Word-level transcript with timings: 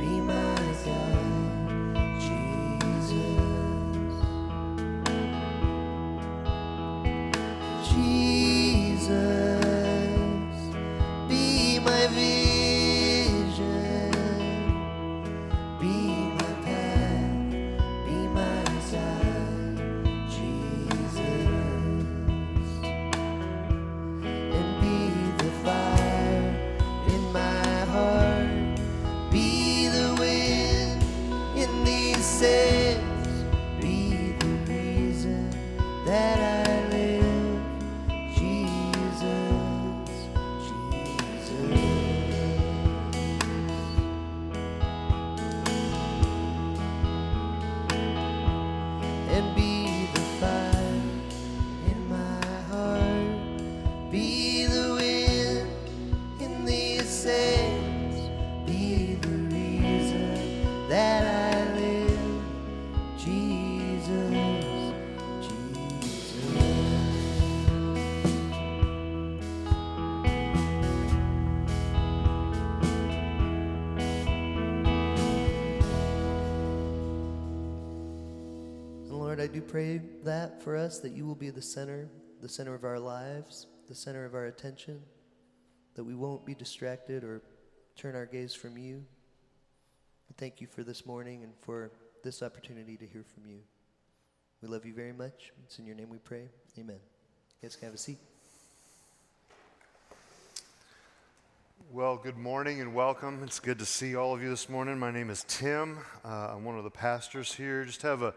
Be 0.00 0.18
my 0.18 0.39
do 79.52 79.60
pray 79.60 80.00
that 80.22 80.62
for 80.62 80.76
us, 80.76 81.00
that 81.00 81.10
you 81.10 81.26
will 81.26 81.34
be 81.34 81.50
the 81.50 81.62
center, 81.62 82.08
the 82.40 82.48
center 82.48 82.72
of 82.72 82.84
our 82.84 83.00
lives, 83.00 83.66
the 83.88 83.94
center 83.94 84.24
of 84.24 84.34
our 84.34 84.46
attention, 84.46 85.02
that 85.96 86.04
we 86.04 86.14
won't 86.14 86.46
be 86.46 86.54
distracted 86.54 87.24
or 87.24 87.42
turn 87.96 88.14
our 88.14 88.26
gaze 88.26 88.54
from 88.54 88.78
you. 88.78 89.04
We 90.28 90.34
thank 90.36 90.60
you 90.60 90.68
for 90.68 90.84
this 90.84 91.04
morning 91.04 91.42
and 91.42 91.52
for 91.62 91.90
this 92.22 92.44
opportunity 92.44 92.96
to 92.96 93.04
hear 93.04 93.24
from 93.34 93.50
you. 93.50 93.58
We 94.62 94.68
love 94.68 94.86
you 94.86 94.94
very 94.94 95.12
much. 95.12 95.52
It's 95.64 95.80
in 95.80 95.86
your 95.86 95.96
name 95.96 96.10
we 96.10 96.18
pray. 96.18 96.48
Amen. 96.78 97.00
You 97.60 97.68
guys 97.68 97.74
can 97.74 97.86
have 97.86 97.94
a 97.94 97.98
seat. 97.98 98.18
Well, 101.90 102.16
good 102.16 102.38
morning 102.38 102.80
and 102.80 102.94
welcome. 102.94 103.42
It's 103.42 103.58
good 103.58 103.80
to 103.80 103.86
see 103.86 104.14
all 104.14 104.32
of 104.32 104.42
you 104.42 104.48
this 104.48 104.68
morning. 104.68 104.96
My 104.96 105.10
name 105.10 105.28
is 105.28 105.44
Tim. 105.48 105.98
Uh, 106.24 106.52
I'm 106.52 106.64
one 106.64 106.78
of 106.78 106.84
the 106.84 106.90
pastors 106.90 107.52
here. 107.52 107.84
Just 107.84 108.02
have 108.02 108.22
a 108.22 108.32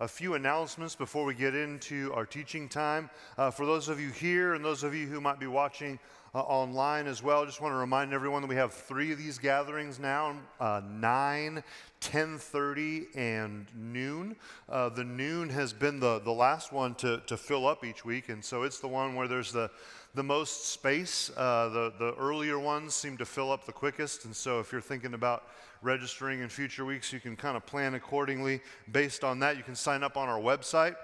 a 0.00 0.06
few 0.06 0.34
announcements 0.34 0.94
before 0.94 1.24
we 1.24 1.34
get 1.34 1.54
into 1.54 2.12
our 2.14 2.24
teaching 2.24 2.68
time. 2.68 3.10
Uh, 3.36 3.50
for 3.50 3.66
those 3.66 3.88
of 3.88 3.98
you 3.98 4.10
here 4.10 4.54
and 4.54 4.64
those 4.64 4.84
of 4.84 4.94
you 4.94 5.06
who 5.06 5.20
might 5.20 5.40
be 5.40 5.48
watching 5.48 5.98
uh, 6.34 6.40
online 6.40 7.08
as 7.08 7.20
well, 7.20 7.42
I 7.42 7.46
just 7.46 7.60
want 7.60 7.72
to 7.72 7.78
remind 7.78 8.12
everyone 8.12 8.42
that 8.42 8.48
we 8.48 8.54
have 8.54 8.72
three 8.72 9.10
of 9.10 9.18
these 9.18 9.38
gatherings 9.38 9.98
now, 9.98 10.36
uh, 10.60 10.82
9, 10.88 11.64
10.30, 12.00 13.16
and 13.16 13.66
noon. 13.74 14.36
Uh, 14.68 14.88
the 14.88 15.02
noon 15.02 15.48
has 15.48 15.72
been 15.72 15.98
the, 15.98 16.20
the 16.20 16.32
last 16.32 16.72
one 16.72 16.94
to, 16.96 17.20
to 17.26 17.36
fill 17.36 17.66
up 17.66 17.84
each 17.84 18.04
week, 18.04 18.28
and 18.28 18.44
so 18.44 18.62
it's 18.62 18.78
the 18.78 18.86
one 18.86 19.16
where 19.16 19.26
there's 19.26 19.50
the, 19.50 19.68
the 20.14 20.22
most 20.22 20.66
space. 20.66 21.28
Uh, 21.36 21.70
the, 21.70 21.92
the 21.98 22.14
earlier 22.14 22.58
ones 22.60 22.94
seem 22.94 23.16
to 23.16 23.24
fill 23.24 23.50
up 23.50 23.66
the 23.66 23.72
quickest, 23.72 24.26
and 24.26 24.36
so 24.36 24.60
if 24.60 24.70
you're 24.70 24.80
thinking 24.80 25.14
about– 25.14 25.42
registering 25.82 26.40
in 26.40 26.48
future 26.48 26.84
weeks, 26.84 27.12
you 27.12 27.20
can 27.20 27.36
kind 27.36 27.56
of 27.56 27.64
plan 27.66 27.94
accordingly. 27.94 28.60
Based 28.90 29.24
on 29.24 29.38
that, 29.40 29.56
you 29.56 29.62
can 29.62 29.74
sign 29.74 30.02
up 30.02 30.16
on 30.16 30.28
our 30.28 30.40
website. 30.40 30.96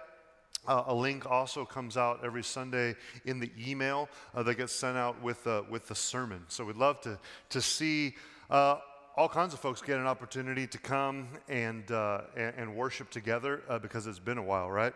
Uh, 0.67 0.85
a 0.87 0.95
link 0.95 1.31
also 1.31 1.65
comes 1.65 1.97
out 1.97 2.21
every 2.25 2.43
Sunday 2.43 2.97
in 3.27 3.39
the 3.39 3.51
email 3.59 4.09
uh, 4.35 4.43
that 4.43 4.55
gets 4.55 4.73
sent 4.73 4.97
out 4.97 5.21
with, 5.23 5.47
uh, 5.47 5.63
with 5.69 5.87
the 5.89 5.95
sermon. 5.95 6.43
So 6.49 6.65
we'd 6.65 6.77
love 6.77 7.01
to, 7.03 7.19
to 7.51 7.61
see 7.61 8.15
uh, 8.49 8.79
all 9.17 9.29
kinds 9.29 9.53
of 9.53 9.61
folks 9.61 9.83
get 9.83 9.99
an 9.99 10.07
opportunity 10.07 10.67
to 10.67 10.79
come 10.79 11.29
and, 11.49 11.91
uh, 11.91 12.23
and, 12.37 12.55
and, 12.57 12.77
worship 12.77 13.11
together 13.11 13.63
uh, 13.69 13.79
because 13.79 14.07
it's 14.07 14.19
been 14.19 14.39
a 14.39 14.43
while, 14.43 14.71
right? 14.71 14.93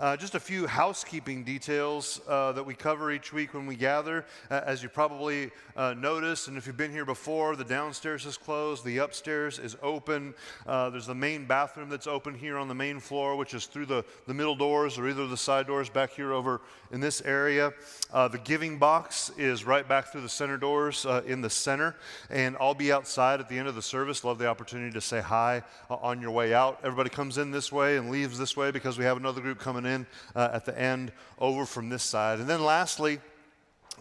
Uh, 0.00 0.16
just 0.16 0.34
a 0.34 0.40
few 0.40 0.66
housekeeping 0.66 1.44
details 1.44 2.22
uh, 2.26 2.52
that 2.52 2.64
we 2.64 2.72
cover 2.72 3.12
each 3.12 3.34
week 3.34 3.52
when 3.52 3.66
we 3.66 3.76
gather. 3.76 4.24
Uh, 4.50 4.62
as 4.64 4.82
you 4.82 4.88
probably 4.88 5.50
uh, 5.76 5.92
noticed, 5.92 6.48
and 6.48 6.56
if 6.56 6.66
you've 6.66 6.78
been 6.78 6.90
here 6.90 7.04
before, 7.04 7.54
the 7.54 7.64
downstairs 7.64 8.24
is 8.24 8.38
closed, 8.38 8.82
the 8.82 8.96
upstairs 8.96 9.58
is 9.58 9.76
open. 9.82 10.32
Uh, 10.66 10.88
there's 10.88 11.04
the 11.04 11.14
main 11.14 11.44
bathroom 11.44 11.90
that's 11.90 12.06
open 12.06 12.34
here 12.34 12.56
on 12.56 12.66
the 12.66 12.74
main 12.74 12.98
floor, 12.98 13.36
which 13.36 13.52
is 13.52 13.66
through 13.66 13.84
the, 13.84 14.02
the 14.26 14.32
middle 14.32 14.56
doors 14.56 14.96
or 14.96 15.06
either 15.06 15.26
the 15.26 15.36
side 15.36 15.66
doors 15.66 15.90
back 15.90 16.12
here 16.12 16.32
over 16.32 16.62
in 16.92 17.00
this 17.00 17.20
area. 17.26 17.70
Uh, 18.10 18.26
the 18.26 18.38
giving 18.38 18.78
box 18.78 19.30
is 19.36 19.66
right 19.66 19.86
back 19.86 20.10
through 20.10 20.22
the 20.22 20.30
center 20.30 20.56
doors 20.56 21.04
in 21.26 21.42
the 21.42 21.50
center, 21.50 21.94
and 22.30 22.56
I'll 22.58 22.72
be 22.72 22.90
outside 22.90 23.38
at 23.38 23.50
the 23.50 23.58
end 23.58 23.68
of 23.68 23.74
the 23.74 23.82
service. 23.82 24.24
Love 24.24 24.38
the 24.38 24.48
opportunity 24.48 24.92
to 24.94 25.00
say 25.02 25.20
hi 25.20 25.62
on 25.90 26.22
your 26.22 26.30
way 26.30 26.54
out. 26.54 26.80
Everybody 26.82 27.10
comes 27.10 27.36
in 27.36 27.50
this 27.50 27.70
way 27.70 27.98
and 27.98 28.10
leaves 28.10 28.38
this 28.38 28.56
way 28.56 28.70
because 28.70 28.96
we 28.96 29.04
have 29.04 29.18
another 29.18 29.42
group 29.42 29.58
coming 29.58 29.84
in 29.84 29.89
in 29.90 30.06
uh, 30.34 30.50
at 30.52 30.64
the 30.64 30.78
end 30.78 31.12
over 31.38 31.66
from 31.66 31.88
this 31.88 32.02
side. 32.02 32.40
And 32.40 32.48
then 32.48 32.64
lastly, 32.64 33.20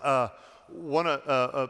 uh, 0.01 0.29
want 0.71 1.07
to 1.07 1.29
uh, 1.29 1.51
uh, 1.53 1.67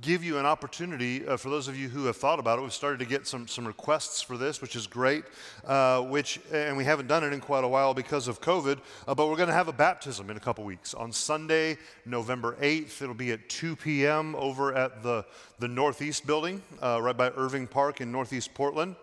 give 0.00 0.22
you 0.22 0.38
an 0.38 0.46
opportunity 0.46 1.26
uh, 1.26 1.36
for 1.36 1.50
those 1.50 1.68
of 1.68 1.76
you 1.76 1.88
who 1.88 2.04
have 2.04 2.16
thought 2.16 2.38
about 2.38 2.58
it. 2.58 2.62
We've 2.62 2.72
started 2.72 2.98
to 3.00 3.04
get 3.04 3.26
some, 3.26 3.48
some 3.48 3.66
requests 3.66 4.22
for 4.22 4.36
this, 4.36 4.60
which 4.60 4.76
is 4.76 4.86
great, 4.86 5.24
uh, 5.64 6.02
which, 6.02 6.40
and 6.52 6.76
we 6.76 6.84
haven't 6.84 7.08
done 7.08 7.24
it 7.24 7.32
in 7.32 7.40
quite 7.40 7.64
a 7.64 7.68
while 7.68 7.94
because 7.94 8.28
of 8.28 8.40
COVID, 8.40 8.78
uh, 9.06 9.14
but 9.14 9.28
we're 9.28 9.36
going 9.36 9.48
to 9.48 9.54
have 9.54 9.68
a 9.68 9.72
baptism 9.72 10.30
in 10.30 10.36
a 10.36 10.40
couple 10.40 10.64
weeks. 10.64 10.94
On 10.94 11.12
Sunday, 11.12 11.78
November 12.04 12.56
8th, 12.60 13.02
it'll 13.02 13.14
be 13.14 13.32
at 13.32 13.48
2 13.48 13.76
p.m. 13.76 14.34
over 14.36 14.74
at 14.74 15.02
the, 15.02 15.24
the 15.58 15.68
Northeast 15.68 16.26
building, 16.26 16.62
uh, 16.82 17.00
right 17.02 17.16
by 17.16 17.30
Irving 17.30 17.66
Park 17.66 18.00
in 18.00 18.12
Northeast 18.12 18.54
Portland. 18.54 18.96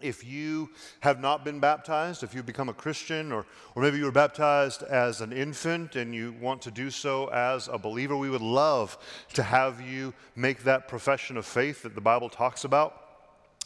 If 0.00 0.24
you 0.24 0.70
have 1.00 1.20
not 1.20 1.44
been 1.44 1.58
baptized, 1.58 2.22
if 2.22 2.34
you've 2.34 2.44
become 2.44 2.68
a 2.68 2.74
Christian, 2.74 3.32
or, 3.32 3.46
or 3.74 3.82
maybe 3.82 3.98
you 3.98 4.04
were 4.04 4.12
baptized 4.12 4.82
as 4.82 5.22
an 5.22 5.32
infant 5.32 5.96
and 5.96 6.14
you 6.14 6.34
want 6.40 6.60
to 6.62 6.70
do 6.70 6.90
so 6.90 7.28
as 7.28 7.68
a 7.68 7.78
believer, 7.78 8.16
we 8.16 8.28
would 8.28 8.42
love 8.42 8.98
to 9.32 9.42
have 9.42 9.80
you 9.80 10.12
make 10.34 10.64
that 10.64 10.86
profession 10.86 11.36
of 11.36 11.46
faith 11.46 11.82
that 11.82 11.94
the 11.94 12.00
Bible 12.00 12.28
talks 12.28 12.64
about 12.64 13.02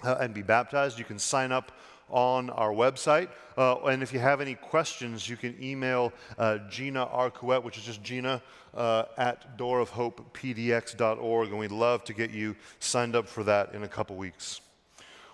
uh, 0.04 0.18
and 0.20 0.32
be 0.32 0.42
baptized. 0.42 0.98
You 0.98 1.04
can 1.04 1.18
sign 1.18 1.50
up 1.50 1.72
on 2.10 2.50
our 2.50 2.72
website. 2.72 3.28
Uh, 3.56 3.76
and 3.84 4.02
if 4.02 4.12
you 4.12 4.18
have 4.18 4.40
any 4.40 4.54
questions, 4.54 5.28
you 5.28 5.36
can 5.36 5.56
email 5.62 6.12
uh, 6.38 6.58
Gina 6.68 7.06
Arcuette, 7.06 7.62
which 7.62 7.78
is 7.78 7.84
just 7.84 8.02
Gina 8.02 8.42
uh, 8.74 9.04
at 9.16 9.56
doorofhopepdx.org, 9.58 11.48
and 11.48 11.58
we'd 11.58 11.70
love 11.72 12.04
to 12.04 12.12
get 12.12 12.30
you 12.30 12.54
signed 12.78 13.16
up 13.16 13.26
for 13.28 13.42
that 13.44 13.74
in 13.74 13.82
a 13.84 13.88
couple 13.88 14.16
weeks. 14.16 14.60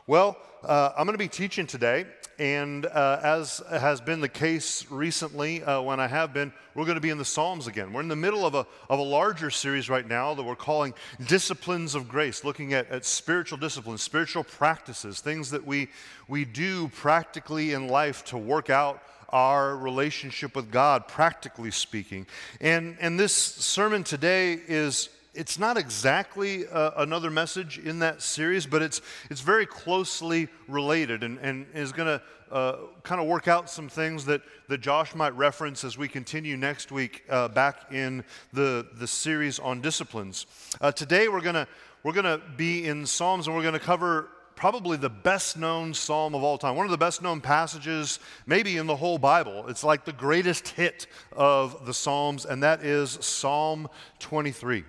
Well, 0.09 0.37
uh, 0.63 0.93
I'm 0.97 1.05
going 1.05 1.15
to 1.15 1.19
be 1.19 1.27
teaching 1.27 1.67
today, 1.67 2.07
and 2.39 2.87
uh, 2.87 3.19
as 3.25 3.61
has 3.69 4.01
been 4.01 4.21
the 4.21 4.29
case 4.29 4.89
recently 4.89 5.65
uh, 5.65 5.81
when 5.83 5.99
I 5.99 6.07
have 6.07 6.33
been, 6.33 6.53
we're 6.77 6.85
going 6.85 6.95
to 6.95 7.01
be 7.01 7.11
in 7.11 7.19
the 7.19 7.25
Psalms 7.25 7.67
again. 7.67 7.93
We're 7.93 8.03
in 8.03 8.09
the 8.09 8.15
middle 8.15 8.47
of 8.47 8.55
a, 8.55 8.69
of 8.89 9.01
a 9.01 9.03
larger 9.03 9.51
series 9.51 9.91
right 9.91 10.07
now 10.07 10.33
that 10.35 10.45
we're 10.45 10.55
calling 10.55 10.95
Disciplines 11.27 11.97
of 11.97 12.09
Grace, 12.09 12.45
looking 12.45 12.73
at, 12.73 12.89
at 12.89 13.05
spiritual 13.05 13.59
disciplines, 13.59 14.01
spiritual 14.01 14.45
practices, 14.45 15.19
things 15.19 15.51
that 15.51 15.67
we, 15.67 15.89
we 16.29 16.45
do 16.45 16.87
practically 16.87 17.73
in 17.73 17.89
life 17.89 18.25
to 18.27 18.39
work 18.39 18.71
out 18.71 19.03
our 19.31 19.77
relationship 19.77 20.55
with 20.55 20.71
God, 20.71 21.09
practically 21.09 21.73
speaking. 21.73 22.29
And, 22.61 22.97
and 23.01 23.19
this 23.19 23.35
sermon 23.35 24.05
today 24.05 24.53
is 24.69 25.09
it's 25.37 25.59
not 25.59 25.77
exactly 25.77 26.67
uh, 26.67 26.93
another 26.97 27.31
message 27.31 27.79
in 27.79 27.99
that 27.99 28.23
series, 28.23 28.67
but 28.67 28.83
it's, 28.83 29.03
it's 29.31 29.43
very 29.43 29.67
closely 29.67 30.49
related 30.67 31.23
and, 31.23 31.39
and 31.39 31.67
is 31.75 31.93
going 31.93 32.19
to 32.19 32.23
uh, 32.51 32.77
kind 33.03 33.21
of 33.21 33.27
work 33.27 33.49
out 33.49 33.69
some 33.69 33.89
things 33.89 34.25
that, 34.25 34.41
that 34.69 34.81
Josh 34.81 35.15
might 35.15 35.37
reference 35.37 35.85
as 35.85 35.99
we 35.99 36.09
continue 36.09 36.57
next 36.57 36.91
week 36.91 37.25
uh, 37.29 37.49
back 37.49 37.93
in 37.93 38.25
the, 38.53 38.87
the 38.95 39.07
series 39.07 39.59
on 39.59 39.81
disciplines. 39.81 40.47
Uh, 40.81 40.91
today 40.91 41.29
we're 41.29 41.41
going 41.41 41.67
we're 42.03 42.13
gonna 42.13 42.41
be 42.57 42.87
in 42.87 43.05
Psalms 43.05 43.47
and 43.47 43.57
we're 43.57 43.63
going 43.63 43.75
to 43.75 43.81
cover 43.81 44.29
probably 44.55 44.97
the 44.97 45.11
best 45.11 45.59
known 45.59 45.93
psalm 45.93 46.35
of 46.35 46.43
all 46.43 46.57
time, 46.57 46.77
one 46.77 46.87
of 46.87 46.91
the 46.91 46.97
best 46.97 47.21
known 47.21 47.41
passages, 47.41 48.21
maybe 48.47 48.79
in 48.79 48.87
the 48.87 48.97
whole 48.97 49.19
Bible. 49.19 49.67
It's 49.69 49.85
like 49.85 50.05
the 50.05 50.13
greatest 50.13 50.69
hit 50.69 51.09
of 51.33 51.85
the 51.85 51.93
Psalms, 51.93 52.47
and 52.47 52.63
that 52.63 52.83
is 52.83 53.19
Psalm 53.21 53.89
23. 54.19 54.85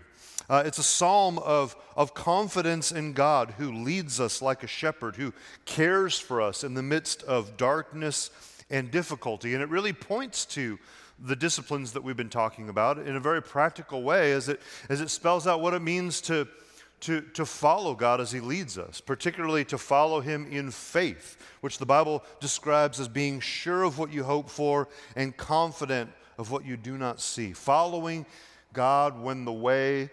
Uh, 0.50 0.64
it's 0.66 0.78
a 0.78 0.84
psalm 0.84 1.40
of, 1.40 1.76
of 1.96 2.14
confidence 2.14 2.92
in 2.92 3.14
God 3.14 3.56
who 3.58 3.72
leads 3.72 4.20
us 4.20 4.42
like 4.42 4.64
a 4.64 4.68
shepherd, 4.68 5.18
who 5.18 5.34
cares 5.66 6.18
for 6.18 6.42
us 6.42 6.64
in 6.64 6.74
the 6.74 6.84
midst 6.84 7.24
of 7.24 7.58
darkness 7.58 8.30
and 8.70 8.90
difficulty. 8.90 9.54
And 9.54 9.62
it 9.62 9.70
really 9.70 9.94
points 9.94 10.46
to 10.46 10.80
the 11.20 11.36
disciplines 11.36 11.94
that 11.94 12.04
we've 12.04 12.18
been 12.18 12.30
talking 12.30 12.70
about 12.70 13.00
in 13.00 13.16
a 13.16 13.20
very 13.20 13.42
practical 13.42 14.04
way 14.04 14.32
as 14.34 14.48
it, 14.50 14.62
as 14.88 15.02
it 15.02 15.10
spells 15.10 15.48
out 15.48 15.62
what 15.62 15.74
it 15.74 15.82
means 15.82 16.22
to, 16.22 16.48
to, 17.02 17.22
to 17.34 17.46
follow 17.46 17.96
God 17.96 18.22
as 18.22 18.32
He 18.32 18.40
leads 18.40 18.78
us, 18.78 19.02
particularly 19.02 19.66
to 19.66 19.78
follow 19.78 20.22
Him 20.22 20.48
in 20.50 20.72
faith, 20.72 21.38
which 21.62 21.78
the 21.78 21.86
Bible 21.86 22.24
describes 22.40 23.00
as 23.00 23.08
being 23.08 23.40
sure 23.40 23.84
of 23.84 23.98
what 23.98 24.14
you 24.14 24.24
hope 24.24 24.50
for 24.50 24.88
and 25.16 25.36
confident 25.36 26.10
of 26.38 26.52
what 26.52 26.66
you 26.66 26.78
do 26.78 26.98
not 26.98 27.20
see. 27.20 27.52
Following 27.52 28.26
God 28.74 29.20
when 29.20 29.44
the 29.44 29.52
way 29.52 30.10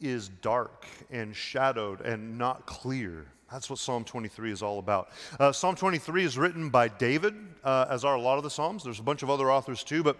is 0.00 0.28
dark 0.28 0.86
and 1.10 1.34
shadowed 1.34 2.00
and 2.00 2.36
not 2.36 2.66
clear. 2.66 3.26
That's 3.50 3.70
what 3.70 3.78
Psalm 3.78 4.04
23 4.04 4.50
is 4.50 4.62
all 4.62 4.78
about. 4.78 5.10
Uh, 5.38 5.52
Psalm 5.52 5.76
23 5.76 6.24
is 6.24 6.36
written 6.36 6.70
by 6.70 6.88
David, 6.88 7.34
uh, 7.62 7.86
as 7.88 8.04
are 8.04 8.16
a 8.16 8.20
lot 8.20 8.36
of 8.36 8.42
the 8.42 8.50
Psalms. 8.50 8.82
There's 8.82 8.98
a 8.98 9.04
bunch 9.04 9.22
of 9.22 9.30
other 9.30 9.50
authors 9.50 9.84
too, 9.84 10.02
but 10.02 10.16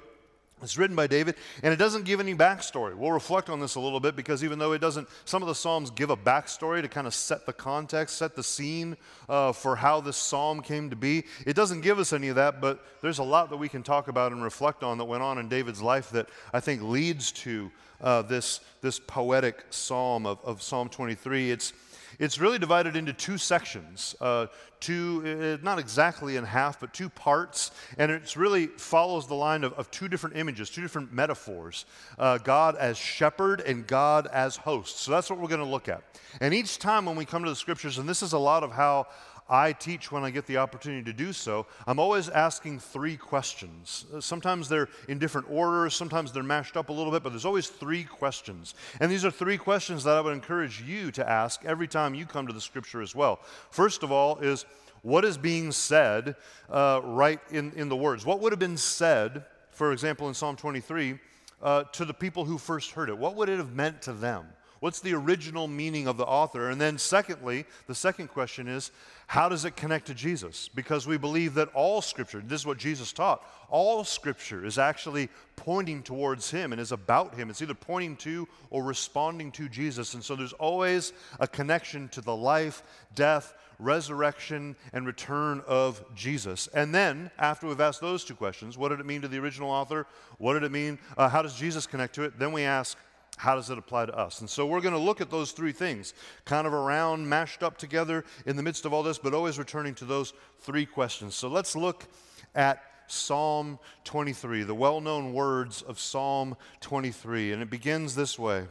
it's 0.65 0.79
written 0.79 0.97
by 0.97 1.07
David, 1.07 1.37
and 1.63 1.73
it 1.73 1.77
doesn't 1.77 2.05
give 2.05 2.21
any 2.21 2.35
backstory. 2.35 2.95
We'll 2.97 3.13
reflect 3.13 3.51
on 3.51 3.61
this 3.61 3.75
a 3.75 3.81
little 3.81 4.01
bit 4.01 4.17
because 4.17 4.43
even 4.43 4.59
though 4.59 4.73
it 4.73 4.81
doesn't, 4.81 5.09
some 5.25 5.43
of 5.43 5.49
the 5.49 5.55
Psalms 5.55 5.91
give 5.91 6.11
a 6.11 6.17
backstory 6.17 6.83
to 6.83 6.89
kind 6.89 7.07
of 7.07 7.15
set 7.15 7.47
the 7.47 7.53
context, 7.53 8.17
set 8.17 8.35
the 8.35 8.43
scene 8.43 8.97
uh, 9.29 9.53
for 9.53 9.77
how 9.77 10.01
this 10.01 10.17
psalm 10.17 10.63
came 10.63 10.91
to 10.91 10.97
be. 10.97 11.25
It 11.47 11.55
doesn't 11.55 11.83
give 11.83 11.99
us 11.99 12.13
any 12.13 12.29
of 12.29 12.37
that, 12.37 12.61
but 12.61 12.85
there's 13.03 13.19
a 13.19 13.23
lot 13.23 13.51
that 13.51 13.57
we 13.57 13.69
can 13.69 13.83
talk 13.83 14.09
about 14.09 14.33
and 14.33 14.43
reflect 14.43 14.83
on 14.83 14.99
that 14.99 15.05
went 15.05 15.23
on 15.23 15.39
in 15.39 15.49
David's 15.49 15.83
life 15.83 16.11
that 16.11 16.29
I 16.53 16.61
think 16.61 16.83
leads 16.83 17.31
to 17.33 17.71
uh, 18.01 18.23
this, 18.23 18.61
this 18.81 18.99
poetic 18.99 19.65
psalm 19.71 20.27
of, 20.27 20.39
of 20.45 20.63
Psalm 20.63 20.89
23. 20.89 21.51
It's, 21.51 21.73
it's 22.19 22.39
really 22.39 22.59
divided 22.59 22.97
into 22.97 23.13
two 23.13 23.39
sections, 23.39 24.15
uh, 24.21 24.47
two, 24.81 25.59
uh, 25.61 25.65
not 25.65 25.79
exactly 25.79 26.37
in 26.37 26.45
half, 26.45 26.81
but 26.81 26.93
two 26.93 27.09
parts, 27.09 27.71
and 27.99 28.11
it 28.11 28.37
really 28.37 28.67
follows 28.67 29.27
the 29.27 29.35
line 29.35 29.65
of, 29.65 29.73
of 29.75 29.91
two 29.91 30.09
different 30.09 30.37
images, 30.37 30.71
two 30.71 30.83
different 30.83 31.13
metaphors 31.13 31.85
uh, 32.19 32.39
God 32.39 32.77
as 32.77 32.97
shepherd 32.97 33.61
and 33.61 33.87
God 33.87 34.27
as 34.29 34.57
host. 34.57 34.99
So 34.99 35.11
that's 35.11 35.31
what 35.31 35.39
we're 35.39 35.49
going 35.49 35.61
to 35.61 35.67
look 35.67 35.89
at. 35.89 36.03
And 36.41 36.53
each 36.53 36.79
time 36.79 37.07
when 37.07 37.17
we 37.17 37.25
come 37.25 37.45
to 37.45 37.51
the 37.51 37.57
scriptures, 37.57 37.99
and 37.99 38.09
this 38.09 38.23
is 38.23 38.33
a 38.33 38.39
lot 38.39 38.63
of 38.63 38.73
how 38.73 39.07
I 39.49 39.73
teach 39.73 40.11
when 40.11 40.25
I 40.25 40.31
get 40.31 40.47
the 40.47 40.57
opportunity 40.57 41.05
to 41.05 41.13
do 41.13 41.33
so, 41.33 41.67
I'm 41.87 41.99
always 41.99 42.31
asking 42.31 42.79
three 42.79 43.17
questions. 43.17 44.07
Sometimes 44.21 44.69
they're 44.69 44.89
in 45.09 45.19
different 45.19 45.49
orders, 45.51 45.95
sometimes 45.95 46.33
they're 46.33 46.43
mashed 46.43 46.77
up 46.77 46.89
a 46.89 46.93
little 46.93 47.13
bit, 47.13 47.23
but 47.23 47.31
there's 47.31 47.45
always 47.45 47.69
three 47.69 48.05
questions. 48.05 48.75
And 49.01 49.11
these 49.11 49.25
are 49.25 49.31
three 49.31 49.59
questions 49.59 50.05
that 50.05 50.17
I 50.17 50.21
would 50.23 50.33
encourage 50.33 50.81
you 50.81 51.11
to 51.13 51.29
ask 51.29 51.65
every 51.65 51.89
time 51.89 52.15
you 52.15 52.25
come 52.25 52.47
to 52.47 52.55
the 52.55 52.61
scripture 52.61 53.03
as 53.03 53.15
well. 53.15 53.41
First 53.71 54.03
of 54.03 54.11
all, 54.11 54.39
is 54.39 54.65
what 55.03 55.27
is 55.27 55.37
being 55.37 55.71
said 55.73 56.37
uh, 56.71 57.03
right 57.05 57.41
in, 57.51 57.73
in 57.73 57.91
the 57.91 57.97
words? 57.97 58.25
What 58.25 58.41
would 58.41 58.53
have 58.53 58.59
been 58.59 58.79
said, 58.79 59.45
for 59.71 59.93
example, 59.93 60.29
in 60.29 60.35
Psalm 60.35 60.57
23, 60.57 61.19
uh, 61.63 61.85
to 61.85 62.07
the 62.07 62.15
people 62.15 62.47
who 62.47 62.57
first 62.57 62.93
heard 62.93 63.11
it? 63.11 63.19
What 63.19 63.37
would 63.37 63.51
it 63.51 63.59
have 63.59 63.75
meant 63.75 64.01
to 64.03 64.15
them? 64.15 64.47
What's 64.81 65.01
the 65.01 65.15
original 65.15 65.67
meaning 65.67 66.07
of 66.07 66.19
the 66.19 66.27
author? 66.27 66.69
And 66.69 66.79
then, 66.79 66.99
secondly, 66.99 67.65
the 67.87 67.95
second 67.95 68.29
question 68.29 68.69
is 68.69 68.91
how 69.27 69.49
does 69.49 69.65
it 69.65 69.77
connect 69.77 70.07
to 70.09 70.15
Jesus? 70.15 70.69
Because 70.69 71.07
we 71.07 71.17
believe 71.17 71.55
that 71.55 71.69
all 71.75 72.03
Scripture, 72.03 72.43
this 72.45 72.61
is 72.61 72.67
what 72.67 72.79
Jesus 72.79 73.13
taught, 73.13 73.45
all 73.69 74.05
Scripture 74.05 74.65
is 74.65 74.79
actually 74.79 75.29
pointing 75.57 76.03
towards 76.03 76.51
Him 76.51 76.73
and 76.73 76.81
is 76.81 76.93
about 76.93 77.35
Him. 77.35 77.51
It's 77.51 77.63
either 77.63 77.75
pointing 77.75 78.17
to 78.19 78.47
or 78.71 78.83
responding 78.83 79.51
to 79.53 79.69
Jesus. 79.69 80.15
And 80.15 80.23
so 80.23 80.37
there's 80.37 80.53
always 80.55 81.13
a 81.41 81.49
connection 81.49 82.09
to 82.11 82.21
the 82.21 82.37
life, 82.37 82.83
death, 83.15 83.55
resurrection, 83.79 84.77
and 84.93 85.07
return 85.07 85.63
of 85.67 86.05
Jesus. 86.15 86.69
And 86.75 86.95
then, 86.95 87.31
after 87.39 87.67
we've 87.67 87.81
asked 87.81 88.01
those 88.01 88.25
two 88.25 88.35
questions, 88.35 88.79
what 88.79 88.91
did 88.91 89.01
it 89.01 89.07
mean 89.07 89.23
to 89.23 89.29
the 89.29 89.39
original 89.39 89.71
author? 89.71 90.07
What 90.39 90.55
did 90.55 90.65
it 90.65 90.73
mean? 90.73 90.99
Uh, 91.17 91.29
how 91.29 91.43
does 91.43 91.55
Jesus 91.55 91.87
connect 91.87 92.15
to 92.17 92.25
it? 92.25 92.39
Then 92.39 92.53
we 92.53 92.63
ask, 92.63 92.97
how 93.37 93.55
does 93.55 93.71
it 93.71 93.79
apply 93.79 94.07
to 94.07 94.17
us? 94.17 94.41
And 94.41 94.49
so 94.49 94.67
we're 94.67 94.81
going 94.81 94.95
to 94.95 95.01
look 95.01 95.21
at 95.21 95.31
those 95.31 95.53
three 95.53 95.73
things, 95.73 96.15
kind 96.45 96.67
of 96.67 96.73
around, 96.73 97.29
mashed 97.29 97.63
up 97.63 97.77
together 97.77 98.25
in 98.47 98.57
the 98.57 98.63
midst 98.63 98.85
of 98.85 98.93
all 98.93 99.03
this, 99.03 99.19
but 99.19 99.35
always 99.35 99.59
returning 99.59 99.95
to 99.97 100.05
those 100.05 100.33
three 100.61 100.87
questions. 100.87 101.35
So 101.35 101.49
let's 101.49 101.75
look 101.75 102.05
at 102.55 102.83
Psalm 103.07 103.79
23, 104.05 104.63
the 104.63 104.75
well 104.75 105.01
known 105.01 105.33
words 105.35 105.83
of 105.83 105.99
Psalm 105.99 106.57
23. 106.81 107.53
And 107.53 107.63
it 107.63 107.71
begins 107.71 108.15
this 108.15 108.39
way 108.39 108.67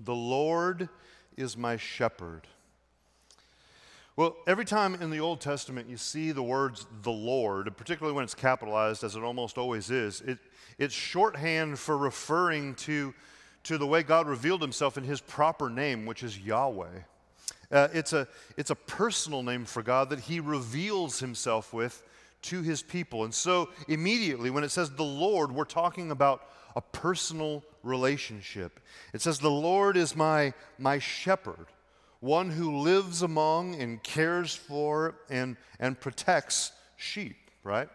The 0.00 0.14
Lord 0.14 0.88
is 1.36 1.56
my 1.56 1.76
shepherd. 1.76 2.46
Well, 4.16 4.36
every 4.46 4.64
time 4.64 4.94
in 4.94 5.10
the 5.10 5.18
Old 5.18 5.40
Testament 5.40 5.88
you 5.88 5.96
see 5.96 6.30
the 6.30 6.42
words 6.42 6.86
the 7.02 7.10
Lord, 7.10 7.76
particularly 7.76 8.14
when 8.14 8.22
it's 8.22 8.34
capitalized, 8.34 9.02
as 9.02 9.16
it 9.16 9.24
almost 9.24 9.58
always 9.58 9.90
is, 9.90 10.20
it, 10.20 10.38
it's 10.78 10.94
shorthand 10.94 11.80
for 11.80 11.98
referring 11.98 12.76
to 12.76 13.12
to 13.64 13.78
the 13.78 13.86
way 13.86 14.02
God 14.02 14.28
revealed 14.28 14.62
himself 14.62 14.96
in 14.96 15.04
his 15.04 15.20
proper 15.20 15.68
name, 15.68 16.06
which 16.06 16.22
is 16.22 16.38
Yahweh. 16.38 17.00
Uh, 17.70 17.88
it's, 17.92 18.12
a, 18.12 18.28
it's 18.56 18.70
a 18.70 18.74
personal 18.74 19.42
name 19.42 19.64
for 19.64 19.82
God 19.82 20.10
that 20.10 20.20
he 20.20 20.38
reveals 20.38 21.18
himself 21.18 21.72
with 21.72 22.02
to 22.42 22.62
his 22.62 22.82
people. 22.82 23.24
And 23.24 23.34
so, 23.34 23.70
immediately, 23.88 24.50
when 24.50 24.64
it 24.64 24.70
says 24.70 24.90
the 24.90 25.02
Lord, 25.02 25.50
we're 25.50 25.64
talking 25.64 26.10
about 26.10 26.48
a 26.76 26.80
personal 26.80 27.64
relationship. 27.82 28.80
It 29.12 29.22
says, 29.22 29.38
The 29.38 29.50
Lord 29.50 29.96
is 29.96 30.14
my, 30.14 30.52
my 30.78 30.98
shepherd, 30.98 31.66
one 32.20 32.50
who 32.50 32.78
lives 32.78 33.22
among 33.22 33.80
and 33.80 34.02
cares 34.02 34.54
for 34.54 35.14
and, 35.30 35.56
and 35.80 35.98
protects 35.98 36.72
sheep, 36.96 37.36
right? 37.62 37.88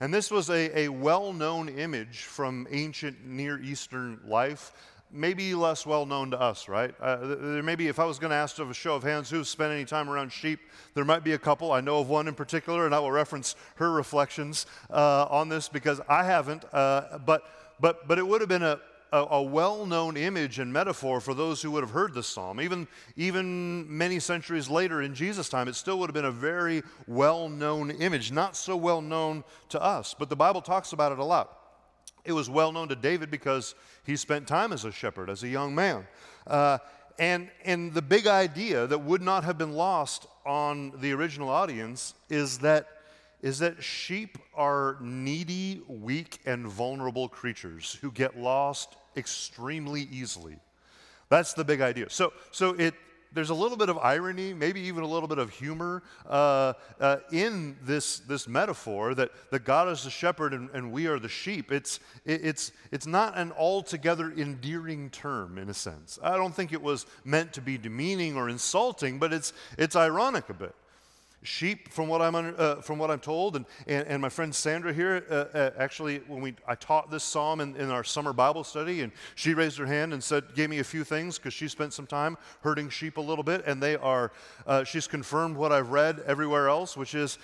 And 0.00 0.12
this 0.12 0.30
was 0.30 0.48
a, 0.48 0.78
a 0.78 0.88
well 0.88 1.32
known 1.32 1.68
image 1.68 2.22
from 2.22 2.66
ancient 2.70 3.24
Near 3.24 3.60
Eastern 3.60 4.20
life 4.26 4.72
maybe 5.12 5.54
less 5.54 5.84
well 5.84 6.06
known 6.06 6.30
to 6.30 6.40
us, 6.40 6.68
right? 6.68 6.94
Uh, 7.00 7.16
there 7.16 7.62
may 7.62 7.76
be, 7.76 7.88
if 7.88 7.98
I 7.98 8.04
was 8.04 8.18
going 8.18 8.30
to 8.30 8.36
ask 8.36 8.58
of 8.58 8.70
a 8.70 8.74
show 8.74 8.94
of 8.94 9.02
hands 9.02 9.28
who's 9.30 9.48
spent 9.48 9.72
any 9.72 9.84
time 9.84 10.08
around 10.08 10.32
sheep, 10.32 10.60
there 10.94 11.04
might 11.04 11.22
be 11.22 11.32
a 11.32 11.38
couple. 11.38 11.72
I 11.72 11.80
know 11.80 11.98
of 11.98 12.08
one 12.08 12.28
in 12.28 12.34
particular, 12.34 12.86
and 12.86 12.94
I 12.94 12.98
will 12.98 13.12
reference 13.12 13.54
her 13.76 13.90
reflections 13.90 14.66
uh, 14.90 15.26
on 15.30 15.48
this 15.48 15.68
because 15.68 16.00
I 16.08 16.24
haven't. 16.24 16.64
Uh, 16.72 17.18
but, 17.24 17.42
but, 17.80 18.08
but 18.08 18.18
it 18.18 18.26
would 18.26 18.40
have 18.40 18.48
been 18.48 18.62
a, 18.62 18.80
a, 19.12 19.18
a 19.18 19.42
well 19.42 19.84
known 19.84 20.16
image 20.16 20.58
and 20.58 20.72
metaphor 20.72 21.20
for 21.20 21.34
those 21.34 21.60
who 21.60 21.70
would 21.72 21.82
have 21.82 21.90
heard 21.92 22.14
this 22.14 22.26
psalm. 22.26 22.60
Even, 22.60 22.88
even 23.16 23.86
many 23.94 24.18
centuries 24.18 24.68
later 24.70 25.02
in 25.02 25.14
Jesus' 25.14 25.48
time, 25.48 25.68
it 25.68 25.74
still 25.74 25.98
would 25.98 26.08
have 26.08 26.14
been 26.14 26.24
a 26.24 26.30
very 26.30 26.82
well 27.06 27.48
known 27.48 27.90
image, 27.90 28.32
not 28.32 28.56
so 28.56 28.76
well 28.76 29.02
known 29.02 29.44
to 29.68 29.80
us. 29.80 30.14
But 30.18 30.30
the 30.30 30.36
Bible 30.36 30.62
talks 30.62 30.92
about 30.92 31.12
it 31.12 31.18
a 31.18 31.24
lot. 31.24 31.58
It 32.24 32.32
was 32.32 32.48
well 32.48 32.70
known 32.70 32.88
to 32.88 32.96
David 32.96 33.30
because 33.30 33.74
he 34.04 34.16
spent 34.16 34.46
time 34.46 34.72
as 34.72 34.84
a 34.84 34.92
shepherd, 34.92 35.30
as 35.30 35.42
a 35.42 35.48
young 35.48 35.74
man. 35.74 36.06
Uh, 36.46 36.78
and, 37.18 37.50
and 37.64 37.92
the 37.94 38.02
big 38.02 38.26
idea 38.26 38.86
that 38.86 38.98
would 38.98 39.22
not 39.22 39.44
have 39.44 39.58
been 39.58 39.72
lost 39.72 40.26
on 40.44 40.92
the 41.00 41.12
original 41.12 41.48
audience 41.48 42.14
is 42.28 42.58
that, 42.58 42.88
is 43.42 43.58
that 43.60 43.82
sheep 43.82 44.38
are 44.54 44.96
needy, 45.00 45.82
weak, 45.86 46.40
and 46.46 46.66
vulnerable 46.66 47.28
creatures 47.28 47.98
who 48.00 48.10
get 48.10 48.38
lost 48.38 48.96
extremely 49.16 50.08
easily. 50.10 50.56
That's 51.28 51.54
the 51.54 51.64
big 51.64 51.80
idea. 51.80 52.10
So, 52.10 52.32
so 52.50 52.70
it, 52.70 52.94
there's 53.34 53.50
a 53.50 53.54
little 53.54 53.76
bit 53.76 53.88
of 53.88 53.98
irony, 53.98 54.52
maybe 54.52 54.80
even 54.80 55.02
a 55.02 55.06
little 55.06 55.28
bit 55.28 55.38
of 55.38 55.50
humor 55.50 56.02
uh, 56.28 56.74
uh, 57.00 57.16
in 57.30 57.76
this, 57.82 58.20
this 58.20 58.46
metaphor 58.46 59.14
that, 59.14 59.30
that 59.50 59.64
God 59.64 59.88
is 59.88 60.04
the 60.04 60.10
shepherd 60.10 60.52
and, 60.52 60.70
and 60.70 60.92
we 60.92 61.06
are 61.06 61.18
the 61.18 61.28
sheep. 61.28 61.72
It's, 61.72 62.00
it, 62.24 62.44
it's, 62.44 62.72
it's 62.90 63.06
not 63.06 63.36
an 63.36 63.52
altogether 63.52 64.32
endearing 64.36 65.10
term 65.10 65.58
in 65.58 65.68
a 65.68 65.74
sense. 65.74 66.18
I 66.22 66.36
don't 66.36 66.54
think 66.54 66.72
it 66.72 66.82
was 66.82 67.06
meant 67.24 67.52
to 67.54 67.60
be 67.60 67.78
demeaning 67.78 68.36
or 68.36 68.48
insulting, 68.48 69.18
but 69.18 69.32
it's, 69.32 69.52
it's 69.78 69.96
ironic 69.96 70.48
a 70.48 70.54
bit 70.54 70.74
sheep, 71.42 71.88
from 71.88 72.08
what 72.08 72.22
I'm, 72.22 72.34
under, 72.34 72.60
uh, 72.60 72.80
from 72.80 72.98
what 72.98 73.10
I'm 73.10 73.20
told. 73.20 73.56
And, 73.56 73.66
and, 73.86 74.06
and 74.06 74.22
my 74.22 74.28
friend 74.28 74.54
Sandra 74.54 74.92
here, 74.92 75.24
uh, 75.30 75.34
uh, 75.34 75.70
actually, 75.78 76.18
when 76.28 76.40
we, 76.40 76.54
I 76.66 76.74
taught 76.74 77.10
this 77.10 77.24
psalm 77.24 77.60
in, 77.60 77.76
in 77.76 77.90
our 77.90 78.04
summer 78.04 78.32
Bible 78.32 78.64
study, 78.64 79.02
and 79.02 79.12
she 79.34 79.54
raised 79.54 79.78
her 79.78 79.86
hand 79.86 80.12
and 80.12 80.22
said, 80.22 80.54
gave 80.54 80.70
me 80.70 80.78
a 80.78 80.84
few 80.84 81.04
things 81.04 81.38
because 81.38 81.54
she 81.54 81.68
spent 81.68 81.92
some 81.92 82.06
time 82.06 82.36
herding 82.62 82.88
sheep 82.88 83.16
a 83.16 83.20
little 83.20 83.44
bit. 83.44 83.64
And 83.66 83.82
they 83.82 83.96
are, 83.96 84.32
uh, 84.66 84.84
she's 84.84 85.06
confirmed 85.06 85.56
what 85.56 85.72
I've 85.72 85.90
read 85.90 86.20
everywhere 86.26 86.68
else, 86.68 86.96
which 86.96 87.14
is 87.14 87.38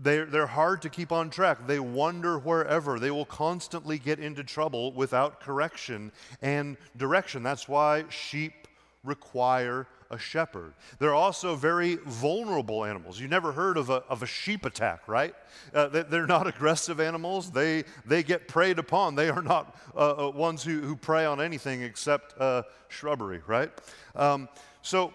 they're, 0.00 0.26
they're 0.26 0.46
hard 0.46 0.82
to 0.82 0.88
keep 0.88 1.10
on 1.10 1.28
track. 1.28 1.66
They 1.66 1.80
wander 1.80 2.38
wherever. 2.38 3.00
They 3.00 3.10
will 3.10 3.24
constantly 3.24 3.98
get 3.98 4.20
into 4.20 4.44
trouble 4.44 4.92
without 4.92 5.40
correction 5.40 6.12
and 6.40 6.76
direction. 6.96 7.42
That's 7.42 7.68
why 7.68 8.04
sheep 8.08 8.67
require 9.04 9.86
a 10.10 10.18
shepherd. 10.18 10.72
They're 10.98 11.14
also 11.14 11.54
very 11.54 11.96
vulnerable 11.96 12.84
animals. 12.84 13.20
You 13.20 13.28
never 13.28 13.52
heard 13.52 13.76
of 13.76 13.90
a, 13.90 14.02
of 14.08 14.22
a 14.22 14.26
sheep 14.26 14.64
attack, 14.64 15.06
right? 15.06 15.34
Uh, 15.74 15.88
they, 15.88 16.16
are 16.16 16.26
not 16.26 16.46
aggressive 16.46 16.98
animals. 17.00 17.50
They, 17.50 17.84
they 18.06 18.22
get 18.22 18.48
preyed 18.48 18.78
upon. 18.78 19.14
They 19.14 19.28
are 19.28 19.42
not 19.42 19.76
uh, 19.94 20.28
uh, 20.28 20.30
ones 20.30 20.62
who, 20.62 20.80
who 20.80 20.96
prey 20.96 21.24
on 21.24 21.40
anything 21.40 21.82
except 21.82 22.38
uh, 22.40 22.62
shrubbery, 22.88 23.42
right? 23.46 23.70
Um, 24.16 24.48
so, 24.82 25.12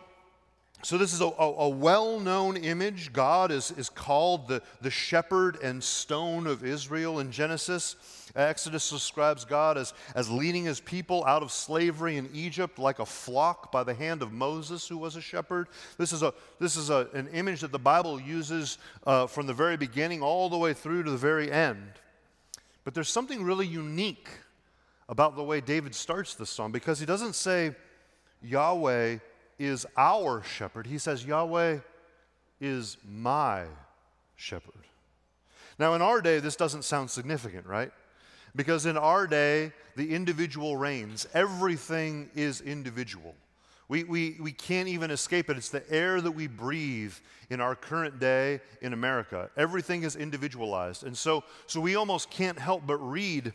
so 0.84 0.98
this 0.98 1.13
is 1.13 1.22
a, 1.22 1.25
a, 1.25 1.70
well-known 1.70 2.58
image. 2.58 3.13
God 3.13 3.52
is, 3.52 3.72
is 3.72 3.90
called 3.90 4.48
the, 4.48 4.62
the 4.82 4.92
shepherd 4.92 5.58
and 5.63 5.84
stone 5.84 6.46
of 6.46 6.63
Israel 6.63 7.20
in 7.20 7.32
Genesis. 7.32 7.96
Exodus 8.36 8.90
describes 8.90 9.46
God 9.46 9.78
as, 9.78 9.94
as 10.16 10.30
leading 10.30 10.66
his 10.66 10.80
people 10.80 11.24
out 11.25 11.44
of 11.44 11.52
slavery 11.52 12.18
in 12.18 12.30
Egypt 12.34 12.80
like 12.80 12.98
a 13.00 13.06
flock 13.06 13.72
by 13.72 13.84
the 13.84 13.94
hand 13.94 14.24
of 14.24 14.32
Moses, 14.32 14.88
who 14.88 14.98
was 14.98 15.16
a 15.16 15.22
shepherd. 15.22 15.68
This 16.00 16.12
is, 16.12 16.24
a, 16.24 16.34
this 16.60 16.75
is 16.75 16.90
a, 16.90 17.08
an 17.13 17.28
image 17.28 17.62
that 17.62 17.72
the 17.72 17.78
Bible 17.78 18.20
uses 18.20 18.80
uh, 19.06 19.28
from 19.28 19.46
the 19.46 19.54
very 19.54 19.78
beginning 19.78 20.24
all 20.24 20.50
the 20.50 20.58
way 20.58 20.74
through 20.74 21.04
to 21.04 21.12
the 21.12 21.18
very 21.18 21.52
end. 21.52 21.92
But 22.84 22.96
there's 22.96 23.10
something 23.10 23.44
really 23.44 23.68
unique 23.68 24.30
about 25.08 25.36
the 25.36 25.44
way 25.44 25.62
David 25.62 25.94
starts 25.94 26.34
this 26.34 26.50
song 26.50 26.72
because 26.72 27.00
he 27.00 27.06
doesn't 27.06 27.36
say, 27.36 27.75
Yahweh 28.42 29.20
is 29.60 29.86
our 29.96 30.42
shepherd. 30.44 30.88
He 30.88 30.98
says, 30.98 31.24
Yahweh 31.24 31.80
is 32.60 32.98
my 33.08 33.66
shepherd. 34.36 34.74
Now, 35.78 35.94
in 35.94 36.02
our 36.02 36.22
day, 36.22 36.40
this 36.40 36.56
doesn't 36.56 36.84
sound 36.84 37.12
significant, 37.12 37.66
right? 37.66 37.92
Because 38.55 38.86
in 38.86 38.98
our 38.98 39.25
day, 39.27 39.72
the 39.95 40.13
individual 40.13 40.77
reigns. 40.77 41.27
Everything 41.33 42.29
is 42.36 42.62
individual. 42.62 43.36
We, 43.89 44.03
we, 44.03 44.38
we 44.41 44.51
can't 44.51 44.88
even 44.88 45.12
escape 45.12 45.50
it. 45.50 45.57
It's 45.57 45.69
the 45.69 45.83
air 45.91 46.22
that 46.22 46.31
we 46.31 46.48
breathe 46.48 47.13
in 47.50 47.60
our 47.60 47.75
current 47.75 48.19
day 48.19 48.62
in 48.81 48.93
America. 48.93 49.50
Everything 49.57 50.03
is 50.03 50.15
individualized. 50.15 51.03
And 51.03 51.17
so, 51.17 51.43
so 51.67 51.79
we 51.81 51.95
almost 51.95 52.29
can't 52.29 52.57
help 52.57 52.83
but 52.88 52.98
read 52.98 53.53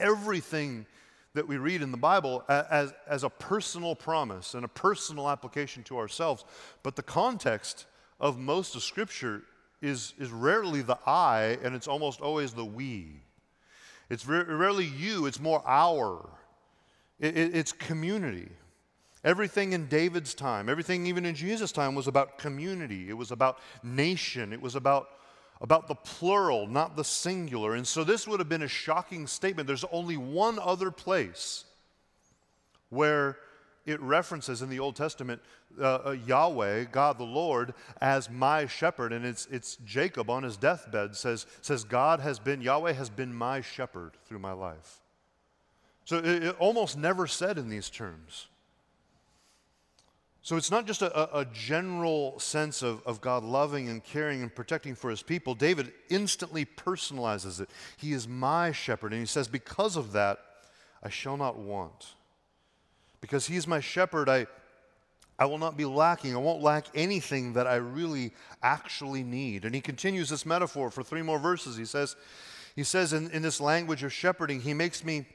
everything 0.00 0.86
that 1.34 1.46
we 1.46 1.58
read 1.58 1.82
in 1.82 1.90
the 1.90 1.96
Bible 1.96 2.42
as, 2.48 2.92
as 3.06 3.22
a 3.22 3.30
personal 3.30 3.94
promise 3.94 4.54
and 4.54 4.64
a 4.64 4.68
personal 4.68 5.28
application 5.28 5.82
to 5.84 5.98
ourselves. 5.98 6.44
But 6.82 6.96
the 6.96 7.02
context 7.02 7.86
of 8.18 8.38
most 8.38 8.74
of 8.74 8.82
Scripture 8.82 9.42
is, 9.82 10.14
is 10.18 10.30
rarely 10.30 10.82
the 10.82 10.98
I, 11.06 11.58
and 11.62 11.74
it's 11.74 11.88
almost 11.88 12.20
always 12.20 12.52
the 12.52 12.64
we. 12.64 13.20
It's 14.08 14.26
rarely 14.26 14.84
you, 14.84 15.26
it's 15.26 15.40
more 15.40 15.62
our. 15.66 16.28
It, 17.18 17.36
it, 17.36 17.56
it's 17.56 17.72
community. 17.72 18.50
Everything 19.24 19.72
in 19.72 19.86
David's 19.86 20.34
time, 20.34 20.68
everything 20.68 21.06
even 21.06 21.26
in 21.26 21.34
Jesus' 21.34 21.72
time 21.72 21.94
was 21.94 22.06
about 22.06 22.38
community. 22.38 23.08
It 23.08 23.14
was 23.14 23.32
about 23.32 23.58
nation. 23.82 24.52
It 24.52 24.60
was 24.60 24.76
about, 24.76 25.08
about 25.60 25.88
the 25.88 25.96
plural, 25.96 26.68
not 26.68 26.94
the 26.94 27.02
singular. 27.02 27.74
And 27.74 27.86
so 27.86 28.04
this 28.04 28.28
would 28.28 28.38
have 28.38 28.48
been 28.48 28.62
a 28.62 28.68
shocking 28.68 29.26
statement. 29.26 29.66
There's 29.66 29.84
only 29.90 30.16
one 30.16 30.60
other 30.60 30.92
place 30.92 31.64
where 32.90 33.38
it 33.86 34.00
references 34.00 34.62
in 34.62 34.68
the 34.68 34.80
Old 34.80 34.96
Testament 34.96 35.40
uh, 35.80 35.98
uh, 36.06 36.10
Yahweh, 36.26 36.84
God 36.84 37.18
the 37.18 37.24
Lord, 37.24 37.72
as 38.00 38.28
my 38.28 38.66
shepherd. 38.66 39.12
And 39.12 39.24
it's, 39.24 39.46
it's 39.46 39.76
Jacob 39.84 40.28
on 40.28 40.42
his 40.42 40.56
deathbed 40.56 41.16
says, 41.16 41.46
says, 41.62 41.84
God 41.84 42.20
has 42.20 42.38
been, 42.38 42.60
Yahweh 42.60 42.92
has 42.92 43.08
been 43.08 43.32
my 43.32 43.60
shepherd 43.60 44.12
through 44.26 44.40
my 44.40 44.52
life. 44.52 45.00
So 46.04 46.18
it, 46.18 46.44
it 46.44 46.56
almost 46.58 46.98
never 46.98 47.26
said 47.26 47.58
in 47.58 47.68
these 47.68 47.88
terms. 47.88 48.48
So 50.42 50.56
it's 50.56 50.70
not 50.70 50.86
just 50.86 51.02
a, 51.02 51.38
a, 51.38 51.44
general 51.44 52.38
sense 52.38 52.80
of, 52.80 53.02
of 53.04 53.20
God 53.20 53.42
loving 53.42 53.88
and 53.88 54.04
caring 54.04 54.42
and 54.42 54.54
protecting 54.54 54.94
for 54.94 55.10
his 55.10 55.20
people. 55.20 55.56
David 55.56 55.92
instantly 56.08 56.64
personalizes 56.64 57.60
it. 57.60 57.68
He 57.96 58.12
is 58.12 58.28
my 58.28 58.70
shepherd. 58.70 59.12
And 59.12 59.20
he 59.20 59.26
says, 59.26 59.48
Because 59.48 59.96
of 59.96 60.12
that, 60.12 60.38
I 61.02 61.08
shall 61.08 61.36
not 61.36 61.58
want. 61.58 62.14
Because 63.26 63.46
he's 63.46 63.66
my 63.66 63.80
shepherd, 63.80 64.28
I, 64.28 64.46
I 65.36 65.46
will 65.46 65.58
not 65.58 65.76
be 65.76 65.84
lacking. 65.84 66.34
I 66.34 66.38
won't 66.38 66.62
lack 66.62 66.86
anything 66.94 67.54
that 67.54 67.66
I 67.66 67.76
really 67.76 68.32
actually 68.62 69.24
need. 69.24 69.64
And 69.64 69.74
he 69.74 69.80
continues 69.80 70.28
this 70.28 70.46
metaphor 70.46 70.90
for 70.90 71.02
three 71.02 71.22
more 71.22 71.40
verses. 71.40 71.76
He 71.76 71.86
says, 71.86 72.14
he 72.76 72.84
says 72.84 73.12
in, 73.12 73.30
in 73.32 73.42
this 73.42 73.60
language 73.60 74.04
of 74.04 74.12
shepherding, 74.12 74.60
he 74.60 74.74
makes 74.74 75.04
me 75.04 75.26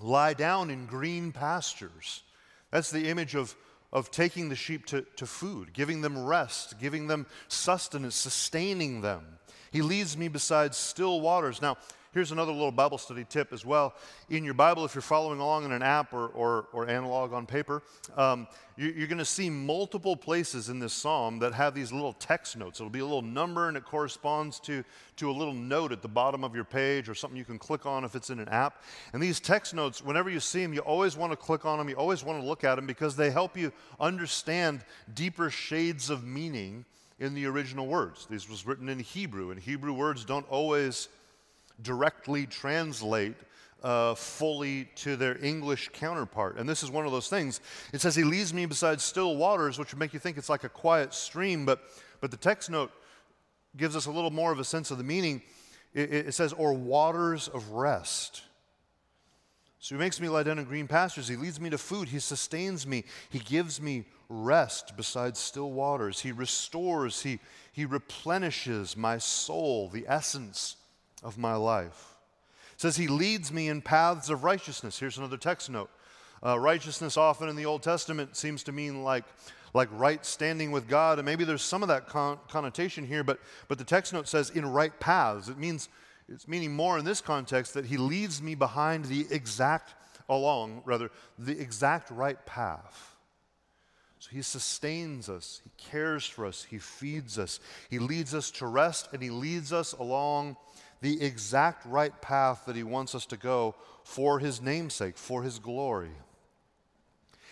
lie 0.00 0.34
down 0.34 0.70
in 0.70 0.86
green 0.86 1.30
pastures. 1.30 2.24
That's 2.70 2.90
the 2.90 3.08
image 3.08 3.36
of 3.36 3.54
of 3.94 4.10
taking 4.10 4.48
the 4.48 4.56
sheep 4.56 4.84
to, 4.86 5.02
to 5.14 5.24
food, 5.24 5.72
giving 5.72 6.00
them 6.00 6.26
rest, 6.26 6.80
giving 6.80 7.06
them 7.06 7.26
sustenance, 7.46 8.16
sustaining 8.16 9.00
them. 9.00 9.38
He 9.70 9.82
leads 9.82 10.16
me 10.16 10.26
beside 10.26 10.74
still 10.74 11.20
waters. 11.20 11.62
Now, 11.62 11.78
here's 12.14 12.30
another 12.30 12.52
little 12.52 12.70
Bible 12.70 12.96
study 12.96 13.26
tip 13.28 13.52
as 13.52 13.66
well. 13.66 13.92
In 14.30 14.44
your 14.44 14.54
Bible, 14.54 14.84
if 14.84 14.94
you're 14.94 15.02
following 15.02 15.40
along 15.40 15.64
in 15.64 15.72
an 15.72 15.82
app 15.82 16.14
or, 16.14 16.28
or, 16.28 16.68
or 16.72 16.88
analog 16.88 17.32
on 17.32 17.44
paper, 17.44 17.82
um, 18.16 18.46
you, 18.76 18.94
you're 18.96 19.08
going 19.08 19.18
to 19.18 19.24
see 19.24 19.50
multiple 19.50 20.16
places 20.16 20.68
in 20.68 20.78
this 20.78 20.92
psalm 20.92 21.40
that 21.40 21.52
have 21.52 21.74
these 21.74 21.92
little 21.92 22.12
text 22.12 22.56
notes. 22.56 22.78
It'll 22.78 22.88
be 22.88 23.00
a 23.00 23.04
little 23.04 23.20
number 23.20 23.68
and 23.68 23.76
it 23.76 23.84
corresponds 23.84 24.60
to, 24.60 24.84
to 25.16 25.30
a 25.30 25.32
little 25.32 25.52
note 25.52 25.90
at 25.90 26.02
the 26.02 26.08
bottom 26.08 26.44
of 26.44 26.54
your 26.54 26.64
page 26.64 27.08
or 27.08 27.14
something 27.14 27.36
you 27.36 27.44
can 27.44 27.58
click 27.58 27.84
on 27.84 28.04
if 28.04 28.14
it's 28.14 28.30
in 28.30 28.38
an 28.38 28.48
app. 28.48 28.84
And 29.12 29.20
these 29.20 29.40
text 29.40 29.74
notes, 29.74 30.02
whenever 30.02 30.30
you 30.30 30.40
see 30.40 30.62
them, 30.62 30.72
you 30.72 30.80
always 30.80 31.16
want 31.16 31.32
to 31.32 31.36
click 31.36 31.64
on 31.64 31.78
them, 31.78 31.88
you 31.88 31.96
always 31.96 32.22
want 32.22 32.40
to 32.40 32.46
look 32.46 32.62
at 32.62 32.76
them 32.76 32.86
because 32.86 33.16
they 33.16 33.30
help 33.30 33.56
you 33.56 33.72
understand 33.98 34.84
deeper 35.14 35.50
shades 35.50 36.10
of 36.10 36.24
meaning 36.24 36.84
in 37.18 37.34
the 37.34 37.46
original 37.46 37.86
words. 37.86 38.26
This 38.30 38.48
was 38.48 38.66
written 38.66 38.88
in 38.88 38.98
Hebrew, 38.98 39.50
and 39.50 39.60
Hebrew 39.60 39.92
words 39.92 40.24
don't 40.24 40.48
always 40.48 41.08
directly 41.82 42.46
translate 42.46 43.36
uh, 43.82 44.14
fully 44.14 44.88
to 44.96 45.14
their 45.14 45.42
English 45.44 45.90
counterpart. 45.92 46.56
And 46.56 46.66
this 46.66 46.82
is 46.82 46.90
one 46.90 47.04
of 47.04 47.12
those 47.12 47.28
things. 47.28 47.60
It 47.92 48.00
says, 48.00 48.16
He 48.16 48.24
leads 48.24 48.54
me 48.54 48.64
beside 48.64 49.00
still 49.00 49.36
waters, 49.36 49.78
which 49.78 49.92
would 49.92 50.00
make 50.00 50.14
you 50.14 50.18
think 50.18 50.38
it's 50.38 50.48
like 50.48 50.64
a 50.64 50.70
quiet 50.70 51.12
stream, 51.12 51.66
but, 51.66 51.82
but 52.20 52.30
the 52.30 52.36
text 52.36 52.70
note 52.70 52.90
gives 53.76 53.94
us 53.94 54.06
a 54.06 54.10
little 54.10 54.30
more 54.30 54.52
of 54.52 54.58
a 54.58 54.64
sense 54.64 54.90
of 54.90 54.98
the 54.98 55.04
meaning. 55.04 55.42
It, 55.92 56.12
it 56.12 56.34
says, 56.34 56.52
or 56.54 56.72
waters 56.72 57.48
of 57.48 57.72
rest. 57.72 58.42
So 59.80 59.94
he 59.94 59.98
makes 59.98 60.18
me 60.18 60.30
lie 60.30 60.44
down 60.44 60.58
in 60.58 60.64
green 60.64 60.88
pastures. 60.88 61.28
He 61.28 61.36
leads 61.36 61.60
me 61.60 61.68
to 61.68 61.76
food. 61.76 62.08
He 62.08 62.18
sustains 62.20 62.86
me. 62.86 63.04
He 63.28 63.38
gives 63.38 63.82
me 63.82 64.06
rest 64.30 64.96
beside 64.96 65.36
still 65.36 65.72
waters. 65.72 66.20
He 66.20 66.32
restores, 66.32 67.20
he, 67.20 67.38
he 67.70 67.84
replenishes 67.84 68.96
my 68.96 69.18
soul, 69.18 69.90
the 69.90 70.06
essence 70.08 70.76
of 71.24 71.38
my 71.38 71.56
life. 71.56 72.14
It 72.74 72.80
says 72.80 72.96
he 72.96 73.08
leads 73.08 73.52
me 73.52 73.68
in 73.68 73.82
paths 73.82 74.30
of 74.30 74.44
righteousness. 74.44 74.98
Here's 74.98 75.18
another 75.18 75.36
text 75.36 75.70
note. 75.70 75.90
Uh, 76.44 76.58
righteousness 76.58 77.16
often 77.16 77.48
in 77.48 77.56
the 77.56 77.64
Old 77.64 77.82
Testament 77.82 78.36
seems 78.36 78.62
to 78.64 78.72
mean 78.72 79.02
like, 79.02 79.24
like 79.72 79.88
right 79.92 80.24
standing 80.24 80.70
with 80.70 80.86
God, 80.86 81.18
and 81.18 81.24
maybe 81.24 81.44
there's 81.44 81.62
some 81.62 81.82
of 81.82 81.88
that 81.88 82.06
con- 82.06 82.38
connotation 82.48 83.06
here, 83.06 83.24
but, 83.24 83.40
but 83.66 83.78
the 83.78 83.84
text 83.84 84.12
note 84.12 84.28
says 84.28 84.50
in 84.50 84.66
right 84.66 84.98
paths. 85.00 85.48
It 85.48 85.56
means, 85.56 85.88
it's 86.28 86.46
meaning 86.46 86.74
more 86.74 86.98
in 86.98 87.04
this 87.04 87.20
context 87.20 87.74
that 87.74 87.86
he 87.86 87.96
leads 87.96 88.42
me 88.42 88.54
behind 88.54 89.06
the 89.06 89.26
exact, 89.30 89.94
along 90.28 90.82
rather, 90.84 91.10
the 91.38 91.58
exact 91.58 92.10
right 92.10 92.44
path. 92.44 93.16
So 94.18 94.30
he 94.30 94.42
sustains 94.42 95.28
us, 95.28 95.60
he 95.64 95.70
cares 95.90 96.26
for 96.26 96.46
us, 96.46 96.64
he 96.64 96.78
feeds 96.78 97.38
us, 97.38 97.60
he 97.90 97.98
leads 97.98 98.34
us 98.34 98.50
to 98.52 98.66
rest, 98.66 99.08
and 99.12 99.22
he 99.22 99.28
leads 99.28 99.72
us 99.72 99.92
along 99.92 100.56
the 101.04 101.22
exact 101.22 101.84
right 101.84 102.18
path 102.22 102.64
that 102.64 102.74
He 102.74 102.82
wants 102.82 103.14
us 103.14 103.26
to 103.26 103.36
go 103.36 103.74
for 104.04 104.38
His 104.38 104.62
namesake, 104.62 105.18
for 105.18 105.42
His 105.42 105.58
glory. 105.58 106.10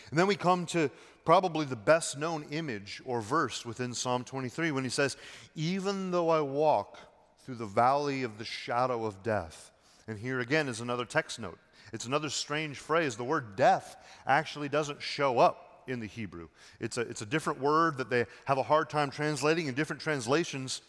And 0.09 0.19
then 0.19 0.27
we 0.27 0.37
come 0.37 0.65
to 0.67 0.91
probably 1.27 1.67
the 1.67 1.77
best 1.77 2.17
known 2.17 2.47
image 2.51 3.03
or 3.05 3.21
verse 3.21 3.67
within 3.67 3.93
Psalm 3.93 4.25
23 4.25 4.71
when 4.71 4.85
He 4.85 4.91
says, 4.91 5.19
Even 5.55 6.11
though 6.13 6.31
I 6.31 6.41
walk 6.41 6.97
through 7.45 7.57
the 7.57 7.67
valley 7.67 8.23
of 8.23 8.39
the 8.39 8.45
shadow 8.45 9.05
of 9.05 9.23
death. 9.23 9.71
And 10.09 10.19
here 10.19 10.41
again 10.41 10.67
is 10.67 10.81
another 10.81 11.05
text 11.05 11.39
note. 11.39 11.59
It's 11.93 12.07
another 12.07 12.31
strange 12.31 12.79
phrase. 12.79 13.17
The 13.17 13.25
word 13.25 13.55
death 13.55 13.97
actually 14.27 14.71
doesn't 14.71 15.03
show 15.03 15.39
up 15.39 15.83
in 15.87 16.01
the 16.01 16.07
Hebrew. 16.07 16.49
It's 16.81 16.97
a, 16.97 17.03
it's 17.03 17.21
a 17.21 17.27
different 17.27 17.61
word 17.61 17.99
that 17.99 18.09
they 18.09 18.25
have 18.47 18.57
a 18.57 18.63
hard 18.63 18.89
time 18.89 19.11
translating 19.11 19.67
in 19.67 19.75
different 19.75 20.01
translations 20.01 20.81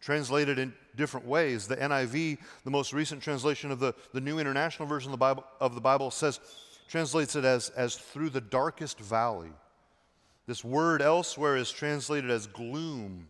translated 0.00 0.58
in 0.58 0.72
different 0.96 1.26
ways. 1.26 1.66
The 1.66 1.76
NIV, 1.76 2.38
the 2.64 2.70
most 2.70 2.92
recent 2.92 3.22
translation 3.22 3.70
of 3.70 3.78
the, 3.78 3.94
the 4.12 4.20
New 4.20 4.38
International 4.38 4.88
Version 4.88 5.10
of 5.10 5.12
the 5.12 5.18
Bible, 5.18 5.44
of 5.60 5.74
the 5.74 5.80
Bible 5.80 6.10
says, 6.10 6.40
translates 6.88 7.36
it 7.36 7.44
as, 7.44 7.68
as 7.70 7.96
through 7.96 8.30
the 8.30 8.40
darkest 8.40 8.98
valley. 8.98 9.52
This 10.46 10.64
word 10.64 11.02
elsewhere 11.02 11.56
is 11.56 11.70
translated 11.70 12.30
as 12.30 12.46
gloom, 12.46 13.28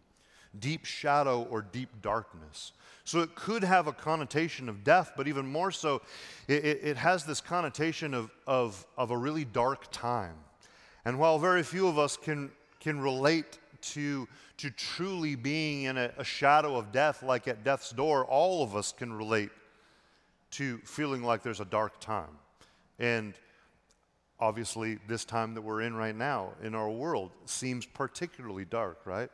deep 0.59 0.85
shadow, 0.85 1.47
or 1.51 1.61
deep 1.61 1.91
darkness. 2.01 2.73
So 3.05 3.21
it 3.21 3.35
could 3.35 3.65
have 3.65 3.87
a 3.87 3.93
connotation 3.93 4.69
of 4.69 4.85
death, 4.85 5.13
but 5.17 5.27
even 5.29 5.47
more 5.47 5.71
so, 5.71 6.01
it, 6.49 6.65
it, 6.65 6.97
has 6.97 7.25
this 7.25 7.41
connotation 7.41 8.15
of, 8.15 8.31
of, 8.47 8.87
of 8.97 9.11
a 9.11 9.17
really 9.17 9.45
dark 9.45 9.91
time. 9.91 10.37
And 11.05 11.19
while 11.19 11.39
very 11.39 11.63
few 11.63 11.89
of 11.89 11.99
us 11.99 12.17
can, 12.17 12.51
can 12.79 13.01
relate 13.01 13.59
to, 13.83 14.29
to 14.59 14.71
truly 14.71 15.35
being 15.35 15.85
in 15.85 15.97
a, 15.97 16.13
a 16.19 16.25
shadow 16.25 16.77
of 16.77 16.93
death, 16.93 17.23
like 17.23 17.49
at 17.49 17.65
death's 17.65 17.91
door, 17.91 18.25
all 18.25 18.63
of 18.63 18.77
us 18.77 18.93
can 18.93 19.13
relate 19.13 19.51
to 20.53 20.79
feeling 20.79 21.23
like 21.23 21.43
there's 21.43 21.61
a 21.61 21.65
dark 21.65 22.01
time. 22.01 22.39
And 22.99 23.35
obviously, 24.39 24.99
this 25.07 25.25
time 25.25 25.55
that 25.55 25.63
we're 25.63 25.83
in 25.83 25.95
right 25.95 26.15
now 26.15 26.51
in 26.63 26.75
our 26.75 26.91
world 26.91 27.31
seems 27.47 27.87
particularly 27.87 28.65
dark, 28.65 29.01
right? 29.05 29.31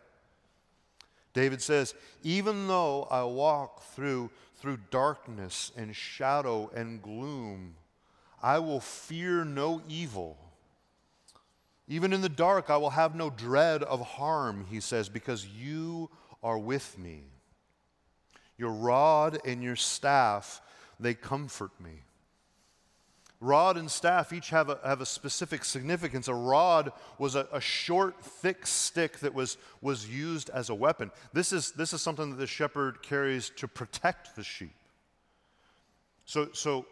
David 1.32 1.60
says, 1.60 1.94
Even 2.22 2.66
though 2.66 3.04
I 3.10 3.24
walk 3.24 3.82
through, 3.82 4.30
through 4.56 4.78
darkness 4.90 5.72
and 5.76 5.94
shadow 5.94 6.70
and 6.74 7.02
gloom, 7.02 7.74
I 8.42 8.58
will 8.58 8.80
fear 8.80 9.44
no 9.44 9.82
evil 9.88 10.38
even 11.88 12.12
in 12.12 12.20
the 12.20 12.28
dark, 12.28 12.68
I 12.68 12.76
will 12.76 12.90
have 12.90 13.14
no 13.14 13.30
dread 13.30 13.82
of 13.82 14.00
harm, 14.00 14.66
he 14.70 14.80
says, 14.80 15.08
because 15.08 15.46
you 15.46 16.10
are 16.42 16.58
with 16.58 16.98
me. 16.98 17.24
Your 18.58 18.72
rod 18.72 19.38
and 19.44 19.62
your 19.62 19.76
staff, 19.76 20.60
they 20.98 21.14
comfort 21.14 21.70
me. 21.80 22.02
Rod 23.38 23.76
and 23.76 23.90
staff 23.90 24.32
each 24.32 24.48
have 24.48 24.70
a, 24.70 24.78
have 24.82 25.02
a 25.02 25.06
specific 25.06 25.64
significance. 25.64 26.26
A 26.26 26.34
rod 26.34 26.92
was 27.18 27.34
a, 27.34 27.46
a, 27.52 27.60
short, 27.60 28.24
thick 28.24 28.66
stick 28.66 29.18
that 29.18 29.34
was, 29.34 29.58
was 29.82 30.08
used 30.08 30.48
as 30.50 30.70
a 30.70 30.74
weapon. 30.74 31.10
This 31.34 31.52
is, 31.52 31.72
this 31.72 31.92
is 31.92 32.00
something 32.00 32.30
that 32.30 32.36
the 32.36 32.46
shepherd 32.46 33.02
carries 33.02 33.50
to 33.56 33.68
protect 33.68 34.36
the 34.36 34.42
sheep. 34.42 34.74
So, 36.24 36.48
so 36.52 36.86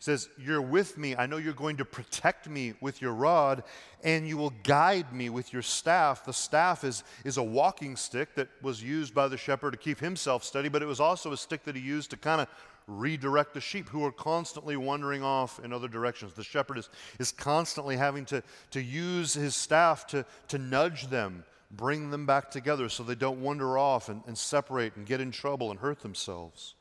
says, 0.00 0.28
You're 0.36 0.62
with 0.62 0.98
me. 0.98 1.14
I 1.14 1.26
know 1.26 1.36
you're 1.36 1.52
going 1.52 1.76
to 1.76 1.84
protect 1.84 2.48
me 2.48 2.74
with 2.80 3.00
your 3.00 3.12
rod, 3.12 3.62
and 4.02 4.26
you 4.26 4.36
will 4.36 4.52
guide 4.64 5.12
me 5.12 5.28
with 5.28 5.52
your 5.52 5.62
staff. 5.62 6.24
The 6.24 6.32
staff 6.32 6.82
is, 6.82 7.04
is 7.24 7.36
a 7.36 7.42
walking 7.42 7.94
stick 7.94 8.34
that 8.34 8.48
was 8.62 8.82
used 8.82 9.14
by 9.14 9.28
the 9.28 9.36
shepherd 9.36 9.72
to 9.72 9.76
keep 9.76 10.00
himself 10.00 10.42
steady, 10.42 10.68
but 10.68 10.82
it 10.82 10.86
was 10.86 11.00
also 11.00 11.32
a 11.32 11.36
stick 11.36 11.64
that 11.64 11.76
he 11.76 11.82
used 11.82 12.10
to 12.10 12.16
kind 12.16 12.40
of 12.40 12.48
redirect 12.86 13.54
the 13.54 13.60
sheep 13.60 13.88
who 13.90 14.04
are 14.04 14.10
constantly 14.10 14.76
wandering 14.76 15.22
off 15.22 15.60
in 15.62 15.72
other 15.72 15.86
directions. 15.86 16.32
The 16.32 16.42
shepherd 16.42 16.78
is, 16.78 16.88
is 17.18 17.30
constantly 17.30 17.96
having 17.96 18.24
to, 18.26 18.42
to 18.72 18.82
use 18.82 19.34
his 19.34 19.54
staff 19.54 20.06
to, 20.08 20.24
to 20.48 20.58
nudge 20.58 21.08
them, 21.08 21.44
bring 21.70 22.10
them 22.10 22.24
back 22.24 22.50
together 22.50 22.88
so 22.88 23.02
they 23.02 23.14
don't 23.14 23.42
wander 23.42 23.78
off 23.78 24.08
and, 24.08 24.22
and 24.26 24.36
separate 24.36 24.96
and 24.96 25.06
get 25.06 25.20
in 25.20 25.30
trouble 25.30 25.70
and 25.70 25.78
hurt 25.78 26.00
themselves. 26.00 26.74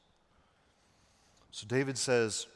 So 1.51 1.67
David 1.67 1.97
says, 1.97 2.47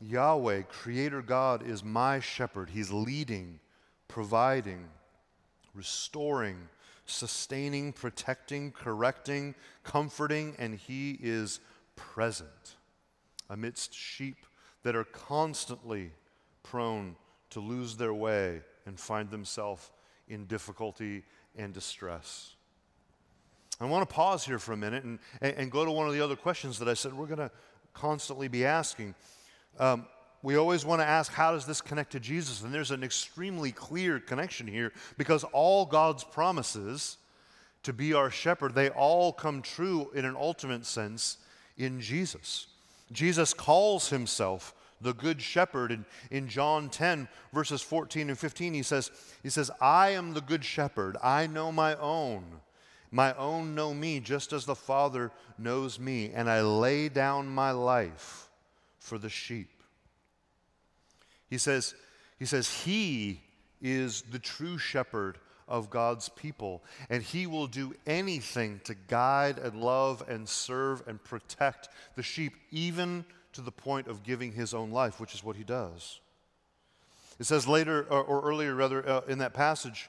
Yahweh, 0.00 0.62
Creator 0.62 1.22
God, 1.22 1.66
is 1.66 1.82
my 1.82 2.20
shepherd. 2.20 2.70
He's 2.70 2.90
leading, 2.90 3.60
providing, 4.08 4.88
restoring, 5.74 6.68
sustaining, 7.06 7.92
protecting, 7.92 8.72
correcting, 8.72 9.54
comforting, 9.84 10.54
and 10.58 10.74
He 10.74 11.18
is 11.22 11.60
present 11.94 12.76
amidst 13.48 13.94
sheep 13.94 14.44
that 14.82 14.96
are 14.96 15.04
constantly 15.04 16.12
prone 16.62 17.16
to 17.50 17.60
lose 17.60 17.96
their 17.96 18.14
way 18.14 18.60
and 18.84 18.98
find 18.98 19.30
themselves 19.30 19.90
in 20.28 20.46
difficulty 20.46 21.22
and 21.56 21.72
distress. 21.72 22.54
I 23.80 23.84
want 23.84 24.08
to 24.08 24.14
pause 24.14 24.44
here 24.44 24.58
for 24.58 24.72
a 24.72 24.76
minute 24.76 25.04
and, 25.04 25.18
and, 25.40 25.70
go 25.70 25.84
to 25.84 25.90
one 25.90 26.06
of 26.06 26.14
the 26.14 26.20
other 26.20 26.36
questions 26.36 26.78
that 26.78 26.88
I 26.88 26.94
said 26.94 27.12
we're 27.12 27.26
going 27.26 27.38
to 27.38 27.50
constantly 27.92 28.48
be 28.48 28.64
asking. 28.64 29.14
Um, 29.78 30.06
we 30.42 30.56
always 30.56 30.84
want 30.84 31.00
to 31.00 31.06
ask, 31.06 31.32
how 31.32 31.52
does 31.52 31.66
this 31.66 31.80
connect 31.80 32.12
to 32.12 32.20
Jesus? 32.20 32.62
And 32.62 32.72
there's 32.72 32.92
an 32.92 33.02
extremely 33.02 33.72
clear 33.72 34.20
connection 34.20 34.66
here 34.66 34.92
because 35.18 35.44
all 35.44 35.84
God's 35.84 36.22
promises 36.22 37.16
to 37.82 37.92
be 37.92 38.14
our 38.14 38.30
shepherd, 38.30 38.74
they 38.74 38.90
all 38.90 39.32
come 39.32 39.62
true 39.62 40.10
in 40.14 40.24
an 40.24 40.36
ultimate 40.36 40.86
sense 40.86 41.38
in 41.76 42.00
Jesus. 42.00 42.68
Jesus 43.12 43.54
calls 43.54 44.08
himself 44.10 44.74
the 45.00 45.14
good 45.14 45.42
shepherd 45.42 45.92
in, 45.92 46.04
in 46.30 46.48
John 46.48 46.88
10 46.88 47.28
verses 47.52 47.82
14 47.82 48.30
and 48.30 48.38
15 48.38 48.72
he 48.72 48.82
says 48.82 49.10
he 49.42 49.50
says 49.50 49.70
I 49.80 50.10
am 50.10 50.32
the 50.32 50.40
good 50.40 50.64
shepherd 50.64 51.16
I 51.22 51.46
know 51.46 51.70
my 51.70 51.96
own 51.96 52.44
my 53.10 53.34
own 53.34 53.74
know 53.74 53.92
me 53.92 54.20
just 54.20 54.54
as 54.54 54.64
the 54.64 54.74
father 54.74 55.30
knows 55.58 55.98
me 55.98 56.30
and 56.32 56.48
I 56.48 56.62
lay 56.62 57.10
down 57.10 57.46
my 57.46 57.72
life 57.72 58.45
for 59.06 59.18
the 59.18 59.28
sheep 59.28 59.76
he 61.48 61.58
says, 61.58 61.94
he 62.38 62.44
says, 62.44 62.68
He 62.68 63.40
is 63.80 64.22
the 64.22 64.38
true 64.38 64.78
shepherd 64.78 65.38
of 65.68 65.90
God's 65.90 66.28
people, 66.28 66.82
and 67.08 67.22
He 67.22 67.46
will 67.46 67.66
do 67.66 67.94
anything 68.06 68.80
to 68.84 68.94
guide 68.94 69.58
and 69.58 69.80
love 69.80 70.24
and 70.28 70.48
serve 70.48 71.06
and 71.06 71.22
protect 71.22 71.88
the 72.14 72.22
sheep, 72.22 72.54
even 72.70 73.24
to 73.52 73.60
the 73.60 73.72
point 73.72 74.08
of 74.08 74.22
giving 74.22 74.52
His 74.52 74.74
own 74.74 74.90
life, 74.90 75.20
which 75.20 75.34
is 75.34 75.44
what 75.44 75.56
He 75.56 75.64
does. 75.64 76.20
It 77.38 77.44
says 77.44 77.68
later, 77.68 78.06
or, 78.10 78.22
or 78.22 78.40
earlier 78.42 78.74
rather, 78.74 79.06
uh, 79.08 79.20
in 79.28 79.38
that 79.38 79.54
passage, 79.54 80.08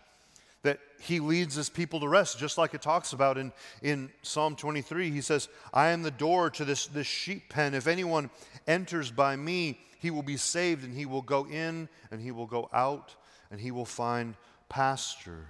he 1.00 1.20
leads 1.20 1.56
his 1.56 1.70
people 1.70 2.00
to 2.00 2.08
rest, 2.08 2.40
just 2.40 2.58
like 2.58 2.74
it 2.74 2.82
talks 2.82 3.14
about 3.14 3.38
in, 3.38 3.52
in 3.82 4.10
Psalm 4.22 4.56
23. 4.56 5.12
He 5.12 5.22
says, 5.22 5.48
I 5.74 5.90
am 5.90 6.02
the 6.02 6.12
door 6.12 6.50
to 6.52 6.66
this, 6.66 6.88
this 6.88 7.08
sheep 7.08 7.50
pen. 7.50 7.74
If 7.74 7.88
anyone 7.88 8.30
enters 8.68 9.12
by 9.12 9.36
me, 9.36 9.80
he 10.00 10.12
will 10.12 10.24
be 10.24 10.38
saved, 10.38 10.84
and 10.84 10.94
he 10.94 11.06
will 11.06 11.22
go 11.22 11.46
in 11.48 11.90
and 12.12 12.22
he 12.22 12.32
will 12.32 12.46
go 12.46 12.70
out, 12.74 13.16
and 13.52 13.60
he 13.60 13.72
will 13.72 13.86
find 13.86 14.36
pasture. 14.70 15.48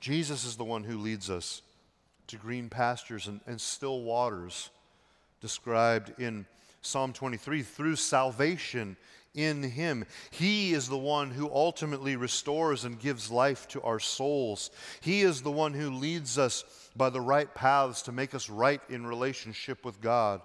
Jesus 0.00 0.44
is 0.44 0.56
the 0.56 0.64
one 0.64 0.84
who 0.84 0.98
leads 0.98 1.30
us 1.30 1.62
to 2.28 2.36
green 2.36 2.68
pastures 2.68 3.26
and, 3.26 3.40
and 3.46 3.60
still 3.60 4.02
waters, 4.02 4.70
described 5.40 6.12
in 6.20 6.46
Psalm 6.82 7.12
23 7.12 7.62
through 7.62 7.96
salvation 7.96 8.96
in 9.34 9.62
Him. 9.62 10.04
He 10.30 10.72
is 10.72 10.88
the 10.88 10.98
one 10.98 11.30
who 11.30 11.50
ultimately 11.50 12.16
restores 12.16 12.84
and 12.84 12.98
gives 12.98 13.30
life 13.30 13.68
to 13.68 13.82
our 13.82 14.00
souls. 14.00 14.70
He 15.00 15.22
is 15.22 15.42
the 15.42 15.50
one 15.50 15.74
who 15.74 15.90
leads 15.90 16.38
us 16.38 16.64
by 16.96 17.10
the 17.10 17.20
right 17.20 17.52
paths 17.54 18.02
to 18.02 18.12
make 18.12 18.34
us 18.34 18.50
right 18.50 18.80
in 18.88 19.06
relationship 19.06 19.84
with 19.84 20.00
God. 20.00 20.40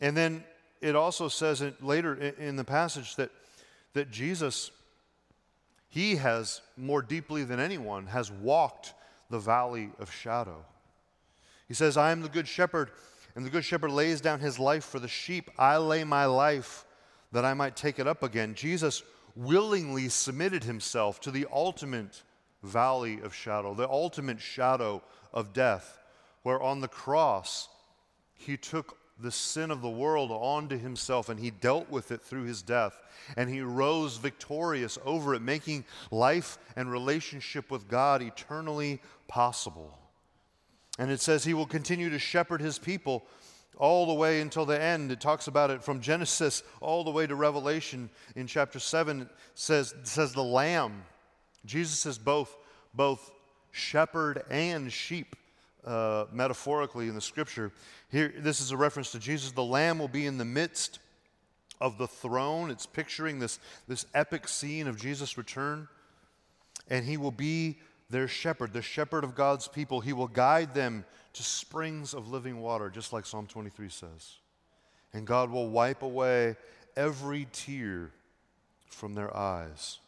And 0.00 0.16
then 0.16 0.44
it 0.80 0.96
also 0.96 1.28
says 1.28 1.60
in, 1.60 1.74
later 1.80 2.14
in 2.14 2.56
the 2.56 2.64
passage 2.64 3.16
that, 3.16 3.30
that 3.92 4.10
Jesus, 4.10 4.70
he 5.88 6.16
has 6.16 6.60
more 6.76 7.02
deeply 7.02 7.44
than 7.44 7.60
anyone, 7.60 8.06
has 8.06 8.30
walked 8.30 8.94
the 9.28 9.38
valley 9.38 9.90
of 9.98 10.10
shadow. 10.12 10.64
He 11.68 11.74
says, 11.74 11.96
I 11.96 12.10
am 12.12 12.22
the 12.22 12.28
good 12.28 12.48
shepherd, 12.48 12.90
and 13.34 13.44
the 13.44 13.50
good 13.50 13.64
shepherd 13.64 13.90
lays 13.90 14.20
down 14.20 14.40
his 14.40 14.58
life 14.58 14.84
for 14.84 14.98
the 14.98 15.08
sheep. 15.08 15.50
I 15.58 15.76
lay 15.76 16.04
my 16.04 16.26
life 16.26 16.84
that 17.32 17.44
I 17.44 17.54
might 17.54 17.76
take 17.76 17.98
it 17.98 18.06
up 18.06 18.22
again. 18.22 18.54
Jesus 18.54 19.02
willingly 19.36 20.08
submitted 20.08 20.64
himself 20.64 21.20
to 21.20 21.30
the 21.30 21.46
ultimate 21.52 22.22
valley 22.62 23.20
of 23.22 23.34
shadow, 23.34 23.74
the 23.74 23.88
ultimate 23.88 24.40
shadow 24.40 25.02
of 25.32 25.52
death, 25.52 25.98
where 26.42 26.60
on 26.60 26.80
the 26.80 26.88
cross 26.88 27.68
he 28.34 28.56
took 28.56 28.98
the 29.22 29.30
sin 29.30 29.70
of 29.70 29.82
the 29.82 29.90
world 29.90 30.30
onto 30.30 30.78
himself 30.78 31.28
and 31.28 31.38
he 31.38 31.50
dealt 31.50 31.90
with 31.90 32.10
it 32.10 32.22
through 32.22 32.44
his 32.44 32.62
death. 32.62 33.00
And 33.36 33.50
he 33.50 33.60
rose 33.60 34.16
victorious 34.16 34.98
over 35.04 35.34
it, 35.34 35.42
making 35.42 35.84
life 36.10 36.58
and 36.74 36.90
relationship 36.90 37.70
with 37.70 37.88
God 37.88 38.22
eternally 38.22 39.00
possible. 39.28 39.99
And 41.00 41.10
it 41.10 41.22
says 41.22 41.42
he 41.42 41.54
will 41.54 41.64
continue 41.64 42.10
to 42.10 42.18
shepherd 42.18 42.60
his 42.60 42.78
people 42.78 43.24
all 43.78 44.04
the 44.04 44.12
way 44.12 44.42
until 44.42 44.66
the 44.66 44.78
end. 44.78 45.10
It 45.10 45.18
talks 45.18 45.46
about 45.46 45.70
it 45.70 45.82
from 45.82 46.02
Genesis 46.02 46.62
all 46.82 47.04
the 47.04 47.10
way 47.10 47.26
to 47.26 47.34
Revelation 47.34 48.10
in 48.36 48.46
chapter 48.46 48.78
7. 48.78 49.22
It 49.22 49.28
says, 49.54 49.94
it 49.98 50.06
says 50.06 50.34
the 50.34 50.44
lamb. 50.44 51.02
Jesus 51.64 52.04
is 52.04 52.18
both, 52.18 52.54
both 52.92 53.32
shepherd 53.70 54.42
and 54.50 54.92
sheep 54.92 55.36
uh, 55.86 56.26
metaphorically 56.30 57.08
in 57.08 57.14
the 57.14 57.20
scripture. 57.22 57.72
Here, 58.10 58.34
this 58.36 58.60
is 58.60 58.70
a 58.70 58.76
reference 58.76 59.10
to 59.12 59.18
Jesus. 59.18 59.52
The 59.52 59.64
Lamb 59.64 59.98
will 59.98 60.08
be 60.08 60.26
in 60.26 60.36
the 60.36 60.44
midst 60.44 60.98
of 61.80 61.96
the 61.96 62.08
throne. 62.08 62.70
It's 62.70 62.84
picturing 62.84 63.38
this, 63.38 63.58
this 63.88 64.04
epic 64.12 64.48
scene 64.48 64.86
of 64.86 65.00
Jesus' 65.00 65.38
return. 65.38 65.88
And 66.90 67.06
he 67.06 67.16
will 67.16 67.30
be 67.30 67.78
their 68.10 68.28
shepherd, 68.28 68.72
the 68.72 68.82
shepherd 68.82 69.24
of 69.24 69.34
God's 69.34 69.68
people. 69.68 70.00
He 70.00 70.12
will 70.12 70.28
guide 70.28 70.74
them 70.74 71.04
to 71.32 71.42
springs 71.42 72.12
of 72.12 72.28
living 72.28 72.60
water, 72.60 72.90
just 72.90 73.12
like 73.12 73.24
Psalm 73.24 73.46
23 73.46 73.88
says. 73.88 74.36
And 75.12 75.26
God 75.26 75.50
will 75.50 75.68
wipe 75.68 76.02
away 76.02 76.56
every 76.96 77.46
tear 77.52 78.10
from 78.88 79.14
their 79.14 79.34
eyes. 79.36 79.98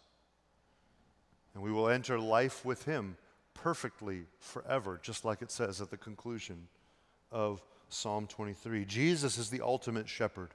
And 1.54 1.62
we 1.62 1.72
will 1.72 1.88
enter 1.88 2.18
life 2.18 2.64
with 2.64 2.84
him 2.84 3.16
perfectly 3.54 4.22
forever, 4.40 4.98
just 5.02 5.24
like 5.24 5.42
it 5.42 5.50
says 5.50 5.80
at 5.80 5.90
the 5.90 5.96
conclusion 5.96 6.66
of 7.30 7.62
Psalm 7.88 8.26
23. 8.26 8.84
Jesus 8.84 9.38
is 9.38 9.50
the 9.50 9.60
ultimate 9.60 10.08
shepherd 10.08 10.50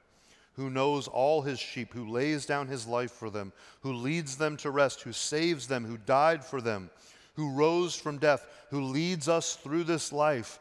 who 0.58 0.68
knows 0.68 1.06
all 1.06 1.42
his 1.42 1.60
sheep, 1.60 1.94
who 1.94 2.10
lays 2.10 2.44
down 2.44 2.66
his 2.66 2.84
life 2.84 3.12
for 3.12 3.30
them, 3.30 3.52
who 3.82 3.92
leads 3.92 4.36
them 4.36 4.56
to 4.56 4.70
rest, 4.70 5.02
who 5.02 5.12
saves 5.12 5.68
them, 5.68 5.84
who 5.84 5.96
died 5.96 6.44
for 6.44 6.60
them, 6.60 6.90
who 7.38 7.52
rose 7.52 7.94
from 7.94 8.18
death, 8.18 8.44
who 8.68 8.82
leads 8.82 9.28
us 9.28 9.54
through 9.54 9.84
this 9.84 10.12
life 10.12 10.58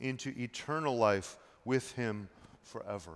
into 0.00 0.32
eternal 0.38 0.96
life 0.96 1.36
with 1.66 1.92
him 1.92 2.26
forever. 2.62 3.10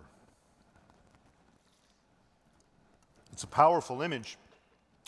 It's 3.33 3.43
a 3.43 3.47
powerful 3.47 4.03
image, 4.03 4.37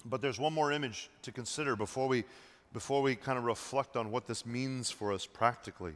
but 0.06 0.22
there's 0.22 0.40
one 0.40 0.54
more 0.54 0.72
image 0.72 1.10
to 1.20 1.32
consider 1.32 1.76
before 1.76 2.08
we 2.08 2.24
before 2.72 3.02
we 3.02 3.14
kind 3.14 3.36
of 3.36 3.44
reflect 3.44 3.94
on 3.94 4.10
what 4.10 4.26
this 4.26 4.46
means 4.46 4.90
for 4.90 5.12
us 5.12 5.26
practically. 5.26 5.92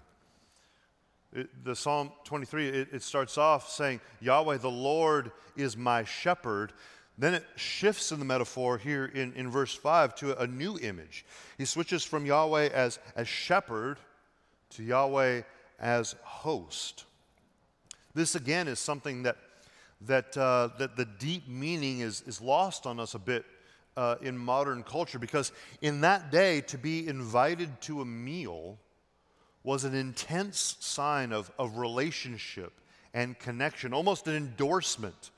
It, 1.33 1.49
the 1.65 1.75
Psalm 1.75 2.13
23, 2.25 2.69
it, 2.69 2.89
it 2.93 3.03
starts 3.03 3.39
off 3.39 3.71
saying, 3.71 4.03
Yahweh, 4.21 4.59
the 4.59 4.69
Lord 4.69 5.33
is 5.57 5.79
my 5.79 6.05
shepherd. 6.05 6.75
Then 7.19 7.35
it 7.35 7.45
shifts 7.57 8.13
in 8.13 8.19
the 8.19 8.25
metaphor 8.25 8.77
here 8.77 9.07
in, 9.07 9.33
in 9.35 9.51
verse 9.51 9.75
5 9.75 10.15
to 10.17 10.39
a 10.39 10.47
new 10.47 10.79
image. 10.79 11.25
He 11.57 11.65
switches 11.65 12.05
from 12.05 12.27
Yahweh 12.27 12.69
as, 12.75 12.99
as 13.15 13.27
shepherd 13.27 13.99
to 14.71 14.83
Yahweh 14.83 15.43
as 15.79 16.15
host. 16.23 17.05
This 18.15 18.35
again 18.35 18.69
is 18.69 18.79
something 18.79 19.23
that, 19.23 19.37
that, 20.03 20.37
uh, 20.37 20.71
that 20.79 20.97
the 20.97 21.07
deep 21.07 21.49
meaning 21.49 22.01
is, 22.01 22.23
is 22.27 22.41
lost 22.41 22.87
on 22.87 23.01
us 23.01 23.15
a 23.15 23.19
bit 23.19 23.47
uh, 23.97 24.17
in 24.21 24.37
modern 24.37 24.83
culture 24.83 25.19
because 25.19 25.53
in 25.81 26.03
that 26.03 26.31
day, 26.31 26.61
to 26.63 26.77
be 26.77 27.09
invited 27.09 27.81
to 27.81 28.03
a 28.03 28.05
meal 28.05 28.79
was 29.65 29.85
an 29.85 29.95
intense 29.95 30.77
sign 30.81 31.33
of, 31.33 31.51
of 31.59 31.79
relationship 31.79 32.73
and 33.15 33.39
connection, 33.39 33.95
almost 33.95 34.29
an 34.29 34.37
endorsement 34.37 35.31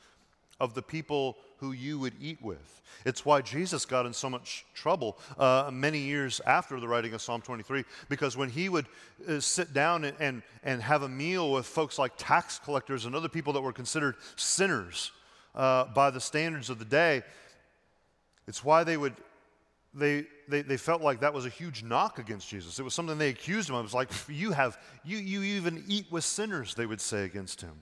of 0.61 0.75
the 0.75 0.83
people 0.83 1.37
who 1.59 1.73
you 1.73 1.99
would 1.99 2.15
eat 2.21 2.39
with. 2.41 2.83
It's 3.05 3.25
why 3.25 3.43
Jesus 3.43 3.85
got 3.85 4.07
in 4.07 4.13
so 4.13 4.29
much 4.31 4.65
trouble 4.75 5.19
uh, 5.39 5.71
many 5.73 5.99
years 5.99 6.41
after 6.47 6.81
the 6.81 6.89
writing 6.89 7.15
of 7.15 7.23
Psalm 7.23 7.41
23, 7.41 7.85
because 8.09 8.37
when 8.37 8.49
he 8.49 8.69
would 8.69 8.87
uh, 9.29 9.41
sit 9.41 9.73
down 9.73 10.05
and, 10.05 10.17
and, 10.21 10.43
and, 10.63 10.83
have 10.83 11.03
a 11.03 11.09
meal 11.09 11.53
with 11.53 11.67
folks 11.67 11.99
like 11.99 12.13
tax 12.17 12.59
collectors 12.59 13.05
and 13.05 13.15
other 13.15 13.29
people 13.29 13.53
that 13.53 13.61
were 13.61 13.73
considered 13.73 14.17
sinners 14.37 15.13
uh, 15.55 15.85
by 15.87 16.11
the 16.11 16.21
standards 16.21 16.71
of 16.71 16.79
the 16.79 16.85
day, 16.85 17.23
it's 18.47 18.65
why 18.65 18.85
they 18.85 18.97
would, 18.97 19.15
they, 19.95 20.25
they, 20.49 20.63
they 20.63 20.77
felt 20.77 21.03
like 21.03 21.21
that 21.21 21.35
was 21.35 21.47
a 21.47 21.51
huge 21.51 21.83
knock 21.83 22.19
against 22.19 22.49
Jesus. 22.49 22.79
It 22.79 22.83
was 22.83 22.95
something 22.95 23.19
they 23.19 23.31
accused 23.31 23.69
him 23.69 23.75
of. 23.75 23.81
It 23.81 23.85
was 23.85 23.95
like, 23.95 24.11
you 24.29 24.53
have, 24.53 24.79
you, 25.05 25.19
you 25.19 25.43
even 25.43 25.85
eat 25.87 26.07
with 26.11 26.25
sinners, 26.25 26.75
they 26.75 26.87
would 26.87 27.01
say 27.01 27.25
against 27.25 27.61
him. 27.61 27.75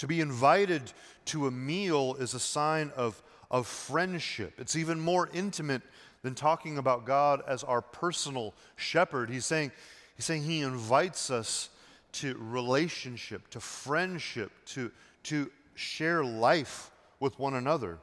To 0.00 0.06
be 0.06 0.22
invited 0.22 0.80
to 1.26 1.46
a 1.46 1.50
meal 1.50 2.16
is 2.18 2.32
a 2.32 2.40
sign 2.40 2.90
of, 2.96 3.22
of 3.50 3.66
friendship. 3.66 4.54
It's 4.56 4.74
even 4.74 4.98
more 4.98 5.28
intimate 5.34 5.82
than 6.22 6.34
talking 6.34 6.78
about 6.78 7.04
God 7.04 7.42
as 7.46 7.62
our 7.64 7.82
personal 7.82 8.54
shepherd. 8.76 9.28
He's 9.28 9.44
saying, 9.44 9.72
he's 10.16 10.24
saying 10.24 10.44
he 10.44 10.62
invites 10.62 11.30
us 11.30 11.68
to 12.12 12.34
relationship, 12.40 13.50
to 13.50 13.60
friendship, 13.60 14.52
to, 14.68 14.90
to 15.24 15.50
share 15.74 16.24
life 16.24 16.90
with 17.20 17.38
one 17.38 17.52
another. 17.52 17.98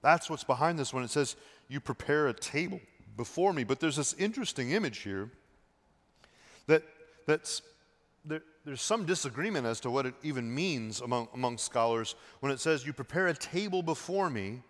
That's 0.00 0.30
what's 0.30 0.44
behind 0.44 0.78
this 0.78 0.94
when 0.94 1.04
it 1.04 1.10
says, 1.10 1.36
You 1.68 1.78
prepare 1.78 2.28
a 2.28 2.32
table 2.32 2.80
before 3.18 3.52
me. 3.52 3.64
But 3.64 3.80
there's 3.80 3.96
this 3.96 4.14
interesting 4.14 4.70
image 4.70 5.00
here 5.00 5.28
that, 6.68 6.84
that's, 7.26 7.60
there, 8.24 8.40
there's 8.64 8.80
some 8.80 9.04
disagreement 9.04 9.66
as 9.66 9.80
to 9.80 9.90
what 9.90 10.06
it 10.06 10.14
even 10.22 10.52
means 10.52 11.00
among, 11.00 11.28
among 11.34 11.58
scholars 11.58 12.14
when 12.40 12.50
it 12.50 12.60
says, 12.60 12.86
You 12.86 12.92
prepare 12.92 13.26
a 13.26 13.34
table 13.34 13.82
before 13.82 14.30
me 14.30 14.62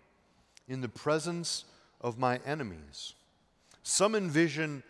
in 0.69 0.81
the 0.81 0.89
presence 0.89 1.65
of 2.01 2.19
my 2.19 2.41
enemies. 2.45 3.15
Some 3.83 4.15
envision 4.15 4.83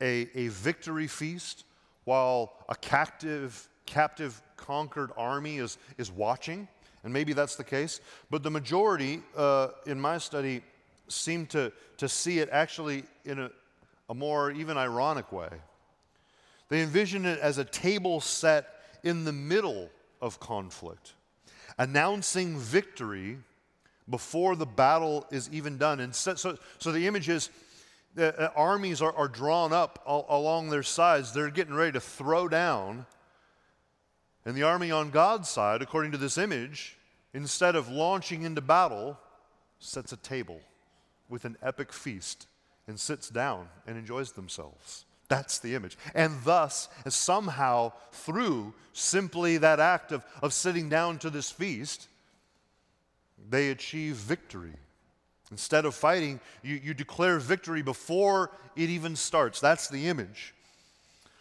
a, 0.00 0.28
a 0.34 0.48
victory 0.48 1.06
feast 1.06 1.64
while 2.04 2.52
a 2.68 2.74
captive, 2.74 3.68
captive 3.86 4.40
conquered 4.56 5.10
army 5.16 5.58
is, 5.58 5.78
is 5.96 6.10
watching, 6.10 6.66
and 7.04 7.12
maybe 7.12 7.32
that's 7.32 7.56
the 7.56 7.64
case. 7.64 8.00
But 8.30 8.42
the 8.42 8.50
majority, 8.50 9.22
uh, 9.36 9.68
in 9.86 10.00
my 10.00 10.18
study, 10.18 10.62
seem 11.06 11.46
to, 11.46 11.72
to 11.98 12.08
see 12.08 12.40
it 12.40 12.48
actually 12.50 13.04
in 13.24 13.38
a, 13.38 13.50
a 14.08 14.14
more 14.14 14.50
even 14.50 14.76
ironic 14.76 15.30
way. 15.30 15.48
They 16.68 16.82
envision 16.82 17.24
it 17.24 17.38
as 17.38 17.58
a 17.58 17.64
table 17.64 18.20
set 18.20 18.68
in 19.02 19.24
the 19.24 19.32
middle 19.32 19.90
of 20.20 20.40
conflict, 20.40 21.14
announcing 21.78 22.58
victory 22.58 23.38
before 24.08 24.56
the 24.56 24.66
battle 24.66 25.26
is 25.30 25.48
even 25.52 25.78
done. 25.78 26.00
And 26.00 26.14
so, 26.14 26.34
so, 26.34 26.58
so 26.78 26.92
the 26.92 27.06
image 27.06 27.28
is 27.28 27.50
the 28.14 28.38
uh, 28.38 28.50
armies 28.56 29.00
are, 29.02 29.14
are 29.14 29.28
drawn 29.28 29.72
up 29.72 30.02
all, 30.06 30.26
along 30.28 30.70
their 30.70 30.82
sides. 30.82 31.32
They're 31.32 31.50
getting 31.50 31.74
ready 31.74 31.92
to 31.92 32.00
throw 32.00 32.48
down. 32.48 33.06
And 34.44 34.56
the 34.56 34.62
army 34.62 34.90
on 34.90 35.10
God's 35.10 35.48
side, 35.48 35.82
according 35.82 36.12
to 36.12 36.18
this 36.18 36.38
image, 36.38 36.96
instead 37.34 37.76
of 37.76 37.88
launching 37.88 38.42
into 38.42 38.60
battle, 38.60 39.18
sets 39.78 40.12
a 40.12 40.16
table 40.16 40.60
with 41.28 41.44
an 41.44 41.56
epic 41.62 41.92
feast 41.92 42.46
and 42.86 42.98
sits 42.98 43.28
down 43.28 43.68
and 43.86 43.98
enjoys 43.98 44.32
themselves. 44.32 45.04
That's 45.28 45.58
the 45.58 45.74
image. 45.74 45.96
And 46.14 46.38
thus, 46.44 46.88
somehow, 47.08 47.92
through 48.12 48.74
simply 48.92 49.58
that 49.58 49.78
act 49.78 50.10
of, 50.12 50.24
of 50.42 50.52
sitting 50.52 50.88
down 50.88 51.18
to 51.18 51.30
this 51.30 51.50
feast, 51.50 52.08
they 53.48 53.70
achieve 53.70 54.16
victory. 54.16 54.72
Instead 55.50 55.84
of 55.84 55.94
fighting, 55.94 56.40
you, 56.62 56.80
you 56.82 56.94
declare 56.94 57.38
victory 57.38 57.82
before 57.82 58.50
it 58.76 58.88
even 58.88 59.16
starts. 59.16 59.60
That's 59.60 59.88
the 59.88 60.08
image. 60.08 60.54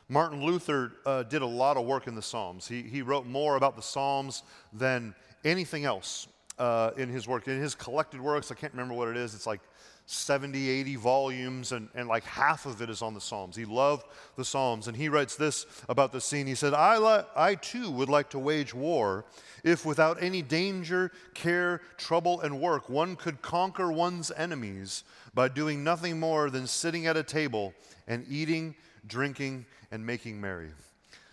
Martin 0.09 0.43
Luther 0.43 0.93
uh, 1.05 1.23
did 1.23 1.41
a 1.41 1.47
lot 1.47 1.75
of 1.75 1.85
work 1.85 2.07
in 2.07 2.15
the 2.15 2.21
Psalms. 2.21 2.67
He, 2.67 2.81
he 2.81 3.01
wrote 3.01 3.25
more 3.25 3.57
about 3.57 3.75
the 3.75 3.81
Psalms 3.81 4.43
than 4.71 5.13
anything 5.43 5.83
else 5.83 6.27
uh, 6.59 6.91
in 6.97 7.09
his 7.09 7.27
work. 7.27 7.47
In 7.47 7.59
his 7.59 7.75
collected 7.75 8.21
works, 8.21 8.51
I 8.51 8.55
can't 8.55 8.73
remember 8.73 8.93
what 8.93 9.07
it 9.07 9.17
is, 9.17 9.35
it's 9.35 9.47
like 9.47 9.61
70, 10.09 10.69
80 10.69 10.95
volumes, 10.95 11.73
and, 11.73 11.89
and 11.93 12.07
like 12.07 12.23
half 12.23 12.65
of 12.65 12.81
it 12.81 12.89
is 12.89 13.01
on 13.01 13.13
the 13.13 13.19
Psalms. 13.19 13.57
He 13.57 13.65
loved 13.65 14.05
the 14.37 14.45
Psalms. 14.45 14.87
And 14.87 14.95
he 14.95 15.09
writes 15.09 15.35
this 15.35 15.65
about 15.89 16.13
the 16.13 16.21
scene. 16.21 16.47
He 16.47 16.55
said, 16.55 16.73
I, 16.73 16.97
li- 16.97 17.25
I 17.35 17.55
too 17.55 17.91
would 17.91 18.07
like 18.07 18.29
to 18.29 18.39
wage 18.39 18.73
war 18.73 19.25
if 19.65 19.85
without 19.85 20.23
any 20.23 20.41
danger, 20.41 21.11
care, 21.33 21.81
trouble, 21.97 22.39
and 22.39 22.61
work, 22.61 22.89
one 22.89 23.17
could 23.17 23.41
conquer 23.41 23.91
one's 23.91 24.31
enemies 24.31 25.03
by 25.33 25.49
doing 25.49 25.83
nothing 25.83 26.21
more 26.21 26.49
than 26.49 26.67
sitting 26.67 27.05
at 27.05 27.17
a 27.17 27.23
table 27.23 27.73
and 28.07 28.25
eating, 28.29 28.75
drinking, 29.07 29.65
and 29.91 30.05
making 30.05 30.39
merry. 30.39 30.69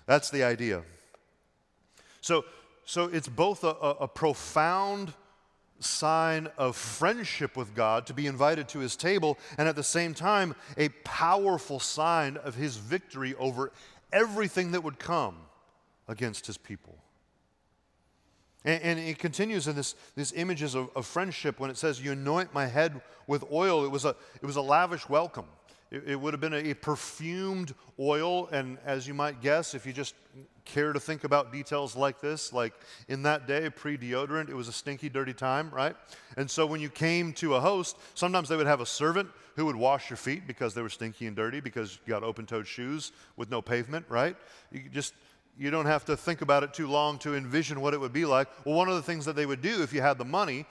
That's 0.07 0.31
the 0.31 0.43
idea. 0.43 0.83
So, 2.21 2.45
so 2.85 3.05
it's 3.05 3.29
both 3.29 3.65
a, 3.65 3.69
a, 3.69 4.09
profound 4.09 5.13
sign 5.81 6.49
of 6.57 6.77
friendship 6.77 7.57
with 7.57 7.75
God 7.75 8.07
to 8.07 8.15
be 8.15 8.27
invited 8.27 8.69
to 8.71 8.79
his 8.79 8.97
table, 8.97 9.39
and 9.59 9.69
at 9.69 9.77
the 9.77 9.83
same 9.83 10.15
time, 10.15 10.55
a 10.77 10.89
powerful 11.05 11.81
sign 11.81 12.37
of 12.37 12.55
his 12.55 12.77
victory 12.77 13.35
over 13.37 13.73
everything 14.13 14.73
that 14.73 14.83
would 14.83 14.99
come 14.99 15.37
against 16.09 16.47
his 16.47 16.57
people. 16.57 16.99
And, 18.65 18.83
and 18.83 18.99
it 18.99 19.19
continues 19.19 19.69
in 19.69 19.77
this, 19.77 19.95
these 20.17 20.33
images 20.33 20.75
of, 20.75 20.91
of 20.97 21.07
friendship 21.07 21.61
when 21.61 21.71
it 21.71 21.77
says, 21.77 22.03
You 22.03 22.13
anoint 22.13 22.55
my 22.55 22.67
head 22.67 23.01
with 23.27 23.45
oil. 23.53 23.85
It 23.85 23.91
was 23.91 24.05
a, 24.05 24.17
it 24.41 24.47
was 24.47 24.57
a 24.57 24.63
lavish 24.63 25.09
welcome. 25.09 25.47
It, 25.95 26.03
it 26.07 26.21
would 26.21 26.35
have 26.35 26.41
been 26.41 26.55
a, 26.55 26.71
a 26.71 26.75
perfumed 26.75 27.73
oil, 28.01 28.49
and 28.49 28.79
as 28.85 29.07
you 29.07 29.15
might 29.15 29.41
guess, 29.41 29.75
if 29.75 29.87
you 29.87 29.93
just 29.93 30.17
care 30.65 30.93
to 30.93 30.99
think 30.99 31.23
about 31.23 31.53
details 31.53 31.95
like 31.95 32.21
this, 32.21 32.53
like 32.53 32.73
in 33.07 33.23
that 33.23 33.47
day, 33.47 33.71
pre 33.71 33.97
deodorant, 33.97 34.49
it 34.49 34.57
was 34.57 34.67
a 34.67 34.73
stinky, 34.73 35.09
dirty 35.09 35.33
time, 35.33 35.71
right? 35.71 35.95
And 36.37 36.51
so 36.51 36.67
when 36.67 36.81
you 36.81 36.89
came 36.89 37.33
to 37.35 37.55
a 37.55 37.61
host, 37.61 37.97
sometimes 38.15 38.49
they 38.49 38.57
would 38.57 38.67
have 38.67 38.81
a 38.81 38.87
servant 38.87 39.29
who 39.55 39.67
would 39.67 39.77
wash 39.77 40.11
your 40.11 40.17
feet 40.17 40.49
because 40.49 40.75
they 40.75 40.83
were 40.83 40.89
stinky 40.89 41.29
and 41.29 41.37
dirty 41.37 41.61
because 41.61 42.01
you 42.05 42.11
got 42.11 42.25
open 42.25 42.45
toed 42.45 42.67
shoes 42.67 43.13
with 43.37 43.49
no 43.49 43.63
pavement, 43.63 44.05
right? 44.09 44.37
You 44.73 44.89
just, 44.93 45.15
you 45.57 45.71
don't 45.71 45.87
have 45.87 46.05
to 46.07 46.17
think 46.17 46.43
about 46.43 46.65
it 46.65 46.75
too 46.75 46.89
long 46.89 47.19
to 47.21 47.37
envision 47.37 47.81
what 47.81 47.95
it 47.95 48.01
would 48.01 48.13
be 48.13 48.25
like. 48.25 48.49
Well, 48.67 48.75
one 48.75 48.89
of 48.89 48.97
the 48.97 49.03
things 49.03 49.25
that 49.27 49.37
they 49.37 49.47
would 49.47 49.63
do 49.63 49.81
if 49.81 49.93
you 49.93 50.01
had 50.01 50.19
the 50.19 50.25
money 50.25 50.67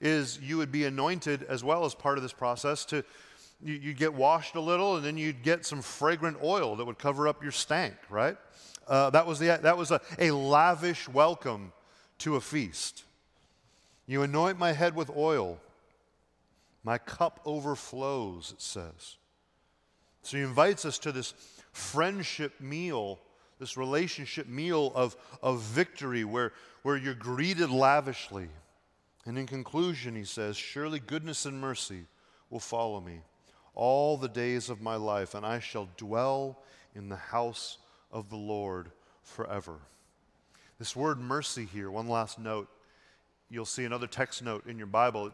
is 0.00 0.38
you 0.40 0.56
would 0.58 0.70
be 0.70 0.84
anointed 0.84 1.42
as 1.44 1.64
well 1.64 1.84
as 1.84 1.96
part 1.96 2.16
of 2.18 2.22
this 2.22 2.32
process 2.32 2.84
to 2.84 3.04
you, 3.62 3.80
would 3.86 3.96
get 3.96 4.14
washed 4.14 4.54
a 4.54 4.60
little 4.60 4.96
and 4.96 5.04
then 5.04 5.16
you'd 5.16 5.42
get 5.42 5.66
some 5.66 5.82
fragrant 5.82 6.38
oil 6.42 6.76
that 6.76 6.84
would 6.84 6.98
cover 6.98 7.26
up 7.26 7.42
your 7.42 7.52
stank, 7.52 7.94
right? 8.08 8.36
Uh, 8.86 9.10
that 9.10 9.26
was, 9.26 9.38
the, 9.38 9.58
that 9.62 9.76
was 9.76 9.90
a, 9.90 10.00
a 10.18 10.30
lavish 10.30 11.08
welcome 11.08 11.72
to 12.18 12.36
a 12.36 12.40
feast. 12.40 13.04
You 14.06 14.22
anoint 14.22 14.58
my 14.58 14.72
head 14.72 14.94
with 14.94 15.10
oil, 15.14 15.58
my 16.84 16.98
cup 16.98 17.40
overflows, 17.44 18.52
it 18.52 18.62
says. 18.62 19.16
So 20.22 20.36
he 20.36 20.42
invites 20.42 20.84
us 20.84 20.98
to 21.00 21.12
this 21.12 21.34
friendship 21.72 22.60
meal, 22.60 23.18
this 23.58 23.76
relationship 23.76 24.46
meal 24.46 24.92
of, 24.94 25.16
of 25.42 25.60
victory 25.60 26.24
where, 26.24 26.52
where 26.82 26.96
you're 26.96 27.14
greeted 27.14 27.70
lavishly. 27.70 28.48
And 29.26 29.36
in 29.36 29.46
conclusion, 29.46 30.16
he 30.16 30.24
says, 30.24 30.56
Surely 30.56 31.00
goodness 31.00 31.44
and 31.44 31.60
mercy 31.60 32.06
will 32.48 32.60
follow 32.60 33.00
me 33.00 33.20
all 33.78 34.16
the 34.16 34.28
days 34.28 34.68
of 34.68 34.82
my 34.82 34.96
life, 34.96 35.34
and 35.34 35.46
I 35.46 35.60
shall 35.60 35.88
dwell 35.96 36.58
in 36.96 37.08
the 37.08 37.16
house 37.16 37.78
of 38.10 38.28
the 38.28 38.36
Lord 38.36 38.90
forever. 39.22 39.78
This 40.80 40.96
word 40.96 41.20
mercy 41.20 41.64
here, 41.64 41.88
one 41.90 42.08
last 42.08 42.40
note. 42.40 42.68
You'll 43.48 43.64
see 43.64 43.84
another 43.84 44.08
text 44.08 44.42
note 44.42 44.66
in 44.66 44.78
your 44.78 44.88
Bible. 44.88 45.30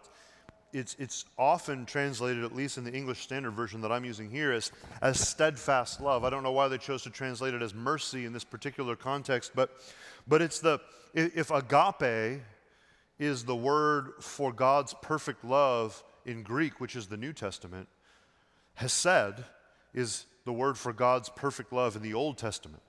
It's, 0.75 0.95
it's 0.99 1.25
often 1.39 1.87
translated, 1.87 2.45
at 2.45 2.55
least 2.55 2.77
in 2.77 2.85
the 2.85 2.93
English 2.93 3.21
Standard 3.21 3.53
Version 3.53 3.81
that 3.81 3.91
I'm 3.91 4.05
using 4.05 4.31
here, 4.31 4.53
as, 4.53 4.71
as 5.01 5.27
steadfast 5.27 6.03
love. 6.03 6.23
I 6.23 6.31
don't 6.31 6.43
know 6.43 6.53
why 6.53 6.69
they 6.69 6.79
chose 6.79 7.03
to 7.05 7.11
translate 7.11 7.55
it 7.55 7.63
as 7.63 7.73
mercy 7.73 8.27
in 8.27 8.35
this 8.35 8.45
particular 8.45 8.95
context, 8.95 9.53
but, 9.55 9.71
but 10.29 10.43
it's 10.43 10.61
the, 10.61 10.81
if 11.15 11.51
agape 11.51 12.43
is 13.19 13.45
the 13.45 13.57
word 13.57 14.13
for 14.21 14.53
God's 14.53 14.95
perfect 15.01 15.45
love 15.45 16.03
in 16.27 16.43
Greek, 16.43 16.79
which 16.79 16.95
is 16.95 17.07
the 17.07 17.17
New 17.17 17.33
Testament, 17.33 17.89
hesed 18.75 19.45
is 19.93 20.27
the 20.45 20.53
word 20.53 20.77
for 20.77 20.93
God's 20.93 21.29
perfect 21.29 21.73
love 21.73 21.97
in 21.97 22.03
the 22.03 22.15
Old 22.15 22.39
Testament. 22.39 22.83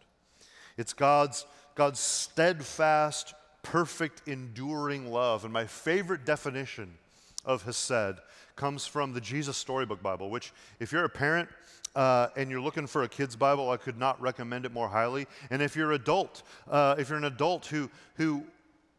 It's 0.78 0.94
God's, 0.94 1.46
God's 1.76 2.00
steadfast, 2.00 3.34
perfect, 3.64 4.22
enduring 4.28 5.12
love. 5.12 5.44
And 5.44 5.54
my 5.54 5.66
favorite 5.66 6.26
definition 6.26 6.98
of 7.46 7.64
Hesed 7.64 8.20
comes 8.56 8.86
from 8.86 9.14
the 9.14 9.22
Jesus 9.22 9.58
Storybook 9.58 10.02
Bible, 10.02 10.30
which, 10.30 10.52
if 10.80 10.92
you're 10.92 11.06
a 11.06 11.10
parent, 11.10 11.50
uh, 11.96 12.28
and 12.36 12.50
you're 12.50 12.62
looking 12.62 12.88
for 12.88 13.04
a 13.04 13.08
kid's 13.08 13.36
Bible, 13.36 13.70
I 13.70 13.78
could 13.78 13.98
not 13.98 14.20
recommend 14.20 14.66
it 14.66 14.74
more 14.74 14.90
highly. 14.90 15.28
And 15.50 15.62
if 15.62 15.76
you're 15.76 15.94
adult, 15.94 16.44
uh, 16.70 16.96
if 16.98 17.10
you're 17.10 17.18
an 17.18 17.24
adult 17.26 17.68
who 17.68 17.90
who 18.16 18.44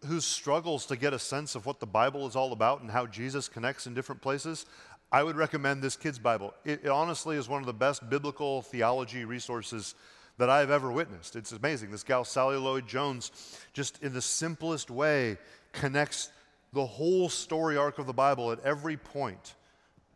who 0.06 0.20
struggles 0.20 0.86
to 0.86 0.96
get 0.96 1.12
a 1.12 1.18
sense 1.18 1.54
of 1.54 1.66
what 1.66 1.80
the 1.80 1.86
Bible 1.86 2.26
is 2.26 2.36
all 2.36 2.52
about 2.52 2.80
and 2.80 2.90
how 2.90 3.06
Jesus 3.06 3.48
connects 3.48 3.86
in 3.86 3.94
different 3.94 4.20
places, 4.20 4.66
I 5.12 5.22
would 5.22 5.36
recommend 5.36 5.82
this 5.82 5.96
kid's 5.96 6.18
Bible. 6.18 6.52
It, 6.64 6.84
it, 6.84 6.88
honestly 6.88 7.36
is 7.36 7.48
one 7.48 7.60
of 7.60 7.66
the 7.66 7.72
best 7.72 8.08
biblical 8.10 8.62
theology 8.62 9.24
resources 9.24 9.94
that 10.38 10.50
I've 10.50 10.70
ever 10.70 10.90
witnessed. 10.90 11.36
It's 11.36 11.52
amazing. 11.52 11.90
This 11.90 12.02
gal, 12.02 12.24
Sally 12.24 12.56
Lloyd 12.56 12.86
Jones, 12.86 13.30
just 13.72 14.02
in 14.02 14.12
the 14.12 14.20
simplest 14.20 14.90
way 14.90 15.38
connects 15.72 16.30
the 16.72 16.84
whole 16.84 17.28
story 17.28 17.76
arc 17.76 17.98
of 17.98 18.06
the 18.06 18.12
Bible 18.12 18.52
at 18.52 18.60
every 18.60 18.96
point 18.96 19.54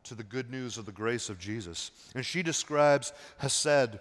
to 0.04 0.14
the 0.14 0.22
good 0.22 0.50
news 0.50 0.76
of 0.76 0.86
the 0.86 0.92
grace 0.92 1.28
of 1.28 1.38
Jesus. 1.38 1.90
And 2.14 2.26
she 2.26 2.42
describes 2.42 3.12
Hesed 3.38 3.98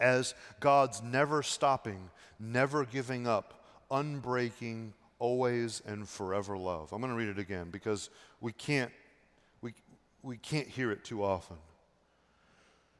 as 0.00 0.34
God's 0.60 1.02
never 1.02 1.42
stopping, 1.42 2.10
never 2.38 2.84
giving 2.84 3.26
up, 3.26 3.64
unbreaking, 3.90 4.92
always 5.18 5.82
and 5.86 6.08
forever 6.08 6.56
love. 6.56 6.92
I'm 6.92 7.00
going 7.00 7.12
to 7.12 7.18
read 7.18 7.28
it 7.28 7.38
again 7.38 7.70
because 7.70 8.10
we 8.40 8.52
can't 8.52 8.92
we 10.26 10.36
can't 10.36 10.66
hear 10.66 10.90
it 10.90 11.04
too 11.04 11.22
often. 11.22 11.56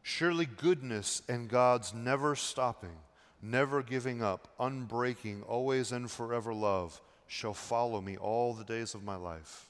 Surely 0.03 0.47
goodness 0.47 1.23
and 1.29 1.49
God's 1.49 1.93
never 1.93 2.37
stopping, 2.37 2.97
never 3.43 3.83
giving 3.83 4.23
up, 4.23 4.49
unbreaking, 4.61 5.43
always 5.43 5.91
and 5.91 6.09
forever 6.09 6.55
love 6.55 7.01
shall 7.27 7.53
follow 7.53 8.01
me 8.01 8.17
all 8.17 8.55
the 8.55 8.65
days 8.65 8.95
of 8.95 9.03
my 9.03 9.17
life, 9.17 9.69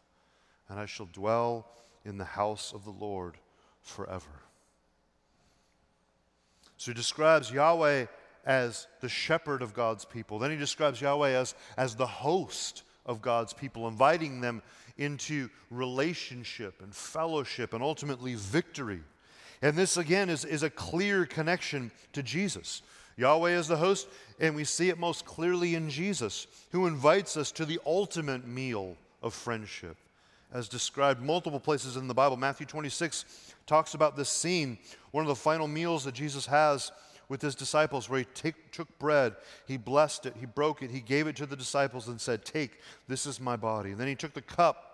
and 0.69 0.79
I 0.79 0.85
shall 0.85 1.09
dwell 1.11 1.67
in 2.05 2.19
the 2.19 2.25
house 2.25 2.75
of 2.75 2.85
the 2.85 2.91
Lord 2.91 3.39
forever. 3.81 4.43
So 6.77 6.91
he 6.91 6.95
describes 6.95 7.51
Yahweh 7.51 8.07
as 8.45 8.87
the 9.01 9.09
shepherd 9.09 9.63
of 9.63 9.73
God's 9.73 10.05
people. 10.05 10.39
Then 10.39 10.51
he 10.51 10.59
describes 10.59 11.01
Yahweh 11.01 11.31
as, 11.31 11.55
as 11.79 11.95
the 11.95 12.07
host 12.07 12.83
of 13.07 13.23
God's 13.23 13.55
people, 13.55 13.89
inviting 13.89 14.43
them 14.43 14.63
into 14.99 15.49
relationship 15.71 16.83
and 16.83 16.95
fellowship 16.95 17.75
and 17.75 17.83
ultimately 17.83 18.35
victory. 18.35 19.01
And 19.63 19.77
this, 19.77 19.97
again, 19.97 20.29
is, 20.29 20.45
is 20.45 20.63
a 20.63 20.71
clear 20.71 21.27
connection 21.27 21.91
to 22.13 22.23
Jesus. 22.23 22.83
Yahweh 23.17 23.59
is 23.59 23.69
the 23.69 23.77
host, 23.77 24.09
and 24.39 24.55
we 24.55 24.65
see 24.65 24.91
it 24.91 24.99
most 24.99 25.25
clearly 25.25 25.75
in 25.75 25.89
Jesus, 25.89 26.47
who 26.71 26.87
invites 26.87 27.37
us 27.37 27.51
to 27.53 27.65
the 27.65 27.81
ultimate 27.87 28.47
meal 28.47 28.97
of 29.23 29.33
friendship, 29.33 29.97
as 30.53 30.69
described 30.69 31.23
multiple 31.23 31.61
places 31.61 31.97
in 31.97 32.09
the 32.09 32.15
Bible. 32.15 32.37
Matthew 32.37 32.67
26 32.67 33.55
talks 33.67 33.95
about 33.95 34.17
this 34.17 34.29
scene, 34.29 34.79
one 35.13 35.25
of 35.25 35.29
the 35.29 35.35
final 35.35 35.67
meals 35.67 36.05
that 36.05 36.15
Jesus 36.15 36.45
has 36.47 36.93
with 37.29 37.41
his 37.41 37.55
disciples, 37.55 38.09
where 38.09 38.21
he 38.21 38.27
take, 38.35 38.71
took 38.71 38.99
bread, 38.99 39.35
he 39.67 39.79
blessed 39.79 40.27
it, 40.27 40.35
he 40.39 40.47
broke 40.47 40.83
it, 40.83 40.91
he 40.91 41.01
gave 41.01 41.27
it 41.27 41.37
to 41.37 41.47
the 41.47 41.57
disciples 41.57 42.09
and 42.09 42.21
said, 42.21 42.45
Take, 42.45 42.81
this 43.09 43.27
is 43.27 43.41
my 43.41 43.57
body. 43.57 43.91
And 43.91 43.99
then 43.99 44.09
he 44.09 44.15
took 44.15 44.35
the 44.35 44.43
cup 44.43 44.86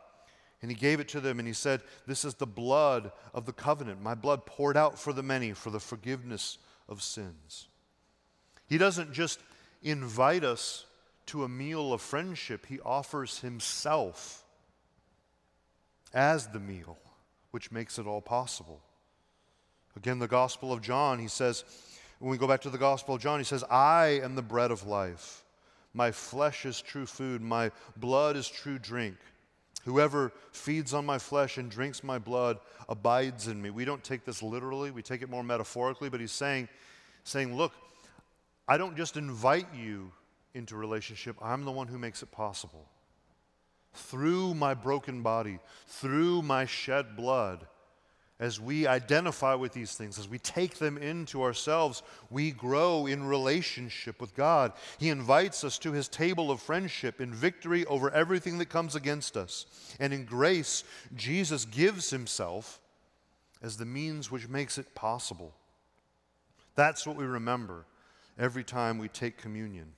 and 0.63 0.71
he 0.71 0.77
gave 0.77 1.01
it 1.01 1.09
to 1.09 1.21
them 1.21 1.39
and 1.39 1.47
he 1.47 1.55
said, 1.55 1.83
This 2.07 2.25
is 2.25 2.35
the 2.35 2.47
blood 2.47 3.13
of 3.35 3.45
the 3.45 3.53
covenant, 3.53 4.01
my 4.01 4.15
blood 4.15 4.47
poured 4.47 4.77
out 4.77 4.99
for 4.99 5.13
the 5.13 5.23
many 5.23 5.53
for 5.53 5.71
the 5.71 5.81
forgiveness 5.81 6.59
of 6.89 7.03
sins. 7.03 7.69
He 8.69 8.79
doesn't 8.79 9.13
just 9.13 9.41
invite 9.83 10.45
us 10.45 10.87
to 11.27 11.45
a 11.45 11.49
meal 11.49 11.93
of 11.93 12.01
friendship, 12.01 12.67
he 12.67 12.81
offers 12.81 13.41
himself 13.41 14.45
as 16.15 16.49
the 16.49 16.61
meal, 16.61 16.99
which 17.51 17.71
makes 17.71 17.99
it 17.99 18.07
all 18.07 18.21
possible. 18.21 18.81
Again, 19.97 20.19
the 20.19 20.29
Gospel 20.29 20.73
of 20.73 20.81
John, 20.81 21.19
he 21.19 21.29
says, 21.29 21.65
when 22.19 22.31
we 22.31 22.39
go 22.39 22.47
back 22.47 22.61
to 22.63 22.71
the 22.71 22.79
Gospel 22.79 23.17
of 23.17 23.21
John, 23.21 23.41
he 23.41 23.45
says, 23.45 23.65
I 23.69 24.21
am 24.23 24.35
the 24.37 24.43
bread 24.43 24.71
of 24.71 24.87
life. 24.87 25.45
My 25.95 26.13
flesh 26.13 26.65
is 26.65 26.81
true 26.81 27.07
food, 27.07 27.43
my 27.43 27.71
blood 27.97 28.37
is 28.37 28.49
true 28.49 28.79
drink. 28.79 29.17
Whoever 29.85 30.33
feeds 30.53 30.95
on 30.95 31.05
my 31.05 31.19
flesh 31.19 31.59
and 31.59 31.71
drinks 31.71 32.05
my 32.05 32.19
blood 32.19 32.59
abides 32.89 33.49
in 33.49 33.61
me. 33.61 33.71
We 33.71 33.85
don't 33.85 34.03
take 34.03 34.25
this 34.25 34.43
literally, 34.43 34.91
we 34.91 35.03
take 35.03 35.23
it 35.23 35.31
more 35.31 35.43
metaphorically, 35.43 36.09
but 36.09 36.21
he's 36.21 36.33
saying, 36.33 36.69
saying, 37.25 37.57
Look, 37.57 37.73
I 38.69 38.79
don't 38.79 38.97
just 38.97 39.17
invite 39.17 39.67
you 39.75 40.13
into 40.55 40.77
relationship, 40.77 41.37
I'm 41.43 41.65
the 41.65 41.73
one 41.73 41.89
who 41.89 41.99
makes 41.99 42.23
it 42.23 42.31
possible. 42.31 42.87
Through 43.95 44.55
my 44.55 44.75
broken 44.75 45.23
body, 45.23 45.59
through 45.87 46.43
my 46.43 46.65
shed 46.65 47.17
blood, 47.17 47.67
as 48.43 48.59
we 48.59 48.89
identify 48.89 49.55
with 49.55 49.73
these 49.73 49.95
things, 49.95 50.19
as 50.19 50.29
we 50.29 50.37
take 50.37 50.75
them 50.75 50.99
into 50.99 51.45
ourselves, 51.45 52.03
we 52.29 52.51
grow 52.51 53.07
in 53.07 53.23
relationship 53.23 54.21
with 54.21 54.35
God. 54.35 54.73
He 54.99 55.11
invites 55.11 55.63
us 55.63 55.79
to 55.79 55.93
his 55.93 56.09
table 56.09 56.51
of 56.51 56.61
friendship 56.61 57.21
in 57.21 57.33
victory 57.33 57.87
over 57.87 58.11
everything 58.11 58.59
that 58.59 58.69
comes 58.69 58.97
against 58.97 59.37
us. 59.37 59.95
And 60.01 60.13
in 60.13 60.25
grace, 60.25 60.83
Jesus 61.15 61.65
gives 61.65 62.11
himself 62.11 62.81
as 63.63 63.77
the 63.77 63.87
means 63.87 64.33
which 64.33 64.49
makes 64.49 64.77
it 64.77 64.93
possible. 64.93 65.55
That's 66.75 67.07
what 67.07 67.15
we 67.15 67.25
remember 67.25 67.87
every 68.37 68.65
time 68.65 68.99
we 68.99 69.07
take 69.07 69.39
communion. 69.39 69.93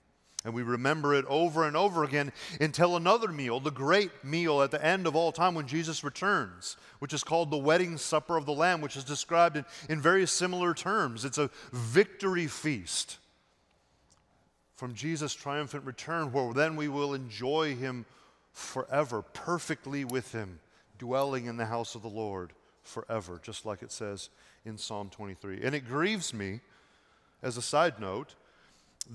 And 0.44 0.52
we 0.52 0.62
remember 0.62 1.14
it 1.14 1.24
over 1.26 1.66
and 1.66 1.74
over 1.74 2.04
again 2.04 2.30
until 2.60 2.96
another 2.96 3.28
meal, 3.28 3.60
the 3.60 3.70
great 3.70 4.10
meal 4.22 4.60
at 4.60 4.70
the 4.70 4.84
end 4.84 5.06
of 5.06 5.16
all 5.16 5.32
time 5.32 5.54
when 5.54 5.66
Jesus 5.66 6.04
returns, 6.04 6.76
which 6.98 7.14
is 7.14 7.24
called 7.24 7.50
the 7.50 7.56
wedding 7.56 7.96
supper 7.96 8.36
of 8.36 8.44
the 8.44 8.52
Lamb, 8.52 8.82
which 8.82 8.96
is 8.96 9.04
described 9.04 9.56
in, 9.56 9.64
in 9.88 10.00
very 10.02 10.26
similar 10.26 10.74
terms. 10.74 11.24
It's 11.24 11.38
a 11.38 11.50
victory 11.72 12.46
feast 12.46 13.18
from 14.76 14.94
Jesus' 14.94 15.32
triumphant 15.32 15.84
return, 15.84 16.30
where 16.30 16.52
then 16.52 16.76
we 16.76 16.88
will 16.88 17.14
enjoy 17.14 17.74
him 17.74 18.04
forever, 18.52 19.22
perfectly 19.22 20.04
with 20.04 20.32
him, 20.32 20.60
dwelling 20.98 21.46
in 21.46 21.56
the 21.56 21.66
house 21.66 21.94
of 21.94 22.02
the 22.02 22.08
Lord 22.08 22.52
forever, 22.82 23.40
just 23.42 23.64
like 23.64 23.82
it 23.82 23.92
says 23.92 24.28
in 24.66 24.76
Psalm 24.76 25.08
23. 25.10 25.62
And 25.62 25.74
it 25.74 25.86
grieves 25.86 26.34
me, 26.34 26.60
as 27.42 27.56
a 27.56 27.62
side 27.62 27.98
note, 27.98 28.34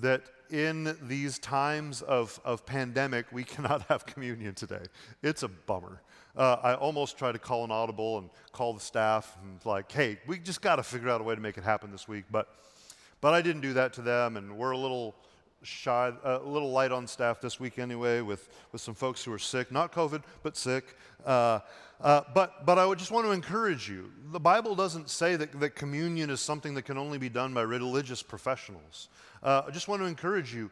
that 0.02 0.24
in 0.52 0.96
these 1.04 1.40
times 1.40 2.02
of, 2.02 2.40
of 2.44 2.66
pandemic, 2.66 3.26
we 3.32 3.44
cannot 3.56 3.84
have 3.84 4.06
communion 4.06 4.56
today. 4.56 4.84
It's 5.24 5.44
a 5.44 5.48
bummer. 5.48 6.02
Uh, 6.36 6.58
I 6.64 6.74
almost 6.76 7.18
tried 7.18 7.34
to 7.34 7.40
call 7.40 7.64
an 7.64 7.72
audible 7.72 8.20
and 8.20 8.30
call 8.52 8.74
the 8.74 8.80
staff 8.80 9.38
and 9.42 9.60
like, 9.66 9.92
hey, 9.92 10.18
we 10.28 10.40
just 10.40 10.62
got 10.62 10.78
to 10.78 10.84
figure 10.84 11.10
out 11.10 11.22
a 11.22 11.24
way 11.24 11.36
to 11.36 11.42
make 11.42 11.58
it 11.58 11.64
happen 11.64 11.92
this 11.92 12.08
week. 12.08 12.26
But, 12.32 12.48
but 13.22 13.34
I 13.34 13.42
didn't 13.42 13.62
do 13.62 13.74
that 13.74 13.94
to 13.94 14.02
them, 14.02 14.38
and 14.38 14.58
we're 14.58 14.72
a 14.72 14.78
little 14.78 15.16
shy, 15.64 16.14
a 16.24 16.40
little 16.40 16.72
light 16.72 16.92
on 16.92 17.08
staff 17.08 17.42
this 17.42 17.60
week 17.60 17.80
anyway, 17.80 18.22
with, 18.22 18.50
with 18.72 18.82
some 18.82 18.96
folks 18.96 19.24
who 19.24 19.34
are 19.34 19.40
sick, 19.40 19.72
not 19.72 19.92
COVID, 19.92 20.24
but 20.44 20.56
sick. 20.56 20.96
Uh, 21.26 21.60
uh, 22.02 22.22
but, 22.34 22.66
but 22.66 22.80
I 22.80 22.86
would 22.86 22.98
just 22.98 23.12
want 23.12 23.26
to 23.26 23.32
encourage 23.32 23.90
you. 23.90 24.12
The 24.32 24.40
Bible 24.40 24.76
doesn't 24.76 25.10
say 25.10 25.36
that, 25.36 25.60
that 25.60 25.76
communion 25.76 26.30
is 26.30 26.40
something 26.40 26.74
that 26.76 26.84
can 26.84 26.98
only 26.98 27.18
be 27.18 27.30
done 27.30 27.54
by 27.54 27.62
religious 27.62 28.24
professionals. 28.24 29.10
Uh, 29.44 29.64
I 29.68 29.72
just 29.72 29.88
want 29.88 30.02
to 30.02 30.06
encourage 30.06 30.54
you 30.54 30.72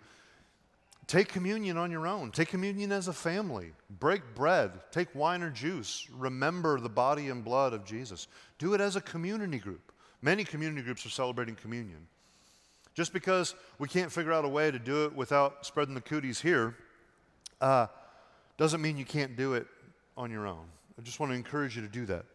take 1.06 1.30
communion 1.30 1.78
on 1.78 1.90
your 1.90 2.06
own, 2.06 2.32
take 2.32 2.50
communion 2.50 2.92
as 2.92 3.08
a 3.08 3.14
family, 3.14 3.72
break 4.00 4.22
bread, 4.36 4.72
take 4.92 5.14
wine 5.16 5.42
or 5.42 5.50
juice, 5.50 6.08
remember 6.12 6.80
the 6.80 6.90
body 6.90 7.30
and 7.30 7.44
blood 7.44 7.74
of 7.74 7.86
Jesus. 7.86 8.28
Do 8.58 8.74
it 8.74 8.82
as 8.82 8.96
a 8.96 9.02
community 9.02 9.58
group. 9.58 9.92
Many 10.22 10.44
community 10.44 10.82
groups 10.82 11.06
are 11.06 11.10
celebrating 11.10 11.56
communion. 11.56 12.08
Just 12.94 13.14
because 13.14 13.54
we 13.80 13.88
can't 13.88 14.12
figure 14.12 14.34
out 14.34 14.44
a 14.44 14.50
way 14.50 14.72
to 14.72 14.80
do 14.80 15.06
it 15.06 15.16
without 15.16 15.66
spreading 15.66 15.94
the 15.94 16.02
cooties 16.02 16.42
here 16.42 16.76
uh, 17.62 17.88
doesn't 18.58 18.82
mean 18.82 18.98
you 18.98 19.06
can't 19.06 19.36
do 19.36 19.54
it 19.54 19.68
on 20.18 20.32
your 20.32 20.48
own. 20.48 20.66
I 20.98 21.04
just 21.04 21.20
want 21.20 21.32
to 21.32 21.36
encourage 21.36 21.76
you 21.76 21.82
to 21.84 21.88
do 21.88 22.06
that. 22.08 22.26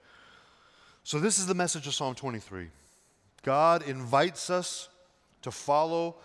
So, 1.05 1.19
this 1.19 1.39
is 1.39 1.47
the 1.47 1.55
message 1.55 1.87
of 1.87 1.95
Psalm 1.95 2.15
23. 2.15 2.69
God 3.43 3.83
invites 3.83 4.51
us 4.51 4.89
to 5.43 5.51
follow 5.51 6.17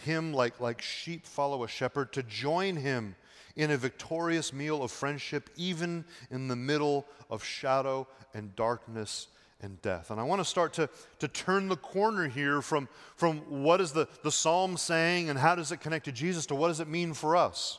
him 0.00 0.32
like, 0.32 0.58
like 0.58 0.82
sheep 0.82 1.26
follow 1.26 1.62
a 1.62 1.68
shepherd, 1.68 2.12
to 2.14 2.24
join 2.24 2.76
him 2.76 3.14
in 3.54 3.70
a 3.70 3.76
victorious 3.76 4.52
meal 4.52 4.82
of 4.82 4.90
friendship, 4.90 5.48
even 5.56 6.04
in 6.30 6.48
the 6.48 6.56
middle 6.56 7.06
of 7.30 7.44
shadow 7.44 8.06
and 8.34 8.54
darkness 8.56 9.28
and 9.62 9.80
death. 9.80 10.10
And 10.10 10.20
I 10.20 10.24
want 10.24 10.40
to 10.40 10.44
start 10.44 10.74
to, 10.74 10.90
to 11.20 11.28
turn 11.28 11.68
the 11.68 11.76
corner 11.76 12.28
here 12.28 12.60
from, 12.60 12.88
from 13.14 13.38
what 13.62 13.80
is 13.80 13.92
the, 13.92 14.08
the 14.22 14.32
psalm 14.32 14.76
saying 14.76 15.30
and 15.30 15.38
how 15.38 15.54
does 15.54 15.72
it 15.72 15.80
connect 15.80 16.04
to 16.06 16.12
Jesus 16.12 16.46
to 16.46 16.54
what 16.54 16.68
does 16.68 16.80
it 16.80 16.88
mean 16.88 17.14
for 17.14 17.36
us. 17.36 17.78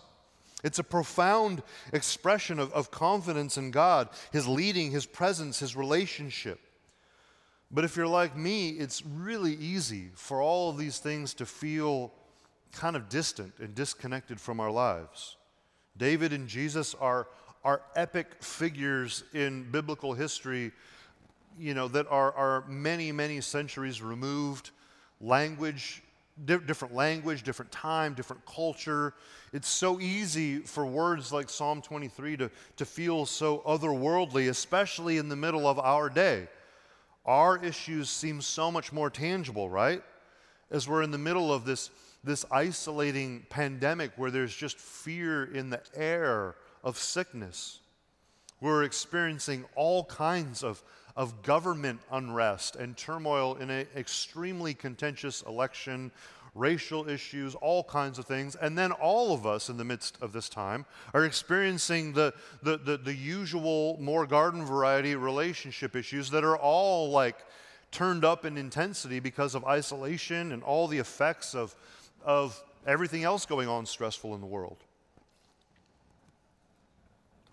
It's 0.64 0.80
a 0.80 0.84
profound 0.84 1.62
expression 1.93 2.60
of, 2.60 2.74
of 2.74 2.89
confidence 2.89 3.58
in 3.58 3.72
God, 3.72 4.10
His 4.32 4.47
leading, 4.47 4.91
His 4.91 5.05
presence, 5.05 5.60
His 5.60 5.76
relationship. 5.76 6.60
But 7.70 7.84
if 7.84 7.95
you're 7.95 8.08
like 8.08 8.36
me, 8.36 8.70
it's 8.70 9.05
really 9.05 9.53
easy 9.53 10.10
for 10.16 10.41
all 10.41 10.70
of 10.70 10.78
these 10.78 10.99
things 10.99 11.34
to 11.36 11.45
feel 11.45 12.12
kind 12.72 12.95
of 12.95 13.10
distant 13.10 13.53
and 13.60 13.76
disconnected 13.76 14.39
from 14.39 14.60
our 14.60 14.72
lives. 14.72 15.36
David 15.97 16.32
and 16.32 16.47
Jesus 16.47 16.95
are, 16.95 17.28
are 17.64 17.82
epic 17.95 18.41
figures 18.41 19.24
in 19.34 19.70
biblical 19.70 20.14
history, 20.14 20.72
you 21.60 21.74
know, 21.74 21.88
that 21.89 22.08
are, 22.10 22.32
are 22.34 22.64
many, 22.68 23.12
many 23.12 23.41
centuries 23.41 24.01
removed. 24.01 24.72
Language, 25.20 26.03
di- 26.46 26.58
different 26.58 26.94
language, 26.94 27.44
different 27.44 27.72
time, 27.72 28.14
different 28.14 28.46
culture. 28.46 29.14
It's 29.54 29.68
so 29.70 30.00
easy 30.00 30.60
for 30.60 30.86
words 30.86 31.32
like 31.32 31.50
Psalm 31.50 31.82
23 31.82 32.38
to, 32.38 32.52
to 32.78 32.86
feel 32.86 33.26
so 33.26 33.60
otherworldly, 33.60 34.50
especially 34.50 35.18
in 35.18 35.30
the 35.30 35.36
middle 35.36 35.68
of 35.68 35.80
our 35.80 36.10
day 36.10 36.48
our 37.28 37.62
issues 37.64 38.10
seem 38.10 38.42
so 38.42 38.72
much 38.72 38.94
more 38.94 39.10
tangible, 39.10 39.70
right? 39.70 40.02
As 40.72 40.88
we're 40.88 41.04
in 41.04 41.12
the 41.12 41.18
middle 41.18 41.54
of 41.54 41.66
this, 41.66 41.90
this 42.24 42.46
isolating 42.50 43.46
pandemic 43.50 44.12
where 44.16 44.32
there's 44.32 44.56
just 44.56 44.80
fear 44.80 45.44
in 45.44 45.70
the 45.70 45.82
air 45.94 46.56
of 46.84 46.98
sickness. 46.98 47.80
We're 48.62 48.84
experiencing 48.84 49.66
all 49.76 50.06
kinds 50.06 50.64
of, 50.64 50.82
of 51.18 51.41
government 51.41 51.99
unrest 52.11 52.78
and 52.78 52.95
turmoil 52.95 53.55
in 53.55 53.70
an 53.72 53.88
extremely 53.95 54.74
contentious 54.74 55.41
election 55.41 56.11
racial 56.53 57.07
issues, 57.07 57.55
all 57.55 57.84
kinds 57.84 58.18
of 58.18 58.26
things. 58.26 58.55
And 58.55 58.78
then 58.78 58.91
all 58.91 59.34
of 59.34 59.45
us 59.45 59.70
in 59.70 59.78
the 59.78 59.84
midst 59.84 60.18
of 60.22 60.34
this 60.34 60.49
time 60.49 60.86
are 61.13 61.26
experiencing 61.26 62.13
the, 62.13 62.34
the, 62.63 62.78
the, 62.78 62.97
the 62.97 63.13
usual, 63.13 63.97
more 63.99 64.26
garden 64.26 64.65
variety 64.65 65.15
relationship 65.15 65.95
issues 65.95 66.30
that 66.32 66.43
are 66.43 66.57
all 66.57 67.11
like 67.11 67.38
turned 67.91 68.26
up 68.26 68.45
in 68.45 68.57
intensity 68.57 69.20
because 69.20 69.55
of 69.55 69.65
isolation 69.65 70.51
and 70.51 70.63
all 70.63 70.88
the 70.88 70.97
effects 70.97 71.55
of, 71.55 71.76
of 72.26 72.61
everything 72.86 73.24
else 73.24 73.45
going 73.45 73.68
on 73.68 73.86
stressful 73.86 74.36
in 74.36 74.41
the 74.41 74.47
world. 74.47 74.78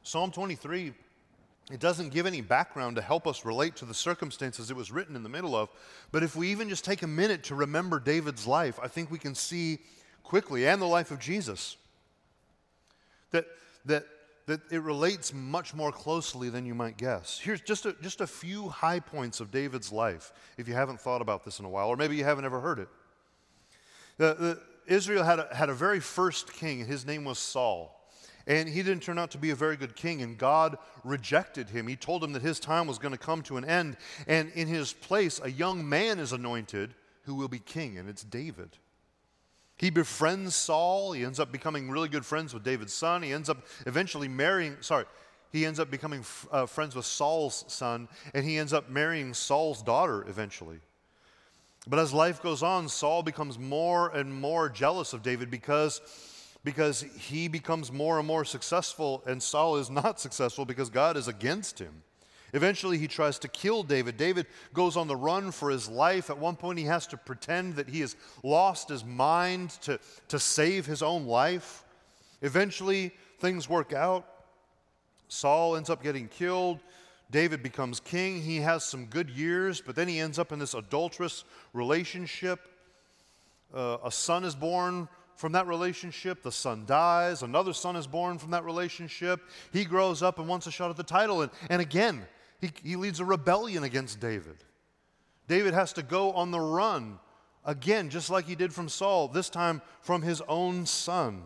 Psalm 0.02 0.30
23 0.30 0.92
It 1.72 1.80
doesn't 1.80 2.10
give 2.10 2.26
any 2.26 2.42
background 2.42 2.96
to 2.96 3.02
help 3.02 3.26
us 3.26 3.44
relate 3.44 3.76
to 3.76 3.86
the 3.86 3.94
circumstances 3.94 4.70
it 4.70 4.76
was 4.76 4.92
written 4.92 5.16
in 5.16 5.22
the 5.22 5.30
middle 5.30 5.56
of. 5.56 5.70
But 6.12 6.22
if 6.22 6.36
we 6.36 6.48
even 6.48 6.68
just 6.68 6.84
take 6.84 7.02
a 7.02 7.06
minute 7.06 7.44
to 7.44 7.54
remember 7.54 7.98
David's 7.98 8.46
life, 8.46 8.78
I 8.82 8.88
think 8.88 9.10
we 9.10 9.18
can 9.18 9.34
see 9.34 9.78
quickly, 10.22 10.66
and 10.66 10.80
the 10.80 10.86
life 10.86 11.10
of 11.10 11.18
Jesus, 11.20 11.76
that, 13.30 13.46
that, 13.86 14.04
that 14.46 14.60
it 14.70 14.82
relates 14.82 15.32
much 15.32 15.74
more 15.74 15.90
closely 15.90 16.50
than 16.50 16.66
you 16.66 16.74
might 16.74 16.98
guess. 16.98 17.40
Here's 17.42 17.62
just 17.62 17.86
a, 17.86 17.94
just 18.02 18.20
a 18.20 18.26
few 18.26 18.68
high 18.68 19.00
points 19.00 19.40
of 19.40 19.50
David's 19.50 19.90
life, 19.90 20.32
if 20.58 20.68
you 20.68 20.74
haven't 20.74 21.00
thought 21.00 21.22
about 21.22 21.44
this 21.44 21.60
in 21.60 21.64
a 21.64 21.68
while, 21.70 21.88
or 21.88 21.96
maybe 21.96 22.16
you 22.16 22.24
haven't 22.24 22.44
ever 22.44 22.60
heard 22.60 22.78
it. 22.78 22.88
The, 24.18 24.34
the, 24.34 24.60
Israel 24.86 25.24
had 25.24 25.38
a, 25.38 25.48
had 25.54 25.70
a 25.70 25.74
very 25.74 26.00
first 26.00 26.52
king, 26.52 26.80
and 26.82 26.90
his 26.90 27.06
name 27.06 27.24
was 27.24 27.38
Saul. 27.38 27.93
And 28.46 28.68
he 28.68 28.82
didn't 28.82 29.02
turn 29.02 29.18
out 29.18 29.30
to 29.30 29.38
be 29.38 29.50
a 29.50 29.54
very 29.54 29.76
good 29.76 29.96
king, 29.96 30.20
and 30.20 30.36
God 30.36 30.76
rejected 31.02 31.70
him. 31.70 31.86
He 31.86 31.96
told 31.96 32.22
him 32.22 32.32
that 32.34 32.42
his 32.42 32.60
time 32.60 32.86
was 32.86 32.98
going 32.98 33.12
to 33.12 33.18
come 33.18 33.42
to 33.42 33.56
an 33.56 33.64
end, 33.64 33.96
and 34.26 34.52
in 34.52 34.68
his 34.68 34.92
place, 34.92 35.40
a 35.42 35.50
young 35.50 35.88
man 35.88 36.18
is 36.18 36.32
anointed 36.32 36.94
who 37.22 37.34
will 37.34 37.48
be 37.48 37.58
king, 37.58 37.96
and 37.96 38.08
it's 38.08 38.22
David. 38.22 38.76
He 39.76 39.90
befriends 39.90 40.54
Saul. 40.54 41.12
He 41.12 41.24
ends 41.24 41.40
up 41.40 41.50
becoming 41.50 41.90
really 41.90 42.08
good 42.08 42.24
friends 42.24 42.54
with 42.54 42.62
David's 42.64 42.92
son. 42.92 43.22
He 43.22 43.32
ends 43.32 43.48
up 43.48 43.64
eventually 43.86 44.28
marrying, 44.28 44.76
sorry, 44.80 45.06
he 45.50 45.64
ends 45.64 45.80
up 45.80 45.90
becoming 45.90 46.24
uh, 46.50 46.66
friends 46.66 46.94
with 46.94 47.06
Saul's 47.06 47.64
son, 47.68 48.08
and 48.34 48.44
he 48.44 48.58
ends 48.58 48.72
up 48.72 48.90
marrying 48.90 49.32
Saul's 49.34 49.82
daughter 49.82 50.24
eventually. 50.28 50.80
But 51.86 51.98
as 51.98 52.12
life 52.12 52.42
goes 52.42 52.62
on, 52.62 52.88
Saul 52.88 53.22
becomes 53.22 53.58
more 53.58 54.08
and 54.08 54.32
more 54.32 54.68
jealous 54.68 55.12
of 55.12 55.22
David 55.22 55.50
because 55.50 56.00
because 56.64 57.02
he 57.02 57.46
becomes 57.46 57.92
more 57.92 58.18
and 58.18 58.26
more 58.26 58.44
successful, 58.44 59.22
and 59.26 59.42
Saul 59.42 59.76
is 59.76 59.90
not 59.90 60.18
successful 60.26 60.64
because 60.64 60.90
God 60.90 61.16
is 61.16 61.28
against 61.28 61.78
him. 61.78 62.02
Eventually, 62.54 62.98
he 62.98 63.08
tries 63.08 63.38
to 63.40 63.48
kill 63.48 63.82
David. 63.82 64.16
David 64.16 64.46
goes 64.72 64.96
on 64.96 65.08
the 65.08 65.16
run 65.16 65.50
for 65.50 65.70
his 65.70 65.88
life. 65.88 66.30
At 66.30 66.38
one 66.38 66.54
point, 66.54 66.78
he 66.78 66.84
has 66.84 67.06
to 67.08 67.16
pretend 67.16 67.74
that 67.74 67.88
he 67.88 68.00
has 68.00 68.14
lost 68.44 68.88
his 68.88 69.04
mind 69.04 69.70
to, 69.82 69.98
to 70.28 70.38
save 70.38 70.86
his 70.86 71.02
own 71.02 71.26
life. 71.26 71.84
Eventually, 72.42 73.10
things 73.40 73.68
work 73.68 73.92
out. 73.92 74.24
Saul 75.26 75.76
ends 75.76 75.90
up 75.90 76.00
getting 76.00 76.28
killed. 76.28 76.78
David 77.28 77.60
becomes 77.60 77.98
king. 77.98 78.40
He 78.40 78.58
has 78.58 78.84
some 78.84 79.06
good 79.06 79.30
years, 79.30 79.80
but 79.80 79.96
then 79.96 80.06
he 80.06 80.20
ends 80.20 80.38
up 80.38 80.52
in 80.52 80.60
this 80.60 80.74
adulterous 80.74 81.42
relationship. 81.72 82.60
Uh, 83.74 83.98
a 84.04 84.12
son 84.12 84.44
is 84.44 84.54
born 84.54 85.08
from 85.36 85.52
that 85.52 85.66
relationship. 85.66 86.42
The 86.42 86.52
son 86.52 86.84
dies. 86.86 87.42
Another 87.42 87.72
son 87.72 87.96
is 87.96 88.06
born 88.06 88.38
from 88.38 88.50
that 88.52 88.64
relationship. 88.64 89.40
He 89.72 89.84
grows 89.84 90.22
up 90.22 90.38
and 90.38 90.48
wants 90.48 90.66
a 90.66 90.70
shot 90.70 90.90
at 90.90 90.96
the 90.96 91.02
title. 91.02 91.42
And, 91.42 91.50
and 91.68 91.80
again, 91.82 92.26
he, 92.60 92.70
he 92.82 92.96
leads 92.96 93.20
a 93.20 93.24
rebellion 93.24 93.84
against 93.84 94.20
David. 94.20 94.56
David 95.48 95.74
has 95.74 95.92
to 95.94 96.02
go 96.02 96.32
on 96.32 96.50
the 96.50 96.60
run 96.60 97.18
again, 97.64 98.10
just 98.10 98.30
like 98.30 98.46
he 98.46 98.54
did 98.54 98.72
from 98.72 98.88
Saul, 98.88 99.28
this 99.28 99.50
time 99.50 99.82
from 100.00 100.22
his 100.22 100.40
own 100.48 100.86
son. 100.86 101.42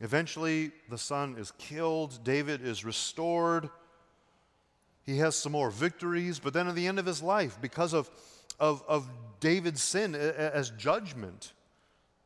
Eventually, 0.00 0.70
the 0.88 0.98
son 0.98 1.36
is 1.38 1.52
killed. 1.58 2.22
David 2.22 2.64
is 2.64 2.84
restored. 2.84 3.68
He 5.04 5.18
has 5.18 5.36
some 5.36 5.52
more 5.52 5.70
victories, 5.70 6.38
but 6.38 6.52
then 6.52 6.68
at 6.68 6.74
the 6.74 6.86
end 6.86 6.98
of 6.98 7.06
his 7.06 7.22
life, 7.22 7.58
because 7.60 7.94
of, 7.94 8.10
of, 8.60 8.84
of 8.86 9.08
David's 9.40 9.82
sin 9.82 10.14
as 10.14 10.70
judgment, 10.70 11.52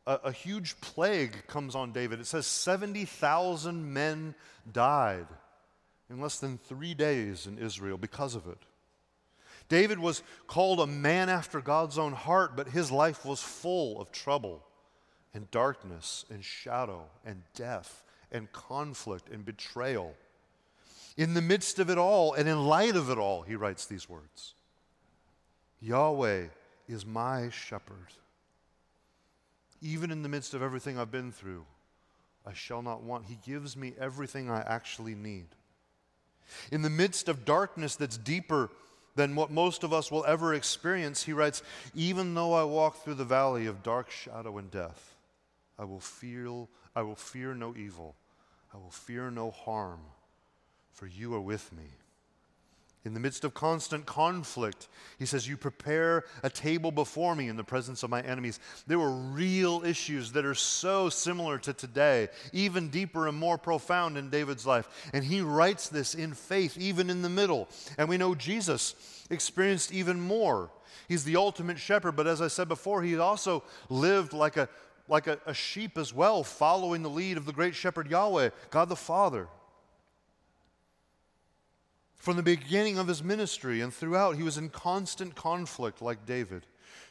a, 0.07 0.19
a 0.25 0.33
huge 0.33 0.81
plague 0.81 1.47
comes 1.47 1.75
on 1.75 1.93
David. 1.93 2.21
It 2.21 2.27
says 2.27 2.47
70,000 2.47 3.93
men 3.93 4.35
died 4.71 5.27
in 6.11 6.21
less 6.21 6.39
than 6.39 6.59
three 6.59 6.95
days 6.95 7.47
in 7.47 7.59
Israel 7.59 7.97
because 7.97 8.35
of 8.35 8.47
it. 8.47 8.59
David 9.69 9.99
was 9.99 10.23
called 10.47 10.81
a 10.81 10.87
man 10.87 11.29
after 11.29 11.61
God's 11.61 11.99
own 11.99 12.13
heart, 12.13 12.57
but 12.57 12.69
his 12.69 12.91
life 12.91 13.25
was 13.25 13.41
full 13.41 14.01
of 14.01 14.13
trouble 14.13 14.63
and 15.33 15.51
darkness 15.51 16.25
and 16.31 16.45
shadow 16.45 17.05
and 17.25 17.43
death 17.55 18.05
and 18.31 18.53
conflict 18.53 19.31
and 19.31 19.45
betrayal. 19.45 20.15
In 21.17 21.35
the 21.35 21.43
midst 21.43 21.79
of 21.79 21.91
it 21.91 21.99
all 21.99 22.35
and 22.35 22.49
in 22.49 22.67
light 22.67 22.97
of 22.97 23.09
it 23.09 23.19
all, 23.19 23.43
he 23.43 23.57
writes 23.57 23.87
these 23.87 24.09
words 24.09 24.55
Yahweh 25.81 26.47
is 26.89 27.07
my 27.07 27.49
shepherd 27.51 28.09
even 29.83 30.11
in 30.11 30.22
the 30.22 30.28
midst 30.28 30.55
of 30.55 30.62
everything 30.62 30.99
I've 30.99 31.11
been 31.11 31.33
through, 31.33 31.66
I 32.47 32.53
shall 32.53 32.83
not 32.83 33.03
want. 33.03 33.26
He 33.26 33.39
gives 33.45 33.76
me 33.76 33.95
everything 33.99 34.51
I 34.51 34.62
actually 34.62 35.14
need. 35.14 35.47
In 36.70 36.83
the 36.83 36.91
midst 36.91 37.28
of 37.28 37.45
darkness 37.45 37.97
that's 37.97 38.16
deeper 38.16 38.70
than 39.14 39.37
what 39.37 39.51
most 39.51 39.85
of 39.85 39.93
us 39.93 40.11
will 40.11 40.24
ever 40.24 40.55
experience, 40.55 41.24
he 41.24 41.33
writes, 41.33 41.62
Even 41.95 42.35
though 42.35 42.55
I 42.55 42.64
walk 42.64 43.03
through 43.03 43.14
the 43.14 43.24
valley 43.24 43.66
of 43.66 43.83
dark 43.83 44.11
shadow 44.11 44.59
and 44.59 44.70
death, 44.70 45.14
I 45.78 45.85
will 45.85 46.01
feel 46.01 46.68
I 46.95 47.03
will 47.03 47.16
fear 47.16 47.55
no 47.55 47.74
evil. 47.76 48.14
I 48.74 48.78
will 48.78 48.91
fear 48.91 49.30
no 49.30 49.51
harm, 49.51 50.01
for 50.93 51.07
you 51.07 51.35
are 51.35 51.41
with 51.41 51.72
me. 51.72 51.85
In 53.05 53.15
the 53.15 53.21
midst 53.21 53.43
of 53.43 53.53
constant 53.53 54.07
conflict, 54.07 54.87
he 55.19 55.27
says, 55.27 55.49
You 55.49 55.57
prepare 55.57 56.25
a 56.45 56.51
table 56.51 56.93
before 56.93 57.35
me 57.35 57.49
in 57.49 57.57
the 57.57 57.65
presence 57.65 58.05
of 58.05 58.11
my 58.11 58.21
enemies. 58.21 58.61
There 58.87 58.99
were 58.99 59.11
real 59.11 59.83
issues 59.85 60.31
that 60.33 60.45
are 60.45 60.55
so 60.55 61.09
similar 61.09 61.59
to 61.59 61.73
today, 61.73 62.29
even 62.53 62.91
deeper 62.91 63.27
and 63.27 63.37
more 63.37 63.59
profound 63.59 64.17
in 64.17 64.31
David's 64.31 64.67
life. 64.67 65.11
And 65.13 65.25
he 65.25 65.41
writes 65.41 65.89
this 65.89 66.15
in 66.15 66.33
faith, 66.33 66.79
even 66.79 67.11
in 67.11 67.23
the 67.23 67.29
middle. 67.29 67.69
And 67.99 68.09
we 68.09 68.19
know 68.19 68.37
Jesus 68.37 68.95
experienced 69.31 69.93
even 69.93 70.21
more. 70.21 70.71
He's 71.09 71.25
the 71.25 71.37
ultimate 71.37 71.81
shepherd, 71.81 72.13
but 72.13 72.29
as 72.29 72.41
I 72.41 72.47
said 72.47 72.69
before, 72.69 73.03
he 73.03 73.19
also 73.19 73.65
lived 73.89 74.33
like 74.33 74.57
a, 74.57 74.69
like 75.09 75.27
a, 75.27 75.41
a 75.45 75.55
sheep 75.55 75.99
as 75.99 76.15
well, 76.15 76.45
following 76.45 77.03
the 77.03 77.11
lead 77.11 77.37
of 77.37 77.47
the 77.47 77.53
great 77.53 77.75
shepherd 77.75 78.09
Yahweh, 78.09 78.51
God 78.71 78.89
the 78.89 78.95
Father. 78.95 79.49
From 82.23 82.37
the 82.37 82.43
beginning 82.45 82.99
of 82.99 83.09
his 83.09 83.20
ministry 83.20 83.81
and 83.81 83.93
throughout, 83.93 84.37
he 84.37 84.45
was 84.45 84.57
in 84.57 84.68
constant 84.68 85.35
conflict 85.35 86.01
like 86.01 86.25
David. 86.25 86.64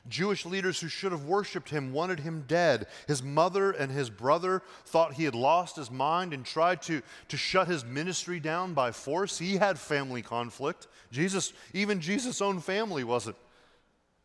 Jewish 0.07 0.45
leaders 0.45 0.79
who 0.79 0.87
should 0.87 1.11
have 1.11 1.25
worshiped 1.25 1.69
him 1.69 1.91
wanted 1.91 2.21
him 2.21 2.45
dead. 2.47 2.87
His 3.09 3.21
mother 3.21 3.71
and 3.71 3.91
his 3.91 4.09
brother 4.09 4.61
thought 4.85 5.15
he 5.15 5.25
had 5.25 5.35
lost 5.35 5.75
his 5.75 5.91
mind 5.91 6.33
and 6.33 6.45
tried 6.45 6.81
to, 6.83 7.01
to 7.27 7.35
shut 7.35 7.67
his 7.67 7.83
ministry 7.83 8.39
down 8.39 8.73
by 8.73 8.93
force. 8.93 9.37
He 9.37 9.57
had 9.57 9.77
family 9.77 10.21
conflict. 10.21 10.87
Jesus, 11.11 11.51
even 11.73 11.99
Jesus' 11.99 12.41
own 12.41 12.61
family 12.61 13.03
wasn't 13.03 13.35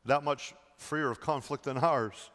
that 0.05 0.23
much 0.23 0.55
freer 0.77 1.11
of 1.11 1.21
conflict 1.21 1.65
than 1.65 1.79
ours. 1.79 2.31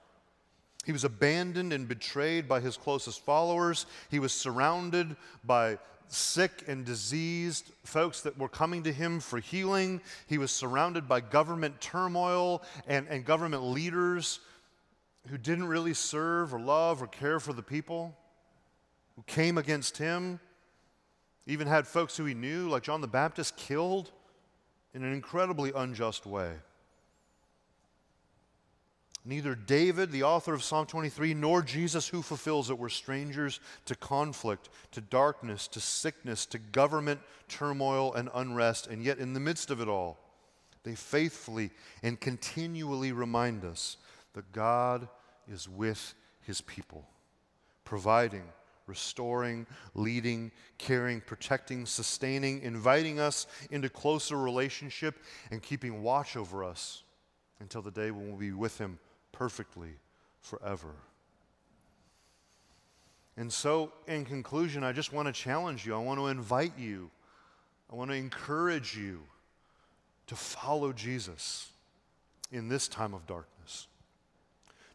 He 0.86 0.92
was 0.92 1.06
abandoned 1.06 1.72
and 1.72 1.88
betrayed 1.88 2.50
by 2.50 2.60
his 2.60 2.76
closest 2.76 3.24
followers. 3.24 3.86
He 4.10 4.20
was 4.20 4.34
surrounded 4.34 5.16
by 5.46 5.78
sick 6.14 6.64
and 6.68 6.86
diseased, 6.86 7.72
folks 7.84 8.22
that 8.22 8.38
were 8.38 8.50
coming 8.50 8.84
to 8.84 8.92
him 8.92 9.20
for 9.20 9.40
healing. 9.40 10.02
He 10.28 10.38
was 10.38 10.52
surrounded 10.52 11.08
by 11.08 11.22
government 11.22 11.80
turmoil 11.80 12.64
and, 12.88 13.08
and 13.10 13.26
government 13.26 13.64
leaders 13.64 14.40
who 15.28 15.38
didn't 15.38 15.68
really 15.68 15.94
serve 15.94 16.54
or 16.54 16.60
love 16.60 17.02
or 17.02 17.08
care 17.08 17.40
for 17.40 17.54
the 17.54 17.64
people, 17.64 18.16
who 19.16 19.24
came 19.24 19.58
against 19.58 19.98
him. 19.98 20.40
Even 21.48 21.68
had 21.68 21.88
folks 21.88 22.18
who 22.18 22.26
he 22.26 22.34
knew, 22.34 22.70
like 22.70 22.84
John 22.84 23.02
the 23.02 23.08
Baptist, 23.08 23.56
killed 23.56 24.12
in 24.94 25.04
an 25.04 25.14
incredibly 25.14 25.72
unjust 25.76 26.26
way. 26.26 26.54
Neither 29.24 29.54
David, 29.54 30.12
the 30.12 30.24
author 30.24 30.54
of 30.54 30.64
Psalm 30.64 30.88
23, 30.88 31.36
nor 31.36 31.62
Jesus, 31.62 32.08
who 32.08 32.24
fulfills 32.24 32.72
it, 32.72 32.78
were 32.78 32.90
strangers 32.90 33.60
to 33.86 33.96
conflict, 33.96 34.70
to 34.94 35.02
darkness, 35.02 35.68
to 35.70 35.80
sickness, 35.80 36.48
to 36.48 36.58
government 36.58 37.20
turmoil 37.48 38.14
and 38.16 38.30
unrest. 38.34 38.88
And 38.88 39.04
yet, 39.04 39.20
in 39.20 39.34
the 39.34 39.40
midst 39.40 39.70
of 39.70 39.80
it 39.80 39.88
all, 39.88 40.18
they 40.84 40.96
faithfully 40.96 41.70
and 42.02 42.20
continually 42.20 43.12
remind 43.12 43.64
us 43.64 43.98
that 44.34 44.52
God 44.52 45.08
is 45.48 45.70
with 45.70 46.16
his 46.42 46.62
people, 46.62 47.06
providing, 47.86 48.46
restoring, 48.88 49.68
leading, 49.94 50.52
caring, 50.80 51.22
protecting, 51.22 51.86
sustaining, 51.86 52.64
inviting 52.64 53.20
us 53.20 53.46
into 53.70 53.88
closer 53.88 54.36
relationship, 54.36 55.20
and 55.52 55.62
keeping 55.62 56.02
watch 56.02 56.36
over 56.36 56.64
us 56.64 57.04
until 57.60 57.84
the 57.84 57.92
day 57.92 58.10
when 58.10 58.28
we'll 58.28 58.38
be 58.38 58.52
with 58.52 58.80
him 58.80 58.98
perfectly 59.42 59.90
forever. 60.40 60.94
And 63.36 63.52
so, 63.52 63.92
in 64.08 64.24
conclusion, 64.24 64.84
I 64.84 64.92
just 64.92 65.12
want 65.12 65.28
to 65.30 65.32
challenge 65.32 65.84
you. 65.84 65.96
I 65.96 65.98
want 65.98 66.20
to 66.20 66.28
invite 66.28 66.78
you. 66.78 67.10
I 67.92 67.96
want 67.96 68.12
to 68.12 68.16
encourage 68.16 68.96
you 68.96 69.22
to 70.28 70.36
follow 70.36 70.94
Jesus 70.94 71.72
in 72.52 72.70
this 72.70 72.88
time 72.88 73.16
of 73.16 73.26
darkness 73.26 73.88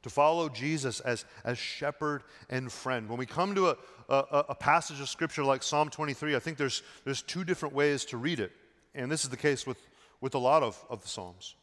to 0.02 0.10
follow 0.10 0.48
Jesus 0.48 1.00
as, 1.00 1.24
as 1.42 1.58
shepherd 1.58 2.22
and 2.48 2.70
friend. 2.70 3.08
When 3.08 3.18
we 3.18 3.26
come 3.26 3.56
to 3.56 3.70
a, 3.70 3.76
a, 4.08 4.44
a 4.50 4.54
passage 4.54 5.00
of 5.00 5.08
scripture 5.08 5.42
like 5.42 5.64
Psalm 5.64 5.90
23, 5.90 6.36
I 6.36 6.38
think 6.38 6.56
there's, 6.56 6.84
there's 7.04 7.22
two 7.22 7.42
different 7.42 7.74
ways 7.74 8.04
to 8.04 8.16
read 8.16 8.38
it. 8.38 8.52
And 8.94 9.10
this 9.10 9.24
is 9.24 9.30
the 9.30 9.36
case 9.36 9.66
with, 9.66 9.78
with 10.20 10.36
a 10.36 10.38
lot 10.38 10.62
of, 10.62 10.80
of 10.88 11.02
the 11.02 11.08
Psalms. 11.08 11.56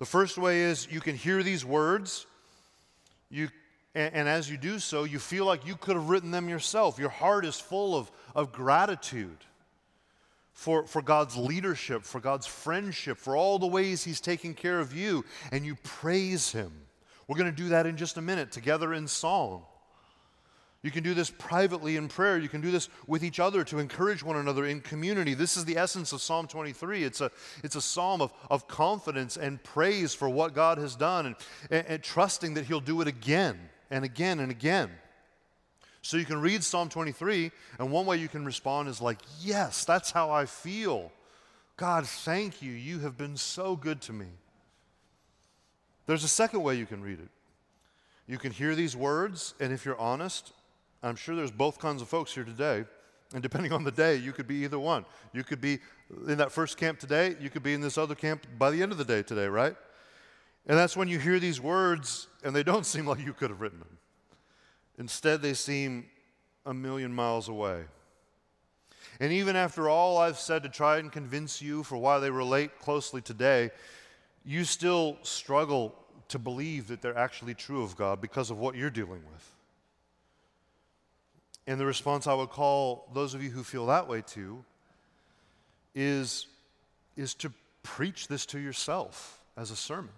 The 0.00 0.06
first 0.06 0.38
way 0.38 0.62
is 0.62 0.88
you 0.90 1.00
can 1.00 1.14
hear 1.14 1.42
these 1.42 1.62
words, 1.62 2.26
you, 3.28 3.50
and, 3.94 4.14
and 4.14 4.28
as 4.28 4.50
you 4.50 4.56
do 4.56 4.78
so, 4.78 5.04
you 5.04 5.18
feel 5.18 5.44
like 5.44 5.66
you 5.66 5.76
could 5.76 5.94
have 5.94 6.08
written 6.08 6.30
them 6.30 6.48
yourself. 6.48 6.98
Your 6.98 7.10
heart 7.10 7.44
is 7.44 7.60
full 7.60 7.94
of, 7.94 8.10
of 8.34 8.50
gratitude 8.50 9.36
for, 10.54 10.86
for 10.86 11.02
God's 11.02 11.36
leadership, 11.36 12.02
for 12.02 12.18
God's 12.18 12.46
friendship, 12.46 13.18
for 13.18 13.36
all 13.36 13.58
the 13.58 13.66
ways 13.66 14.02
He's 14.02 14.22
taking 14.22 14.54
care 14.54 14.80
of 14.80 14.96
you, 14.96 15.22
and 15.52 15.66
you 15.66 15.76
praise 15.84 16.50
Him. 16.50 16.72
We're 17.28 17.36
going 17.36 17.54
to 17.54 17.62
do 17.62 17.68
that 17.68 17.84
in 17.84 17.98
just 17.98 18.16
a 18.16 18.22
minute 18.22 18.52
together 18.52 18.94
in 18.94 19.06
song. 19.06 19.64
You 20.82 20.90
can 20.90 21.02
do 21.02 21.12
this 21.12 21.28
privately 21.28 21.96
in 21.96 22.08
prayer. 22.08 22.38
You 22.38 22.48
can 22.48 22.62
do 22.62 22.70
this 22.70 22.88
with 23.06 23.22
each 23.22 23.38
other 23.38 23.64
to 23.64 23.78
encourage 23.78 24.22
one 24.22 24.36
another 24.36 24.64
in 24.64 24.80
community. 24.80 25.34
This 25.34 25.58
is 25.58 25.66
the 25.66 25.76
essence 25.76 26.12
of 26.12 26.22
Psalm 26.22 26.46
23. 26.46 27.04
It's 27.04 27.20
a, 27.20 27.30
it's 27.62 27.76
a 27.76 27.82
psalm 27.82 28.22
of, 28.22 28.32
of 28.50 28.66
confidence 28.66 29.36
and 29.36 29.62
praise 29.62 30.14
for 30.14 30.28
what 30.28 30.54
God 30.54 30.78
has 30.78 30.96
done 30.96 31.26
and, 31.26 31.36
and, 31.70 31.86
and 31.86 32.02
trusting 32.02 32.54
that 32.54 32.64
He'll 32.64 32.80
do 32.80 33.02
it 33.02 33.08
again 33.08 33.58
and 33.90 34.04
again 34.06 34.40
and 34.40 34.50
again. 34.50 34.90
So 36.00 36.16
you 36.16 36.24
can 36.24 36.40
read 36.40 36.64
Psalm 36.64 36.88
23, 36.88 37.50
and 37.78 37.90
one 37.90 38.06
way 38.06 38.16
you 38.16 38.28
can 38.28 38.46
respond 38.46 38.88
is 38.88 39.02
like, 39.02 39.18
Yes, 39.42 39.84
that's 39.84 40.10
how 40.10 40.30
I 40.30 40.46
feel. 40.46 41.12
God, 41.76 42.06
thank 42.06 42.62
you. 42.62 42.72
You 42.72 43.00
have 43.00 43.18
been 43.18 43.36
so 43.36 43.76
good 43.76 44.00
to 44.02 44.14
me. 44.14 44.26
There's 46.06 46.24
a 46.24 46.28
second 46.28 46.62
way 46.62 46.76
you 46.76 46.86
can 46.86 47.02
read 47.02 47.20
it. 47.20 47.28
You 48.26 48.38
can 48.38 48.52
hear 48.52 48.74
these 48.74 48.96
words, 48.96 49.54
and 49.60 49.72
if 49.72 49.84
you're 49.84 49.98
honest, 49.98 50.52
I'm 51.02 51.16
sure 51.16 51.34
there's 51.34 51.50
both 51.50 51.78
kinds 51.78 52.02
of 52.02 52.08
folks 52.08 52.34
here 52.34 52.44
today. 52.44 52.84
And 53.32 53.42
depending 53.42 53.72
on 53.72 53.84
the 53.84 53.92
day, 53.92 54.16
you 54.16 54.32
could 54.32 54.48
be 54.48 54.56
either 54.64 54.78
one. 54.78 55.04
You 55.32 55.44
could 55.44 55.60
be 55.60 55.78
in 56.26 56.38
that 56.38 56.50
first 56.50 56.76
camp 56.76 56.98
today, 56.98 57.36
you 57.40 57.48
could 57.48 57.62
be 57.62 57.74
in 57.74 57.80
this 57.80 57.96
other 57.96 58.16
camp 58.16 58.46
by 58.58 58.70
the 58.70 58.82
end 58.82 58.90
of 58.90 58.98
the 58.98 59.04
day 59.04 59.22
today, 59.22 59.46
right? 59.46 59.76
And 60.66 60.76
that's 60.76 60.96
when 60.96 61.08
you 61.08 61.18
hear 61.18 61.38
these 61.38 61.60
words 61.60 62.26
and 62.42 62.54
they 62.54 62.62
don't 62.62 62.84
seem 62.94 63.06
like 63.06 63.24
you 63.24 63.32
could 63.32 63.50
have 63.50 63.60
written 63.60 63.78
them. 63.78 63.98
Instead, 64.98 65.42
they 65.42 65.54
seem 65.54 66.06
a 66.66 66.74
million 66.74 67.12
miles 67.12 67.48
away. 67.48 67.84
And 69.20 69.32
even 69.32 69.54
after 69.54 69.88
all 69.88 70.18
I've 70.18 70.38
said 70.38 70.62
to 70.64 70.68
try 70.68 70.98
and 70.98 71.12
convince 71.12 71.62
you 71.62 71.82
for 71.82 71.96
why 71.96 72.18
they 72.18 72.30
relate 72.30 72.78
closely 72.80 73.20
today, 73.20 73.70
you 74.44 74.64
still 74.64 75.18
struggle 75.22 75.94
to 76.28 76.38
believe 76.38 76.88
that 76.88 77.02
they're 77.02 77.16
actually 77.16 77.54
true 77.54 77.82
of 77.82 77.96
God 77.96 78.20
because 78.20 78.50
of 78.50 78.58
what 78.58 78.74
you're 78.74 78.90
dealing 78.90 79.22
with. 79.30 79.56
And 81.66 81.78
the 81.78 81.86
response 81.86 82.26
I 82.26 82.34
would 82.34 82.50
call 82.50 83.08
those 83.14 83.34
of 83.34 83.42
you 83.42 83.50
who 83.50 83.62
feel 83.62 83.86
that 83.86 84.08
way 84.08 84.22
to 84.28 84.64
is, 85.94 86.46
is 87.16 87.34
to 87.34 87.52
preach 87.82 88.28
this 88.28 88.46
to 88.46 88.58
yourself 88.58 89.40
as 89.56 89.70
a 89.70 89.76
sermon. 89.76 90.12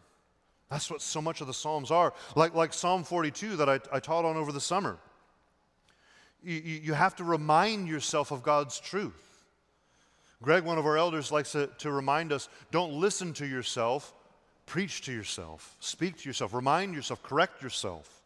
That's 0.70 0.90
what 0.90 1.03
so 1.03 1.20
much 1.20 1.40
of 1.40 1.47
the 1.47 1.55
Psalms 1.55 1.90
are. 1.90 2.14
Like, 2.34 2.55
like 2.55 2.72
Psalm 2.72 3.05
42 3.05 3.57
that 3.57 3.68
I, 3.68 3.78
I 3.93 4.01
taught 4.01 4.24
on 4.24 4.36
over 4.36 4.53
the 4.53 4.61
summer. 4.61 4.99
You, 6.43 6.55
you 6.55 6.93
have 6.95 7.14
to 7.16 7.24
remind 7.24 7.88
yourself 7.88 8.30
of 8.30 8.43
God's 8.43 8.80
truth. 8.80 9.45
Greg, 10.43 10.64
one 10.64 10.78
of 10.78 10.86
our 10.86 10.97
elders, 10.97 11.30
likes 11.30 11.53
to, 11.53 11.68
to 11.78 11.90
remind 11.90 12.32
us 12.32 12.49
don't 12.70 12.95
listen 12.95 13.32
to 13.34 13.47
yourself, 13.47 14.14
preach 14.66 15.03
to 15.03 15.12
yourself, 15.12 15.76
speak 15.78 16.18
to 16.18 16.28
yourself, 16.28 16.55
remind 16.55 16.95
yourself, 16.95 17.22
correct 17.22 17.62
yourself. 17.62 18.22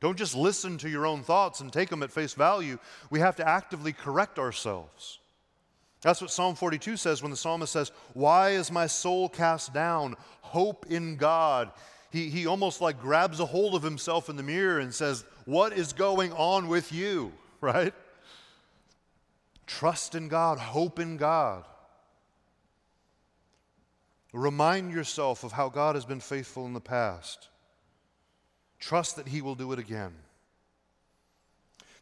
Don't 0.00 0.16
just 0.16 0.36
listen 0.36 0.78
to 0.78 0.88
your 0.88 1.06
own 1.06 1.22
thoughts 1.22 1.60
and 1.60 1.72
take 1.72 1.88
them 1.88 2.02
at 2.02 2.12
face 2.12 2.34
value. 2.34 2.78
We 3.10 3.20
have 3.20 3.36
to 3.36 3.48
actively 3.48 3.92
correct 3.92 4.38
ourselves. 4.38 5.18
That's 6.02 6.20
what 6.20 6.30
Psalm 6.30 6.54
42 6.54 6.96
says 6.96 7.22
when 7.22 7.32
the 7.32 7.36
psalmist 7.36 7.72
says, 7.72 7.90
Why 8.14 8.50
is 8.50 8.70
my 8.70 8.86
soul 8.86 9.28
cast 9.28 9.74
down? 9.74 10.14
Hope 10.42 10.86
in 10.88 11.16
God. 11.16 11.72
He, 12.10 12.30
he 12.30 12.46
almost 12.46 12.80
like 12.80 13.00
grabs 13.00 13.40
a 13.40 13.46
hold 13.46 13.74
of 13.74 13.82
himself 13.82 14.28
in 14.28 14.36
the 14.36 14.42
mirror 14.42 14.78
and 14.78 14.94
says, 14.94 15.24
What 15.44 15.72
is 15.72 15.92
going 15.92 16.32
on 16.32 16.68
with 16.68 16.92
you? 16.92 17.32
Right? 17.60 17.92
Trust 19.66 20.14
in 20.14 20.28
God, 20.28 20.58
hope 20.58 21.00
in 21.00 21.16
God. 21.16 21.64
Remind 24.32 24.92
yourself 24.92 25.42
of 25.42 25.50
how 25.50 25.68
God 25.68 25.96
has 25.96 26.04
been 26.04 26.20
faithful 26.20 26.66
in 26.66 26.72
the 26.72 26.80
past. 26.80 27.48
Trust 28.78 29.16
that 29.16 29.28
He 29.28 29.40
will 29.42 29.54
do 29.54 29.72
it 29.72 29.78
again. 29.78 30.14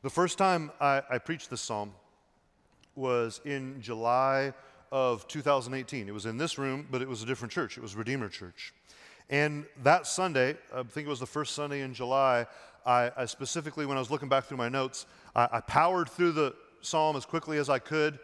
The 0.02 0.10
first 0.10 0.38
time 0.38 0.70
I, 0.80 1.02
I 1.10 1.18
preached 1.18 1.50
this 1.50 1.60
psalm 1.60 1.92
was 2.94 3.40
in 3.44 3.80
July 3.80 4.52
of 4.92 5.26
2018. 5.28 6.08
It 6.08 6.14
was 6.14 6.26
in 6.26 6.38
this 6.38 6.58
room, 6.58 6.86
but 6.90 7.02
it 7.02 7.08
was 7.08 7.22
a 7.22 7.26
different 7.26 7.52
church. 7.52 7.76
It 7.76 7.80
was 7.80 7.96
Redeemer 7.96 8.28
Church. 8.28 8.72
And 9.28 9.66
that 9.82 10.06
Sunday, 10.06 10.56
I 10.72 10.82
think 10.84 11.06
it 11.06 11.10
was 11.10 11.20
the 11.20 11.26
first 11.26 11.54
Sunday 11.54 11.82
in 11.82 11.92
July, 11.92 12.46
I, 12.84 13.10
I 13.16 13.24
specifically, 13.24 13.84
when 13.84 13.96
I 13.96 14.00
was 14.00 14.10
looking 14.10 14.28
back 14.28 14.44
through 14.44 14.58
my 14.58 14.68
notes, 14.68 15.06
I, 15.34 15.48
I 15.52 15.60
powered 15.60 16.08
through 16.08 16.32
the 16.32 16.54
psalm 16.82 17.16
as 17.16 17.26
quickly 17.26 17.58
as 17.58 17.68
I 17.68 17.80
could. 17.80 18.18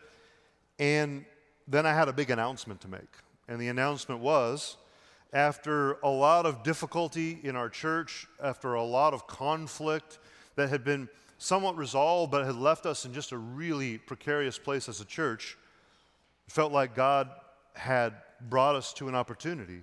And 0.78 1.24
then 1.66 1.84
I 1.84 1.92
had 1.92 2.08
a 2.08 2.12
big 2.12 2.30
announcement 2.30 2.80
to 2.82 2.88
make. 2.88 3.00
And 3.48 3.60
the 3.60 3.68
announcement 3.68 4.20
was 4.20 4.76
after 5.32 5.92
a 6.02 6.08
lot 6.08 6.44
of 6.44 6.62
difficulty 6.62 7.38
in 7.42 7.56
our 7.56 7.68
church, 7.68 8.26
after 8.42 8.74
a 8.74 8.82
lot 8.82 9.14
of 9.14 9.26
conflict 9.26 10.18
that 10.56 10.68
had 10.68 10.84
been 10.84 11.08
somewhat 11.38 11.76
resolved 11.76 12.30
but 12.30 12.44
had 12.44 12.54
left 12.54 12.86
us 12.86 13.04
in 13.04 13.14
just 13.14 13.32
a 13.32 13.38
really 13.38 13.98
precarious 13.98 14.58
place 14.58 14.88
as 14.88 15.00
a 15.00 15.04
church, 15.04 15.56
it 16.46 16.52
felt 16.52 16.72
like 16.72 16.94
God 16.94 17.30
had 17.74 18.14
brought 18.48 18.76
us 18.76 18.92
to 18.94 19.08
an 19.08 19.14
opportunity, 19.14 19.82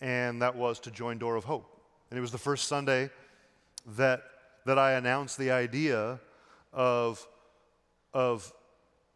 and 0.00 0.40
that 0.40 0.54
was 0.54 0.78
to 0.80 0.90
join 0.90 1.18
Door 1.18 1.36
of 1.36 1.44
Hope. 1.44 1.80
And 2.10 2.18
it 2.18 2.20
was 2.20 2.30
the 2.30 2.38
first 2.38 2.68
Sunday 2.68 3.10
that, 3.96 4.22
that 4.64 4.78
I 4.78 4.92
announced 4.92 5.36
the 5.38 5.50
idea 5.50 6.20
of, 6.72 7.26
of, 8.14 8.52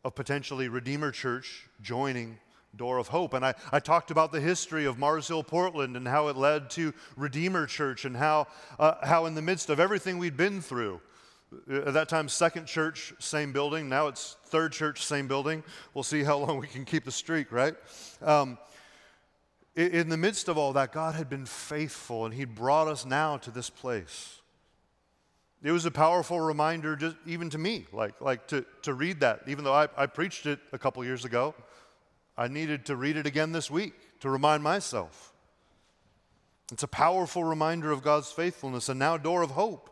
of 0.04 0.14
potentially 0.14 0.68
Redeemer 0.68 1.12
Church 1.12 1.68
joining 1.80 2.38
Door 2.76 2.98
of 2.98 3.08
Hope. 3.08 3.34
And 3.34 3.44
I, 3.44 3.54
I 3.72 3.80
talked 3.80 4.10
about 4.10 4.32
the 4.32 4.40
history 4.40 4.84
of 4.84 4.98
Mars 4.98 5.28
Hill, 5.28 5.42
Portland, 5.42 5.96
and 5.96 6.06
how 6.06 6.28
it 6.28 6.36
led 6.36 6.70
to 6.70 6.94
Redeemer 7.16 7.66
Church, 7.66 8.04
and 8.04 8.16
how, 8.16 8.46
uh, 8.78 8.94
how 9.04 9.26
in 9.26 9.34
the 9.34 9.42
midst 9.42 9.70
of 9.70 9.80
everything 9.80 10.18
we'd 10.18 10.36
been 10.36 10.60
through, 10.60 11.00
uh, 11.70 11.86
at 11.86 11.94
that 11.94 12.08
time, 12.08 12.28
second 12.28 12.66
church, 12.66 13.12
same 13.18 13.52
building. 13.52 13.88
Now 13.88 14.06
it's 14.06 14.36
third 14.46 14.72
church, 14.72 15.04
same 15.04 15.26
building. 15.28 15.62
We'll 15.94 16.04
see 16.04 16.22
how 16.22 16.38
long 16.38 16.58
we 16.58 16.66
can 16.66 16.84
keep 16.84 17.04
the 17.04 17.12
streak, 17.12 17.52
right? 17.52 17.74
Um, 18.22 18.58
in 19.76 20.08
the 20.08 20.16
midst 20.16 20.48
of 20.48 20.58
all 20.58 20.72
that, 20.74 20.92
God 20.92 21.14
had 21.14 21.28
been 21.28 21.46
faithful, 21.46 22.24
and 22.24 22.34
He'd 22.34 22.54
brought 22.54 22.88
us 22.88 23.06
now 23.06 23.36
to 23.38 23.50
this 23.50 23.70
place. 23.70 24.40
It 25.62 25.72
was 25.72 25.84
a 25.84 25.90
powerful 25.90 26.40
reminder, 26.40 26.96
just 26.96 27.16
even 27.26 27.50
to 27.50 27.58
me, 27.58 27.86
like, 27.92 28.20
like 28.20 28.46
to, 28.48 28.64
to 28.82 28.94
read 28.94 29.20
that, 29.20 29.42
even 29.46 29.62
though 29.62 29.74
I, 29.74 29.88
I 29.96 30.06
preached 30.06 30.46
it 30.46 30.58
a 30.72 30.78
couple 30.78 31.04
years 31.04 31.24
ago. 31.24 31.54
I 32.40 32.48
needed 32.48 32.86
to 32.86 32.96
read 32.96 33.18
it 33.18 33.26
again 33.26 33.52
this 33.52 33.70
week 33.70 33.92
to 34.20 34.30
remind 34.30 34.62
myself. 34.62 35.34
It's 36.72 36.82
a 36.82 36.88
powerful 36.88 37.44
reminder 37.44 37.92
of 37.92 38.02
God's 38.02 38.32
faithfulness. 38.32 38.88
And 38.88 38.98
now, 38.98 39.18
Door 39.18 39.42
of 39.42 39.50
Hope 39.50 39.90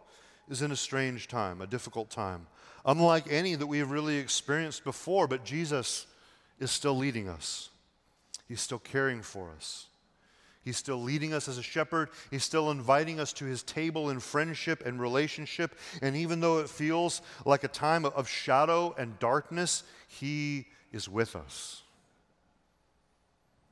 is 0.48 0.62
in 0.62 0.72
a 0.72 0.76
strange 0.76 1.28
time, 1.28 1.60
a 1.60 1.66
difficult 1.66 2.08
time, 2.08 2.46
unlike 2.86 3.26
any 3.30 3.54
that 3.54 3.66
we 3.66 3.80
have 3.80 3.90
really 3.90 4.16
experienced 4.16 4.82
before, 4.82 5.28
but 5.28 5.44
Jesus 5.44 6.06
is 6.58 6.70
still 6.70 6.96
leading 6.96 7.28
us. 7.28 7.68
He's 8.48 8.62
still 8.62 8.78
caring 8.78 9.20
for 9.20 9.50
us. 9.54 9.88
He's 10.64 10.78
still 10.78 11.02
leading 11.02 11.34
us 11.34 11.48
as 11.48 11.58
a 11.58 11.62
shepherd. 11.62 12.08
He's 12.30 12.44
still 12.44 12.70
inviting 12.70 13.20
us 13.20 13.34
to 13.34 13.44
his 13.44 13.62
table 13.62 14.08
in 14.08 14.20
friendship 14.20 14.86
and 14.86 14.98
relationship. 14.98 15.78
And 16.00 16.16
even 16.16 16.40
though 16.40 16.60
it 16.60 16.70
feels 16.70 17.20
like 17.44 17.62
a 17.62 17.68
time 17.68 18.06
of 18.06 18.26
shadow 18.26 18.94
and 18.96 19.18
darkness, 19.18 19.82
he 20.06 20.68
is 20.92 21.10
with 21.10 21.36
us. 21.36 21.82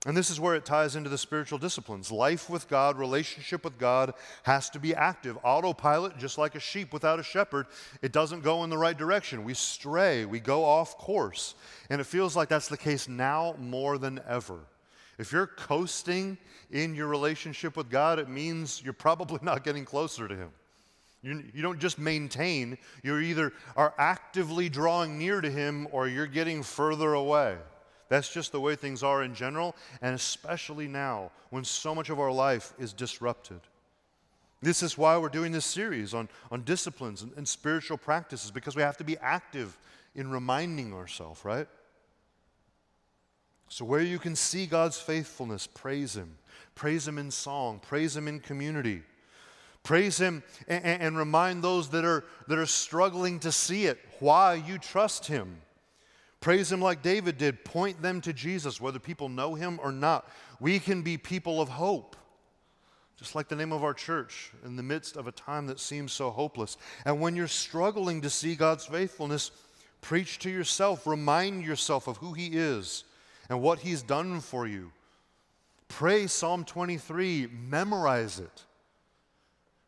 And 0.07 0.16
this 0.16 0.30
is 0.30 0.38
where 0.38 0.54
it 0.54 0.64
ties 0.64 0.94
into 0.94 1.11
the 1.11 1.18
spiritual 1.18 1.59
disciplines. 1.59 2.12
Life 2.12 2.48
with 2.48 2.68
God, 2.68 2.96
relationship 2.96 3.64
with 3.64 3.76
God 3.76 4.14
has 4.44 4.70
to 4.70 4.78
be 4.78 4.94
active. 4.94 5.36
Autopilot, 5.42 6.16
just 6.16 6.38
like 6.38 6.54
a 6.54 6.61
sheep 6.61 6.92
without 6.92 7.18
a 7.18 7.24
shepherd, 7.24 7.66
it 8.02 8.12
doesn't 8.12 8.44
go 8.44 8.62
in 8.62 8.70
the 8.70 8.78
right 8.78 8.96
direction. 8.96 9.42
We 9.42 9.54
stray, 9.54 10.24
we 10.24 10.38
go 10.38 10.64
off 10.64 10.96
course. 10.96 11.57
And 11.90 12.00
it 12.00 12.04
feels 12.04 12.36
like 12.36 12.48
that's 12.48 12.68
the 12.68 12.76
case 12.76 13.09
now 13.09 13.57
more 13.59 13.98
than 13.98 14.20
ever. 14.28 14.61
If 15.18 15.32
you're 15.32 15.48
coasting 15.48 16.38
in 16.70 16.94
your 16.94 17.09
relationship 17.09 17.76
with 17.76 17.90
God, 17.90 18.20
it 18.20 18.28
means 18.28 18.80
you're 18.84 18.92
probably 18.92 19.40
not 19.42 19.64
getting 19.64 19.84
closer 19.84 20.28
to 20.28 20.36
Him. 20.36 20.50
You, 21.22 21.42
you 21.52 21.62
don't 21.62 21.80
just 21.80 21.98
maintain, 21.98 22.78
you 23.02 23.18
either 23.18 23.52
are 23.74 23.92
actively 23.98 24.68
drawing 24.68 25.18
near 25.18 25.40
to 25.40 25.50
Him 25.50 25.88
or 25.90 26.07
you're 26.07 26.28
getting 26.28 26.62
further 26.62 27.14
away. 27.14 27.57
That's 28.09 28.32
just 28.32 28.52
the 28.52 28.61
way 28.61 28.76
things 28.76 29.02
are 29.02 29.22
in 29.22 29.34
general, 29.34 29.74
and 30.00 30.14
especially 30.14 30.86
now 30.86 31.30
when 31.50 31.64
so 31.64 31.94
much 31.94 32.09
of 32.09 32.20
our 32.20 32.30
life 32.30 32.72
is 32.78 32.92
disrupted. 32.92 33.61
This 34.62 34.82
is 34.82 34.96
why 34.96 35.18
we're 35.18 35.28
doing 35.28 35.52
this 35.52 35.66
series 35.66 36.14
on, 36.14 36.28
on 36.50 36.62
disciplines 36.62 37.22
and, 37.22 37.32
and 37.36 37.46
spiritual 37.46 37.98
practices, 37.98 38.50
because 38.50 38.76
we 38.76 38.82
have 38.82 38.96
to 38.98 39.04
be 39.04 39.18
active 39.18 39.76
in 40.14 40.30
reminding 40.30 40.94
ourselves, 40.94 41.44
right? 41.44 41.68
So, 43.68 43.84
where 43.84 44.00
you 44.00 44.18
can 44.18 44.36
see 44.36 44.66
God's 44.66 44.98
faithfulness, 44.98 45.66
praise 45.66 46.16
Him. 46.16 46.38
Praise 46.74 47.07
Him 47.07 47.18
in 47.18 47.30
song, 47.30 47.80
praise 47.80 48.16
Him 48.16 48.28
in 48.28 48.40
community. 48.40 49.02
Praise 49.82 50.18
Him 50.18 50.42
and, 50.68 50.84
and, 50.84 51.18
remind 51.18 51.62
those 51.62 51.90
that 51.90 52.04
are, 52.04 52.24
that 52.48 52.59
are 52.59 52.66
struggling 52.66 53.38
to 53.40 53.52
see 53.52 53.86
it 53.86 53.98
why 54.18 54.54
you 54.54 54.78
trust 54.78 55.26
Him. 55.26 55.59
Praise 56.41 56.70
Him 56.70 56.80
like 56.80 57.03
David 57.03 57.39
did. 57.39 57.64
Point 57.64 58.01
them 58.03 58.20
to 58.20 58.32
Jesus, 58.32 58.80
whether 58.80 58.99
people 58.99 59.28
know 59.28 59.55
Him 59.55 59.80
or 59.82 59.93
not. 59.93 60.28
We 60.61 60.78
can 60.78 61.03
be 61.03 61.16
people 61.16 61.61
of 61.61 61.68
hope, 61.68 62.16
just 63.18 63.34
like 63.34 63.49
the 63.49 63.57
name 63.57 63.72
of 63.72 63.82
our 63.82 63.95
church, 63.95 64.53
in 64.64 64.76
the 64.76 64.82
midst 64.82 65.16
of 65.16 65.26
a 65.26 65.32
time 65.32 65.66
that 65.66 65.80
seems 65.80 66.12
so 66.12 66.30
hopeless. 66.30 66.76
And 67.05 67.20
when 67.20 67.37
you're 67.37 67.49
struggling 67.49 68.20
to 68.22 68.30
see 68.30 68.55
God's 68.55 68.87
faithfulness, 68.87 69.51
preach 70.01 70.39
to 70.41 70.51
yourself, 70.51 71.07
remind 71.07 71.64
yourself 71.64 72.07
of 72.07 72.18
who 72.18 72.32
He 72.32 72.49
is 72.49 73.05
and 73.49 73.61
what 73.61 73.80
He's 73.80 74.03
done 74.03 74.41
for 74.41 74.66
you. 74.66 74.93
Pray 75.89 76.26
Psalm 76.26 76.64
23, 76.64 77.49
memorize 77.68 78.39
it. 78.39 78.64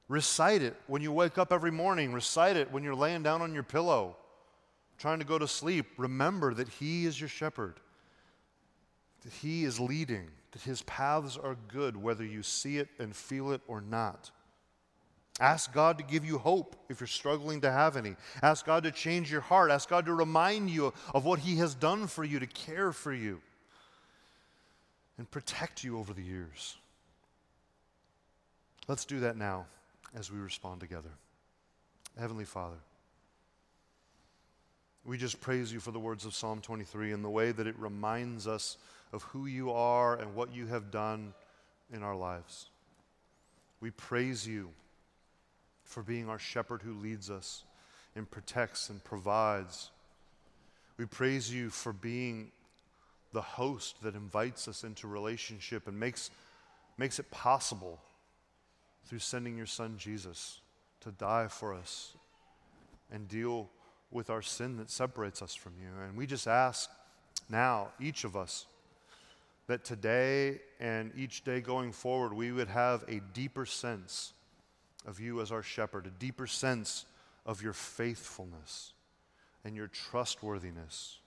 Recite 0.08 0.62
it 0.62 0.74
when 0.86 1.02
you 1.02 1.12
wake 1.12 1.36
up 1.36 1.52
every 1.52 1.70
morning, 1.70 2.12
recite 2.12 2.56
it 2.56 2.72
when 2.72 2.82
you're 2.82 2.94
laying 2.94 3.22
down 3.22 3.42
on 3.42 3.52
your 3.52 3.62
pillow, 3.62 4.16
trying 4.98 5.20
to 5.20 5.24
go 5.24 5.38
to 5.38 5.48
sleep. 5.48 5.86
Remember 5.96 6.52
that 6.54 6.68
He 6.68 7.06
is 7.06 7.20
your 7.20 7.28
shepherd, 7.28 7.80
that 9.22 9.32
He 9.32 9.64
is 9.64 9.80
leading, 9.80 10.28
that 10.52 10.62
His 10.62 10.82
paths 10.82 11.36
are 11.36 11.56
good, 11.68 11.96
whether 11.96 12.24
you 12.24 12.42
see 12.42 12.78
it 12.78 12.88
and 12.98 13.14
feel 13.14 13.52
it 13.52 13.60
or 13.66 13.80
not. 13.80 14.30
Ask 15.40 15.72
God 15.72 15.98
to 15.98 16.04
give 16.04 16.24
you 16.24 16.38
hope 16.38 16.74
if 16.88 17.00
you're 17.00 17.06
struggling 17.06 17.60
to 17.60 17.70
have 17.70 17.96
any. 17.96 18.16
Ask 18.42 18.66
God 18.66 18.82
to 18.82 18.90
change 18.90 19.30
your 19.30 19.40
heart. 19.40 19.70
Ask 19.70 19.88
God 19.88 20.06
to 20.06 20.14
remind 20.14 20.68
you 20.68 20.92
of 21.14 21.24
what 21.24 21.38
He 21.38 21.56
has 21.56 21.74
done 21.74 22.08
for 22.08 22.24
you, 22.24 22.40
to 22.40 22.46
care 22.46 22.92
for 22.92 23.12
you 23.12 23.40
and 25.16 25.30
protect 25.30 25.84
you 25.84 25.98
over 25.98 26.12
the 26.12 26.22
years. 26.22 26.76
Let's 28.88 29.04
do 29.04 29.20
that 29.20 29.36
now 29.36 29.66
as 30.14 30.32
we 30.32 30.38
respond 30.38 30.80
together. 30.80 31.10
Heavenly 32.18 32.46
Father, 32.46 32.78
we 35.08 35.16
just 35.16 35.40
praise 35.40 35.72
you 35.72 35.80
for 35.80 35.90
the 35.90 35.98
words 35.98 36.26
of 36.26 36.34
Psalm 36.34 36.60
23 36.60 37.12
and 37.12 37.24
the 37.24 37.30
way 37.30 37.50
that 37.50 37.66
it 37.66 37.78
reminds 37.78 38.46
us 38.46 38.76
of 39.10 39.22
who 39.22 39.46
you 39.46 39.70
are 39.72 40.16
and 40.16 40.34
what 40.34 40.54
you 40.54 40.66
have 40.66 40.90
done 40.90 41.32
in 41.90 42.02
our 42.02 42.14
lives. 42.14 42.66
We 43.80 43.90
praise 43.90 44.46
you 44.46 44.68
for 45.82 46.02
being 46.02 46.28
our 46.28 46.38
shepherd 46.38 46.82
who 46.82 46.92
leads 46.92 47.30
us 47.30 47.64
and 48.14 48.30
protects 48.30 48.90
and 48.90 49.02
provides. 49.02 49.88
We 50.98 51.06
praise 51.06 51.50
you 51.50 51.70
for 51.70 51.94
being 51.94 52.52
the 53.32 53.40
host 53.40 54.02
that 54.02 54.14
invites 54.14 54.68
us 54.68 54.84
into 54.84 55.08
relationship 55.08 55.88
and 55.88 55.98
makes, 55.98 56.30
makes 56.98 57.18
it 57.18 57.30
possible 57.30 57.98
through 59.06 59.20
sending 59.20 59.56
your 59.56 59.64
son 59.64 59.94
Jesus 59.96 60.60
to 61.00 61.12
die 61.12 61.48
for 61.48 61.72
us 61.72 62.12
and 63.10 63.26
deal 63.26 63.70
with 64.10 64.30
our 64.30 64.42
sin 64.42 64.76
that 64.78 64.90
separates 64.90 65.42
us 65.42 65.54
from 65.54 65.72
you. 65.80 65.88
And 66.06 66.16
we 66.16 66.26
just 66.26 66.46
ask 66.46 66.90
now, 67.48 67.88
each 68.00 68.24
of 68.24 68.36
us, 68.36 68.66
that 69.66 69.84
today 69.84 70.60
and 70.80 71.12
each 71.16 71.44
day 71.44 71.60
going 71.60 71.92
forward, 71.92 72.32
we 72.32 72.52
would 72.52 72.68
have 72.68 73.04
a 73.08 73.20
deeper 73.34 73.66
sense 73.66 74.32
of 75.06 75.20
you 75.20 75.40
as 75.40 75.52
our 75.52 75.62
shepherd, 75.62 76.06
a 76.06 76.10
deeper 76.10 76.46
sense 76.46 77.04
of 77.46 77.62
your 77.62 77.72
faithfulness 77.72 78.92
and 79.64 79.76
your 79.76 79.88
trustworthiness 79.88 81.18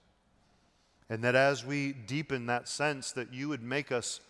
and 1.12 1.22
that 1.24 1.34
as 1.34 1.62
we 1.62 1.92
deepen 1.92 2.46
that 2.46 2.66
sense, 2.66 3.12
that 3.12 3.34
you 3.34 3.50
would 3.50 3.62
make 3.62 3.92
us 3.92 4.20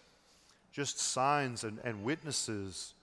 just 0.72 0.98
signs 0.98 1.62
and, 1.62 1.78
and 1.84 2.02
witnesses 2.02 2.94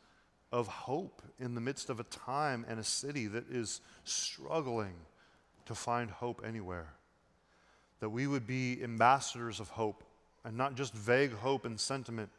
of 0.51 0.67
hope 0.67 1.21
in 1.39 1.55
the 1.55 1.61
midst 1.61 1.89
of 1.89 1.97
a 1.97 2.03
time 2.03 2.65
and 2.67 2.77
a 2.77 2.83
city 2.83 3.27
that 3.27 3.49
is 3.49 3.79
struggling 4.03 4.95
to 5.69 5.75
find 5.75 6.09
hope 6.09 6.41
anywhere. 6.43 6.87
That 7.99 8.09
we 8.09 8.25
would 8.25 8.47
be 8.47 8.83
ambassadors 8.83 9.59
of 9.59 9.69
hope, 9.69 10.03
and 10.43 10.57
not 10.57 10.73
just 10.73 10.95
vague 10.95 11.31
hope 11.31 11.63
and 11.63 11.79
sentiment, 11.79 12.31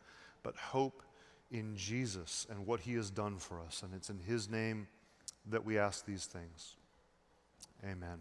but 0.43 0.57
hope 0.57 1.05
in 1.53 1.76
Jesus 1.76 2.45
and 2.51 2.66
what 2.66 2.81
he 2.81 2.95
has 2.95 3.09
done 3.09 3.39
for 3.39 3.61
us. 3.61 3.85
And 3.85 3.95
it's 3.95 4.11
in 4.11 4.18
his 4.18 4.51
name 4.51 4.89
that 5.49 5.64
we 5.64 5.78
ask 5.78 6.05
these 6.05 6.26
things. 6.26 6.74
Amen. 7.85 8.18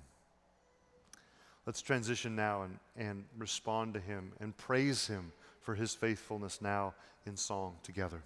Let's 1.65 1.81
transition 1.81 2.35
now 2.35 2.61
and, 2.61 2.77
and 2.95 3.25
respond 3.35 3.95
to 3.95 3.99
him 3.99 4.33
and 4.39 4.55
praise 4.57 5.07
him 5.07 5.31
for 5.61 5.73
his 5.73 5.95
faithfulness 5.95 6.61
now 6.61 6.93
in 7.25 7.35
song 7.35 7.77
together. 7.81 8.21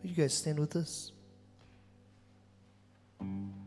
Will 0.00 0.08
you 0.10 0.14
guys 0.14 0.32
stand 0.32 0.60
with 0.60 0.76
us? 0.76 1.10
Are 3.20 3.59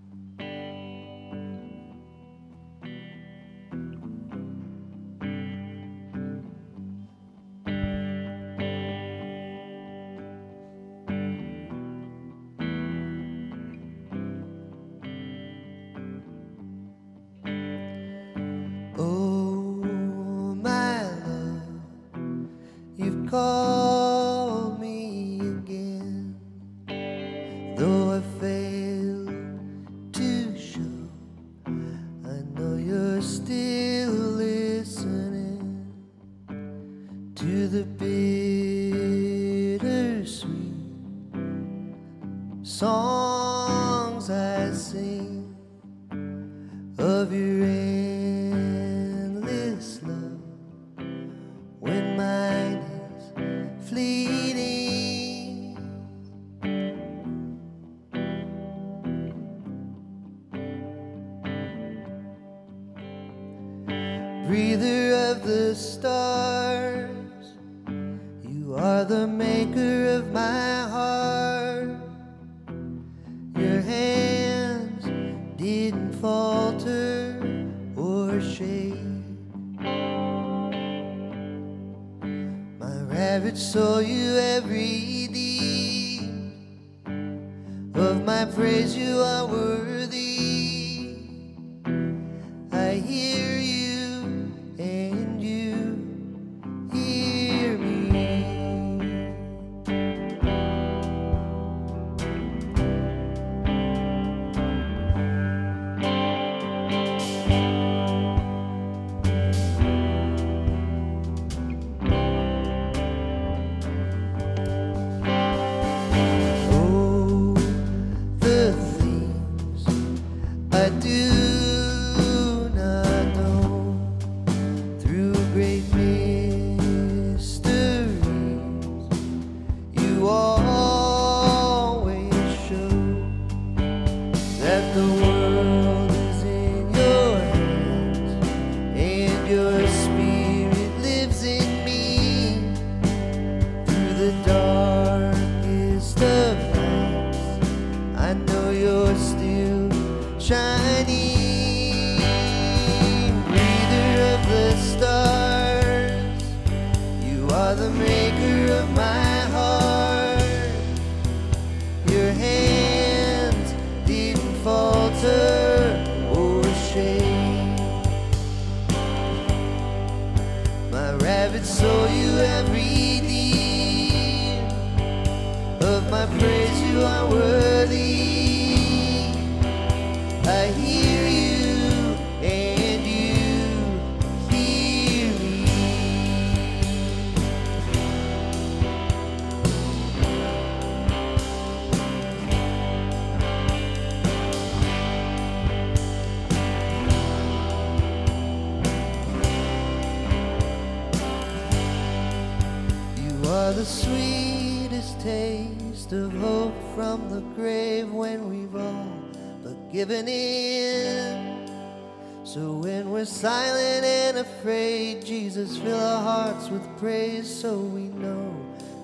So 212.43 212.73
when 212.73 213.09
we're 213.09 213.25
silent 213.25 214.05
and 214.05 214.37
afraid, 214.37 215.25
Jesus, 215.25 215.77
fill 215.77 215.99
our 215.99 216.21
hearts 216.21 216.69
with 216.69 216.85
praise 216.99 217.49
so 217.49 217.77
we 217.77 218.03
know 218.03 218.55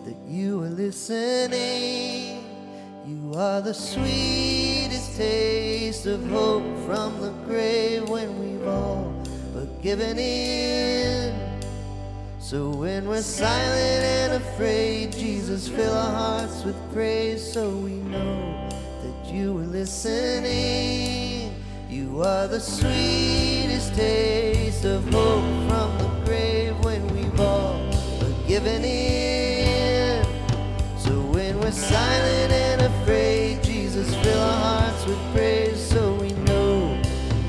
that 0.05 0.15
you 0.27 0.61
are 0.61 0.69
listening. 0.69 2.43
You 3.07 3.33
are 3.35 3.61
the 3.61 3.73
sweetest 3.73 5.17
taste 5.17 6.05
of 6.05 6.23
hope 6.29 6.63
from 6.85 7.19
the 7.21 7.31
grave 7.47 8.07
when 8.07 8.39
we've 8.39 8.67
all 8.67 9.11
but 9.53 9.81
given 9.81 10.19
in. 10.19 11.33
So 12.39 12.69
when 12.69 13.07
we're 13.07 13.21
silent 13.21 14.05
and 14.05 14.33
afraid, 14.43 15.11
Jesus, 15.11 15.67
fill 15.67 15.93
our 15.93 16.11
hearts 16.11 16.63
with 16.63 16.77
praise 16.93 17.53
so 17.53 17.69
we 17.69 17.93
know 17.93 18.69
that 19.01 19.33
you 19.33 19.57
are 19.57 19.65
listening. 19.65 21.18
Are 22.21 22.49
the 22.49 22.59
sweetest 22.59 23.95
taste 23.95 24.83
of 24.83 25.05
hope 25.05 25.41
from 25.69 25.97
the 25.99 26.25
grave 26.25 26.77
when 26.83 27.07
we've 27.13 27.39
all 27.39 27.79
given 28.45 28.83
in. 28.83 30.25
So 30.97 31.11
when 31.31 31.57
we're 31.61 31.71
silent 31.71 32.51
and 32.51 32.81
afraid, 32.81 33.63
Jesus, 33.63 34.13
fill 34.15 34.37
our 34.37 34.81
hearts 34.81 35.05
with 35.05 35.33
praise 35.33 35.79
so 35.79 36.13
we 36.15 36.33
know 36.33 37.01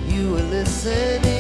you 0.07 0.37
are 0.37 0.43
listening. 0.43 1.40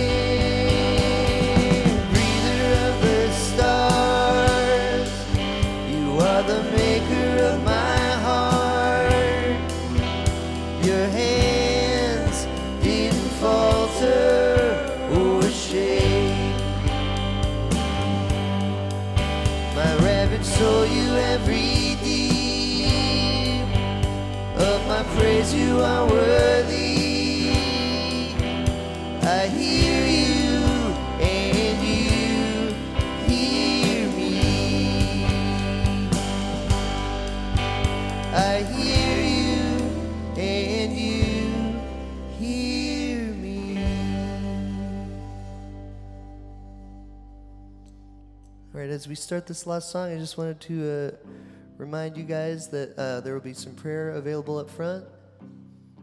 Right, 48.90 48.94
as 48.94 49.06
we 49.06 49.14
start 49.14 49.46
this 49.46 49.66
last 49.66 49.90
song, 49.90 50.12
I 50.12 50.18
just 50.18 50.36
wanted 50.36 50.60
to 50.62 50.90
uh, 50.90 51.30
remind 51.76 52.16
you 52.16 52.24
guys 52.24 52.68
that 52.70 52.98
uh, 52.98 53.20
there 53.20 53.34
will 53.34 53.40
be 53.40 53.54
some 53.54 53.74
prayer 53.74 54.10
available 54.10 54.58
up 54.58 54.68
front 54.68 55.04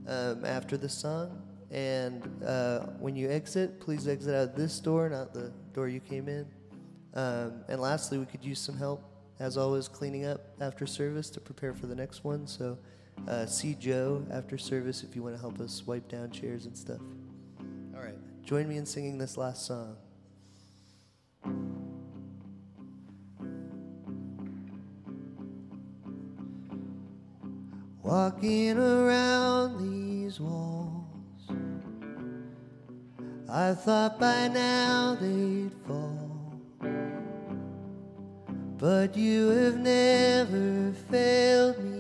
um, 0.08 0.46
after 0.46 0.78
the 0.78 0.88
song. 0.88 1.42
And 1.70 2.24
uh, 2.46 2.86
when 3.00 3.18
you 3.18 3.30
exit, 3.30 3.82
please 3.82 4.08
exit 4.08 4.34
out 4.34 4.56
this 4.56 4.80
door, 4.80 5.10
not 5.10 5.34
the 5.34 5.52
door 5.74 5.90
you 5.90 6.00
came 6.00 6.30
in. 6.30 6.48
Um, 7.14 7.64
and 7.68 7.82
lastly, 7.82 8.20
we 8.20 8.26
could 8.26 8.46
use 8.46 8.60
some 8.60 8.78
help, 8.78 9.04
as 9.40 9.58
always, 9.58 9.90
cleaning 9.90 10.26
up 10.26 10.42
after 10.62 10.86
service 10.86 11.30
to 11.32 11.42
prepare 11.42 11.74
for 11.74 11.88
the 11.88 11.96
next 11.96 12.24
one. 12.24 12.48
So 12.48 12.78
uh, 13.28 13.48
see 13.48 13.74
Joe 13.74 14.26
after 14.32 14.58
service 14.58 15.04
if 15.04 15.14
you 15.14 15.24
want 15.24 15.36
to 15.36 15.42
help 15.42 15.60
us 15.60 15.86
wipe 15.86 16.08
down 16.08 16.32
chairs 16.32 16.66
and 16.66 16.78
stuff. 16.78 17.02
All 17.94 18.02
right, 18.02 18.16
join 18.46 18.70
me 18.70 18.78
in 18.78 18.86
singing 18.86 19.18
this 19.18 19.36
last 19.36 19.66
song. 19.66 19.98
Walking 28.08 28.78
around 28.78 29.80
these 29.80 30.40
walls, 30.40 31.52
I 33.50 33.74
thought 33.74 34.18
by 34.18 34.48
now 34.48 35.18
they'd 35.20 35.74
fall. 35.86 36.54
But 38.78 39.18
you 39.18 39.50
have 39.50 39.78
never 39.80 40.94
failed 41.12 41.84
me 41.84 41.97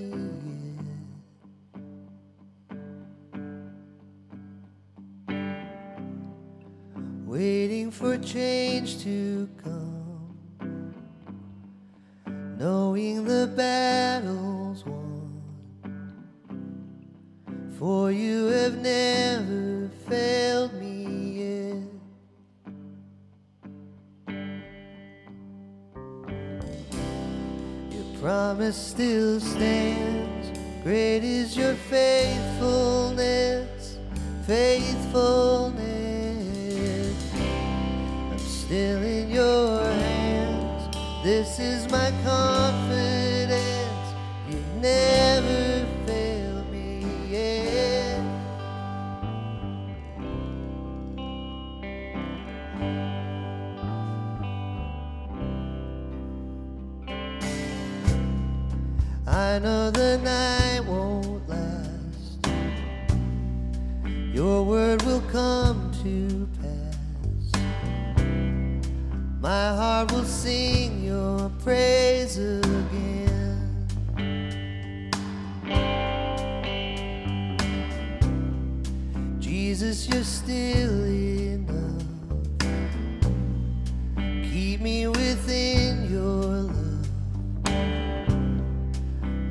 keep 84.57 84.81
me 84.81 85.07
within 85.07 86.09
your 86.09 86.63
love. 86.73 87.07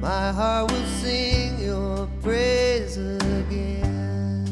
My 0.01 0.33
heart 0.33 0.73
will 0.73 0.89
sing 1.01 1.61
your 1.61 2.09
praise 2.23 2.97
again. 2.97 4.49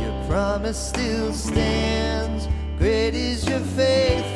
Your 0.00 0.16
promise 0.26 0.78
still 0.88 1.34
stands, 1.34 2.48
great 2.78 3.14
is 3.14 3.46
your 3.46 3.60
faithfulness. 3.60 4.35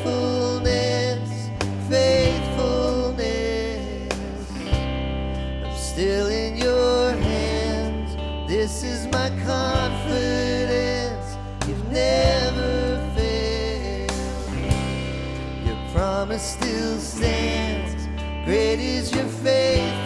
promise 16.31 16.53
still 16.53 16.97
stands. 16.97 18.07
Great 18.45 18.79
is 18.79 19.13
your 19.13 19.25
faith. 19.43 20.00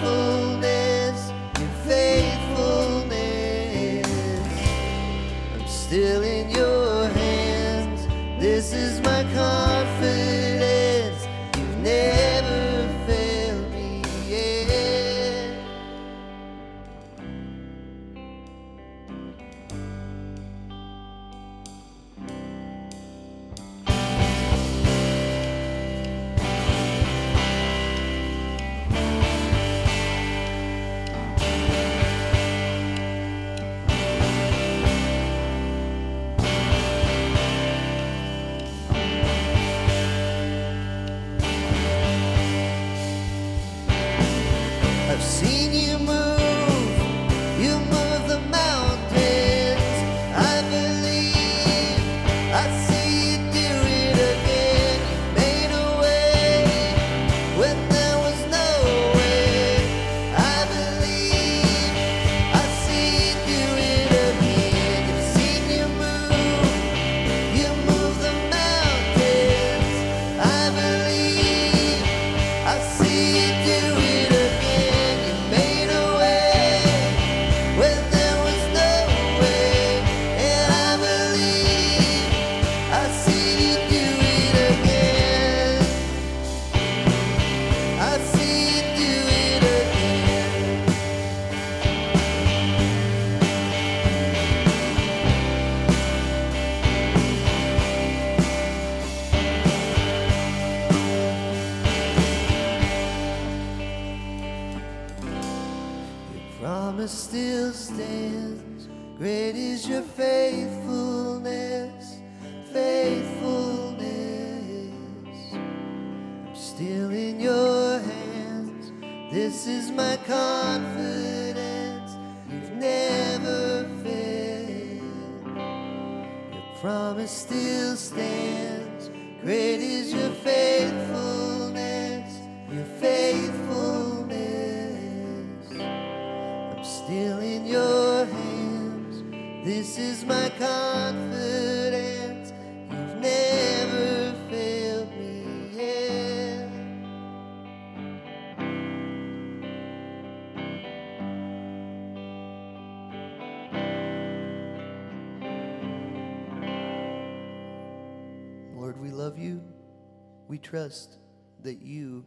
trust 160.65 161.17
that 161.63 161.81
you 161.81 162.25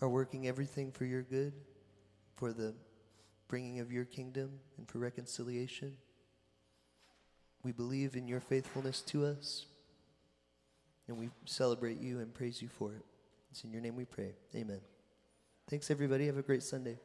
are 0.00 0.08
working 0.08 0.48
everything 0.48 0.90
for 0.90 1.04
your 1.04 1.22
good, 1.22 1.52
for 2.36 2.52
the 2.52 2.74
bringing 3.48 3.80
of 3.80 3.92
your 3.92 4.04
kingdom, 4.04 4.50
and 4.78 4.88
for 4.88 4.98
reconciliation. 4.98 5.96
We 7.62 7.72
believe 7.72 8.16
in 8.16 8.26
your 8.26 8.40
faithfulness 8.40 9.02
to 9.02 9.26
us, 9.26 9.66
and 11.06 11.18
we 11.18 11.28
celebrate 11.44 12.00
you 12.00 12.20
and 12.20 12.32
praise 12.32 12.62
you 12.62 12.68
for 12.68 12.94
it. 12.94 13.04
It's 13.50 13.62
in 13.64 13.72
your 13.72 13.82
name 13.82 13.96
we 13.96 14.06
pray. 14.06 14.32
Amen. 14.54 14.80
Thanks, 15.68 15.90
everybody. 15.90 16.26
Have 16.26 16.38
a 16.38 16.42
great 16.42 16.62
Sunday. 16.62 16.98